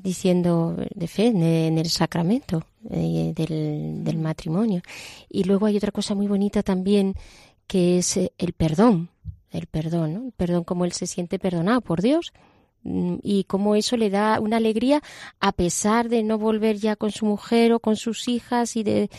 diciendo, 0.03 0.77
de 0.93 1.07
fe 1.07 1.29
en, 1.29 1.79
el 1.79 1.89
sacramento 1.89 2.65
eh, 2.91 3.33
del, 3.33 4.03
del 4.03 4.19
matrimonio. 4.19 4.83
Y 5.29 5.45
luego 5.45 5.67
hay 5.67 5.77
otra 5.77 5.93
cosa 5.93 6.17
muy 6.17 6.27
bonita 6.27 6.65
también, 6.65 7.15
que 7.69 7.99
es 7.99 8.17
el 8.17 8.53
perdón, 8.57 9.09
el 9.53 9.69
perdón, 9.69 10.15
¿no? 10.15 10.25
El 10.27 10.33
perdón 10.33 10.65
como 10.65 10.85
él 10.85 10.91
se 10.91 11.07
siente 11.07 11.39
perdonado 11.39 11.81
por 11.81 12.03
Dios 12.03 12.33
y 12.85 13.45
cómo 13.45 13.75
eso 13.75 13.97
le 13.97 14.11
da 14.11 14.41
una 14.41 14.57
alegría 14.57 15.03
a 15.39 15.53
pesar 15.53 16.09
de 16.09 16.23
no 16.23 16.39
volver 16.39 16.77
ya 16.77 16.97
con 16.97 17.11
su 17.11 17.27
mujer 17.27 17.73
o 17.73 17.81
con 17.81 17.97
sus 17.97 18.27
hijas 18.29 18.77
y 18.77 18.83
de 18.83 19.11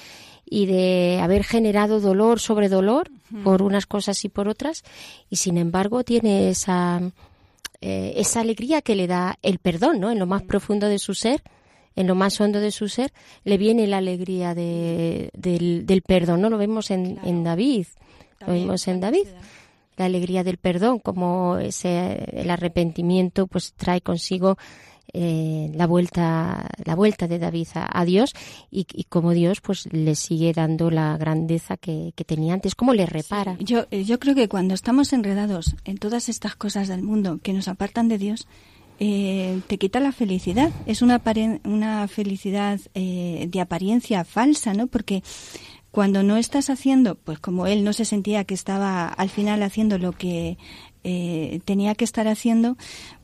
y 0.46 0.66
de 0.66 1.20
haber 1.22 1.44
generado 1.44 2.00
dolor 2.00 2.40
sobre 2.40 2.70
dolor 2.70 3.10
por 3.44 3.62
unas 3.62 3.86
cosas 3.86 4.26
y 4.26 4.30
por 4.30 4.48
otras 4.48 4.84
y 5.30 5.38
sin 5.38 5.58
embargo 5.58 6.04
tiene 6.04 6.50
esa 6.50 7.02
eh, 7.82 8.14
esa 8.18 8.42
alegría 8.42 8.82
que 8.82 8.96
le 8.96 9.08
da 9.08 9.40
el 9.42 9.58
perdón, 9.58 10.00
¿no? 10.00 10.12
En 10.12 10.20
lo 10.20 10.28
más 10.28 10.44
profundo 10.44 10.88
de 10.88 11.00
su 11.00 11.16
ser, 11.16 11.42
en 11.96 12.06
lo 12.06 12.14
más 12.14 12.40
hondo 12.40 12.60
de 12.60 12.70
su 12.70 12.88
ser, 12.90 13.12
le 13.44 13.58
viene 13.58 13.88
la 13.88 13.98
alegría 13.98 14.54
de, 14.54 15.32
del, 15.34 15.88
del, 15.88 16.04
perdón, 16.04 16.42
¿no? 16.42 16.52
Lo 16.52 16.60
vemos 16.60 16.92
en, 16.92 17.16
claro. 17.16 17.28
en 17.28 17.44
David, 17.44 17.88
también, 18.38 18.62
lo 18.62 18.68
vemos 18.68 18.88
en 18.88 19.00
David 19.00 19.28
la 20.02 20.08
alegría 20.08 20.44
del 20.44 20.58
perdón, 20.58 21.00
como 21.00 21.58
ese 21.58 22.26
el 22.34 22.50
arrepentimiento 22.50 23.46
pues 23.46 23.74
trae 23.74 24.02
consigo 24.02 24.58
eh, 25.14 25.70
la 25.76 25.88
vuelta 25.88 26.70
la 26.86 26.96
vuelta 26.96 27.28
de 27.28 27.38
David 27.38 27.68
a, 27.76 28.00
a 28.00 28.06
Dios 28.06 28.34
y, 28.72 28.88
y, 28.94 29.04
como 29.06 29.32
Dios 29.32 29.62
pues 29.62 29.92
le 29.92 30.16
sigue 30.16 30.54
dando 30.54 30.90
la 30.90 31.18
grandeza 31.18 31.78
que, 31.78 32.14
que 32.16 32.24
tenía 32.24 32.54
antes, 32.54 32.76
cómo 32.76 32.94
le 32.94 33.06
repara. 33.06 33.58
Sí, 33.58 33.66
yo, 33.66 33.90
yo 33.90 34.20
creo 34.20 34.36
que 34.36 34.48
cuando 34.48 34.74
estamos 34.74 35.14
enredados 35.14 35.76
en 35.86 35.98
todas 35.98 36.30
estas 36.30 36.56
cosas 36.56 36.88
del 36.88 37.04
mundo 37.04 37.40
que 37.44 37.54
nos 37.54 37.68
apartan 37.68 38.08
de 38.08 38.18
Dios, 38.18 38.48
eh, 39.04 39.62
te 39.66 39.80
quita 39.80 40.00
la 40.00 40.12
felicidad. 40.12 40.72
Es 40.86 41.02
una, 41.02 41.20
una 41.66 42.08
felicidad 42.08 42.80
eh, 42.94 43.48
de 43.50 43.60
apariencia 43.60 44.24
falsa, 44.24 44.76
¿no? 44.76 44.86
Porque 44.86 45.24
cuando 45.92 46.24
no 46.24 46.38
estás 46.38 46.70
haciendo, 46.70 47.16
pues 47.16 47.40
como 47.40 47.68
él 47.68 47.84
no 47.84 47.94
se 47.94 48.06
sentía 48.06 48.46
que 48.46 48.54
estaba 48.54 49.08
al 49.08 49.30
final 49.30 49.62
haciendo 49.62 49.98
lo 49.98 50.14
que 50.14 50.58
eh, 51.04 51.60
tenía 51.66 51.96
que 51.96 52.06
estar 52.06 52.28
haciendo, 52.28 52.78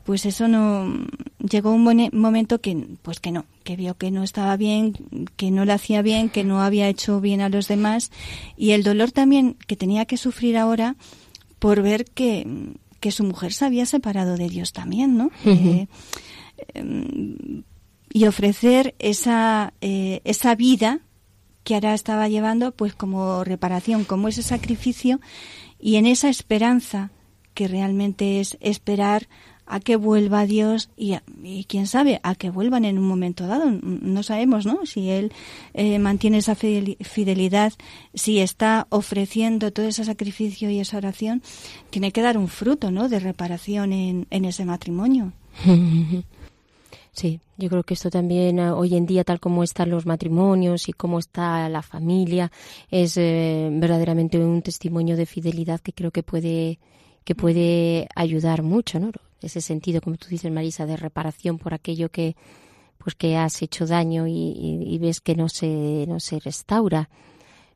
pues 0.03 0.25
eso 0.25 0.47
no 0.47 1.05
llegó 1.39 1.71
un 1.71 2.09
momento 2.11 2.59
que 2.59 2.87
pues 3.01 3.19
que 3.19 3.31
no, 3.31 3.45
que 3.63 3.75
vio 3.75 3.95
que 3.97 4.11
no 4.11 4.23
estaba 4.23 4.57
bien, 4.57 4.93
que 5.37 5.49
no 5.49 5.63
lo 5.63 5.73
hacía 5.73 6.01
bien, 6.01 6.29
que 6.29 6.43
no 6.43 6.61
había 6.61 6.89
hecho 6.89 7.21
bien 7.21 7.39
a 7.41 7.49
los 7.49 7.67
demás 7.67 8.11
y 8.57 8.71
el 8.71 8.83
dolor 8.83 9.11
también 9.11 9.55
que 9.67 9.75
tenía 9.75 10.05
que 10.05 10.17
sufrir 10.17 10.57
ahora 10.57 10.95
por 11.59 11.81
ver 11.81 12.05
que, 12.05 12.47
que 12.99 13.11
su 13.11 13.23
mujer 13.23 13.53
se 13.53 13.65
había 13.65 13.85
separado 13.85 14.37
de 14.37 14.49
Dios 14.49 14.73
también, 14.73 15.17
¿no? 15.17 15.25
Uh 15.45 15.49
-huh. 15.49 15.87
eh, 16.73 17.63
y 18.11 18.25
ofrecer 18.25 18.95
esa, 18.99 19.73
eh, 19.81 20.21
esa 20.23 20.55
vida 20.55 21.01
que 21.67 21.75
ahora 21.75 21.93
estaba 21.93 22.29
llevando 22.29 22.71
pues 22.71 22.95
como 22.95 23.43
reparación, 23.43 24.05
como 24.05 24.29
ese 24.29 24.41
sacrificio 24.41 25.19
y 25.77 25.97
en 25.97 26.05
esa 26.05 26.29
esperanza 26.29 27.11
que 27.55 27.67
realmente 27.67 28.39
es 28.39 28.57
esperar 28.61 29.27
a 29.65 29.81
que 29.81 29.97
vuelva 29.97 30.45
Dios 30.45 30.89
y, 30.95 31.17
y, 31.43 31.65
quién 31.65 31.85
sabe, 31.85 32.21
a 32.23 32.35
que 32.35 32.51
vuelvan 32.51 32.85
en 32.85 32.97
un 32.97 33.05
momento 33.05 33.47
dado. 33.47 33.69
No 33.81 34.23
sabemos, 34.23 34.65
¿no? 34.65 34.85
Si 34.85 35.09
Él 35.09 35.33
eh, 35.73 35.99
mantiene 35.99 36.37
esa 36.37 36.55
fidelidad, 36.55 37.73
si 38.13 38.39
está 38.39 38.87
ofreciendo 38.89 39.73
todo 39.73 39.87
ese 39.87 40.05
sacrificio 40.05 40.69
y 40.69 40.79
esa 40.79 40.95
oración, 40.95 41.43
tiene 41.89 42.13
que 42.13 42.21
dar 42.21 42.37
un 42.37 42.47
fruto, 42.47 42.91
¿no? 42.91 43.09
De 43.09 43.19
reparación 43.19 43.91
en, 43.91 44.25
en 44.29 44.45
ese 44.45 44.63
matrimonio. 44.63 45.33
Sí, 47.17 47.39
yo 47.57 47.67
creo 47.67 47.81
que 47.81 47.95
esto 47.95 48.11
también 48.11 48.59
uh, 48.59 48.75
hoy 48.75 48.95
en 48.95 49.07
día, 49.07 49.23
tal 49.23 49.39
como 49.39 49.63
están 49.63 49.89
los 49.89 50.05
matrimonios 50.05 50.87
y 50.87 50.93
cómo 50.93 51.17
está 51.17 51.67
la 51.67 51.81
familia, 51.81 52.51
es 52.91 53.17
eh, 53.17 53.69
verdaderamente 53.71 54.37
un 54.37 54.61
testimonio 54.61 55.17
de 55.17 55.25
fidelidad 55.25 55.79
que 55.79 55.93
creo 55.93 56.11
que 56.11 56.21
puede 56.21 56.77
que 57.23 57.33
puede 57.33 58.07
ayudar 58.15 58.61
mucho, 58.61 58.99
¿no? 58.99 59.11
Ese 59.41 59.61
sentido, 59.61 59.99
como 59.99 60.17
tú 60.17 60.27
dices, 60.29 60.51
Marisa, 60.51 60.85
de 60.85 60.95
reparación 60.95 61.57
por 61.57 61.73
aquello 61.73 62.09
que 62.09 62.35
pues 62.99 63.15
que 63.15 63.35
has 63.35 63.63
hecho 63.63 63.87
daño 63.87 64.27
y, 64.27 64.53
y 64.85 64.97
ves 64.99 65.19
que 65.19 65.33
no 65.33 65.49
se 65.49 66.05
no 66.07 66.19
se 66.19 66.39
restaura. 66.39 67.09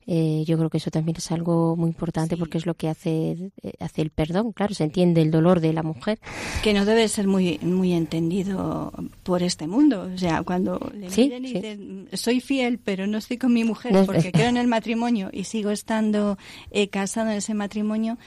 Eh, 0.07 0.43
yo 0.47 0.57
creo 0.57 0.69
que 0.69 0.77
eso 0.77 0.89
también 0.89 1.17
es 1.17 1.31
algo 1.31 1.75
muy 1.75 1.89
importante 1.89 2.35
sí. 2.35 2.39
porque 2.39 2.57
es 2.57 2.65
lo 2.65 2.73
que 2.73 2.89
hace, 2.89 3.51
eh, 3.61 3.73
hace 3.79 4.01
el 4.01 4.09
perdón. 4.09 4.51
Claro, 4.51 4.73
se 4.73 4.83
entiende 4.83 5.21
el 5.21 5.31
dolor 5.31 5.59
de 5.59 5.73
la 5.73 5.83
mujer. 5.83 6.19
Que 6.63 6.73
no 6.73 6.85
debe 6.85 7.07
ser 7.07 7.27
muy, 7.27 7.59
muy 7.61 7.93
entendido 7.93 8.91
por 9.23 9.43
este 9.43 9.67
mundo. 9.67 10.09
O 10.13 10.17
sea, 10.17 10.43
cuando 10.43 10.91
le 10.93 11.09
sí, 11.09 11.23
miren 11.23 11.45
y 11.45 11.47
sí. 11.47 11.53
dicen, 11.53 12.09
soy 12.13 12.41
fiel, 12.41 12.79
pero 12.79 13.05
no 13.07 13.19
estoy 13.19 13.37
con 13.37 13.53
mi 13.53 13.63
mujer 13.63 13.93
no, 13.93 14.05
porque 14.05 14.31
creo 14.31 14.47
en 14.49 14.57
el 14.57 14.67
matrimonio 14.67 15.29
y 15.31 15.43
sigo 15.43 15.69
estando 15.69 16.37
eh, 16.71 16.87
casado 16.89 17.29
en 17.31 17.37
ese 17.37 17.53
matrimonio, 17.53 18.17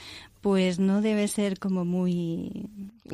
pues 0.41 0.79
no 0.79 1.01
debe 1.01 1.27
ser 1.27 1.59
como 1.59 1.85
muy 1.85 2.68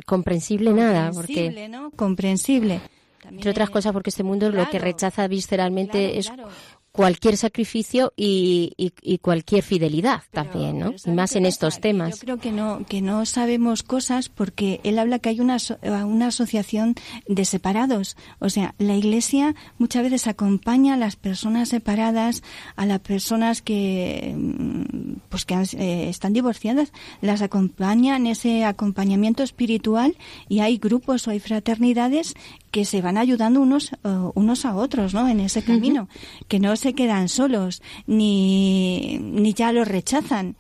comprensible, 0.05 0.71
comprensible 0.71 0.73
nada, 0.73 1.13
porque 1.13 1.69
¿no? 1.69 1.91
comprensible. 1.93 2.81
También 3.23 3.41
Entre 3.41 3.51
otras 3.51 3.71
cosas, 3.71 3.93
porque 3.93 4.11
este 4.11 4.23
mundo 4.23 4.49
claro, 4.49 4.65
lo 4.65 4.71
que 4.71 4.79
rechaza 4.79 5.29
visceralmente 5.29 5.99
claro, 5.99 6.19
es 6.19 6.27
claro 6.27 6.49
cualquier 6.93 7.37
sacrificio 7.37 8.13
y, 8.17 8.73
y, 8.77 8.93
y 9.03 9.19
cualquier 9.19 9.63
fidelidad 9.63 10.23
pero, 10.31 10.45
también, 10.45 10.79
¿no? 10.79 10.95
Y 11.05 11.11
más 11.11 11.37
en 11.37 11.47
estos 11.47 11.81
temas. 11.81 12.17
Yo 12.17 12.21
creo 12.21 12.39
que 12.39 12.53
no 12.53 12.85
que 12.89 13.01
no 13.01 13.25
sabemos 13.27 13.83
cosas 13.83 14.29
porque 14.29 14.81
él 14.83 14.99
habla 14.99 15.19
que 15.19 15.29
hay 15.29 15.41
una 15.41 15.59
una 16.05 16.29
asociación 16.29 16.95
de 17.29 17.45
separados, 17.45 18.17
o 18.39 18.49
sea, 18.49 18.75
la 18.79 18.97
Iglesia 18.97 19.55
muchas 19.79 20.03
veces 20.03 20.27
acompaña 20.27 20.95
a 20.95 20.97
las 20.97 21.17
personas 21.17 21.69
separadas, 21.69 22.43
a 22.77 22.87
las 22.87 23.01
personas 23.01 23.63
que 23.63 24.35
pues 25.29 25.45
que 25.45 25.55
han, 25.55 25.67
eh, 25.77 26.09
están 26.09 26.33
divorciadas, 26.33 26.93
las 27.21 27.43
acompaña 27.43 28.17
en 28.17 28.27
ese 28.27 28.65
acompañamiento 28.65 29.43
espiritual 29.43 30.17
y 30.49 30.61
hay 30.61 30.79
grupos 30.79 31.27
o 31.29 31.31
hay 31.31 31.41
fraternidades 31.41 32.35
que 32.71 32.85
se 32.85 33.03
van 33.03 33.19
ayudando 33.19 33.61
unos 33.61 33.93
uh, 34.05 34.31
unos 34.35 34.65
a 34.65 34.75
otros, 34.75 35.15
¿no? 35.15 35.29
En 35.29 35.41
ese 35.41 35.63
camino, 35.63 36.03
uh 36.03 36.07
-huh. 36.07 36.47
que 36.49 36.61
no 36.61 36.77
se 36.77 36.93
quedan 36.95 37.29
solos 37.29 37.83
ni 38.07 39.19
ni 39.21 39.53
ya 39.55 39.73
los 39.73 39.89
rechazan. 39.89 40.57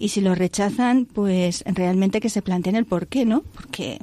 Y 0.00 0.10
si 0.10 0.20
los 0.20 0.38
rechazan, 0.38 1.06
pues 1.06 1.64
realmente 1.66 2.20
que 2.20 2.28
se 2.28 2.40
planteen 2.40 2.76
el 2.76 2.84
por 2.84 3.08
qué, 3.08 3.24
¿no? 3.24 3.42
Porque 3.42 3.98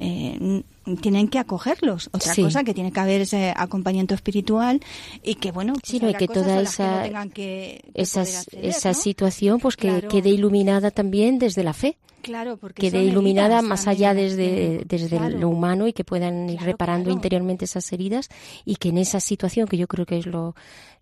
eh, 0.00 0.62
tienen 1.00 1.28
que 1.28 1.38
acogerlos. 1.38 2.10
Otra 2.12 2.34
sí. 2.34 2.42
cosa 2.42 2.64
que 2.64 2.74
tiene 2.74 2.90
que 2.90 2.98
haber 2.98 3.20
ese 3.20 3.52
acompañamiento 3.56 4.14
espiritual 4.14 4.80
y 5.22 5.36
que 5.36 5.52
bueno, 5.52 5.74
pues 5.74 5.84
sí, 5.86 6.00
no, 6.00 6.10
y 6.10 6.14
que 6.14 6.26
toda 6.26 6.60
esa 6.60 7.04
que 7.04 7.10
no 7.10 7.22
que, 7.22 7.30
que 7.30 7.82
esas, 7.94 8.38
acceder, 8.38 8.66
esa 8.66 8.88
¿no? 8.88 8.94
situación 8.94 9.60
pues 9.60 9.76
que 9.76 9.88
claro. 9.88 10.08
quede 10.08 10.30
iluminada 10.30 10.90
también 10.90 11.38
desde 11.38 11.62
la 11.62 11.72
fe. 11.72 11.96
Claro, 12.26 12.56
porque 12.56 12.82
quede 12.82 13.04
iluminada 13.04 13.62
más 13.62 13.86
allá 13.86 14.12
desde, 14.12 14.82
desde 14.84 15.16
claro. 15.16 15.38
lo 15.38 15.48
humano 15.48 15.86
y 15.86 15.92
que 15.92 16.02
puedan 16.02 16.50
ir 16.50 16.56
claro, 16.56 16.72
reparando 16.72 17.04
claro. 17.04 17.18
interiormente 17.18 17.66
esas 17.66 17.92
heridas 17.92 18.28
y 18.64 18.74
que 18.76 18.88
en 18.88 18.98
esa 18.98 19.20
situación, 19.20 19.68
que 19.68 19.76
yo 19.76 19.86
creo 19.86 20.06
que 20.06 20.18
es 20.18 20.26
lo, 20.26 20.56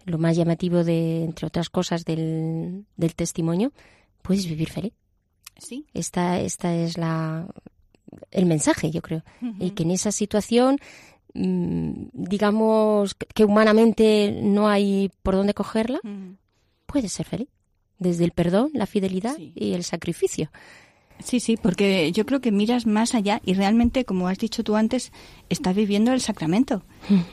lo 0.04 0.18
más 0.18 0.36
llamativo 0.36 0.84
de, 0.84 1.24
entre 1.24 1.46
otras 1.46 1.70
cosas, 1.70 2.04
del, 2.04 2.84
del 2.98 3.14
testimonio, 3.14 3.72
puedes 4.20 4.46
vivir 4.46 4.68
feliz. 4.68 4.92
Sí. 5.56 5.86
Esta, 5.94 6.40
esta 6.40 6.76
es 6.76 6.98
la, 6.98 7.46
el 8.30 8.44
mensaje, 8.44 8.90
yo 8.90 9.00
creo. 9.00 9.22
Uh 9.40 9.46
-huh. 9.46 9.66
Y 9.66 9.70
que 9.70 9.84
en 9.84 9.92
esa 9.92 10.12
situación, 10.12 10.78
mmm, 11.32 12.08
digamos, 12.12 13.14
que 13.34 13.46
humanamente 13.46 14.30
no 14.42 14.68
hay 14.68 15.10
por 15.22 15.36
dónde 15.36 15.54
cogerla, 15.54 16.00
uh 16.04 16.06
-huh. 16.06 16.36
puedes 16.84 17.12
ser 17.12 17.24
feliz. 17.24 17.48
Desde 17.98 18.24
el 18.24 18.32
perdón, 18.32 18.72
la 18.74 18.84
fidelidad 18.84 19.36
sí. 19.36 19.52
y 19.54 19.72
el 19.72 19.84
sacrificio. 19.84 20.50
Sí, 21.20 21.40
sí, 21.40 21.56
porque 21.56 22.12
yo 22.12 22.26
creo 22.26 22.40
que 22.40 22.52
miras 22.52 22.86
más 22.86 23.14
allá 23.14 23.40
y 23.46 23.54
realmente, 23.54 24.04
como 24.04 24.28
has 24.28 24.38
dicho 24.38 24.62
tú 24.62 24.76
antes, 24.76 25.12
estás 25.48 25.74
viviendo 25.74 26.12
el 26.12 26.20
sacramento. 26.20 26.82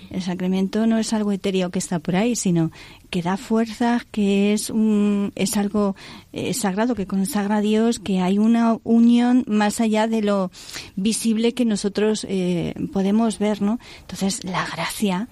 El 0.09 0.21
sacramento 0.21 0.85
no 0.85 0.97
es 0.97 1.11
algo 1.13 1.31
etéreo 1.31 1.71
que 1.71 1.79
está 1.79 1.99
por 1.99 2.15
ahí, 2.15 2.35
sino 2.35 2.71
que 3.09 3.21
da 3.21 3.37
fuerza, 3.37 4.05
que 4.11 4.53
es 4.53 4.69
un, 4.69 5.31
es 5.35 5.57
algo 5.57 5.95
eh, 6.31 6.53
sagrado 6.53 6.95
que 6.95 7.07
consagra 7.07 7.57
a 7.57 7.61
Dios, 7.61 7.99
que 7.99 8.19
hay 8.19 8.37
una 8.37 8.77
unión 8.83 9.43
más 9.47 9.81
allá 9.81 10.07
de 10.07 10.21
lo 10.21 10.51
visible 10.95 11.53
que 11.53 11.65
nosotros 11.65 12.25
eh, 12.29 12.73
podemos 12.93 13.39
ver, 13.39 13.61
¿no? 13.61 13.79
Entonces, 14.01 14.43
la 14.43 14.65
gracia 14.65 15.27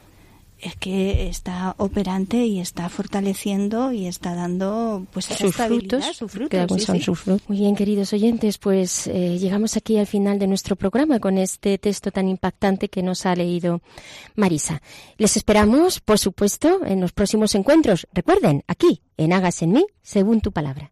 es 0.62 0.76
que 0.76 1.28
está 1.30 1.76
operante 1.78 2.46
y 2.46 2.60
está 2.60 2.90
fortaleciendo 2.90 3.92
y 3.92 4.08
está 4.08 4.36
dando 4.36 5.06
pues 5.12 5.26
sus 5.26 5.56
frutos, 5.56 6.06
sus 6.16 6.32
frutos, 6.32 6.84
son 6.84 7.02
sus 7.02 7.20
frutos. 7.20 7.50
Muy 7.50 7.60
bien, 7.60 7.76
queridos 7.76 8.14
oyentes, 8.14 8.58
pues 8.58 9.08
eh, 9.08 9.38
llegamos 9.40 9.78
aquí 9.78 9.98
al 9.98 10.08
final 10.08 10.40
de 10.40 10.48
nuestro 10.48 10.76
programa 10.76 11.20
con 11.20 11.38
este 11.38 11.78
texto 11.78 12.12
tan 12.12 12.28
impactante 12.28 12.90
que 12.90 13.04
nos 13.04 13.26
ha 13.26 13.36
leído 13.36 13.82
Marisa. 14.36 14.82
Les 15.18 15.38
esperamos, 15.38 16.00
por 16.00 16.20
supuesto, 16.20 16.86
en 16.86 17.02
los 17.02 17.12
próximos 17.12 17.56
encuentros. 17.56 18.08
Recuerden, 18.14 18.64
aquí, 18.68 19.02
en 19.18 19.34
Hagas 19.34 19.62
en 19.62 19.72
mí, 19.72 19.86
según 20.02 20.42
tu 20.42 20.52
palabra. 20.52 20.92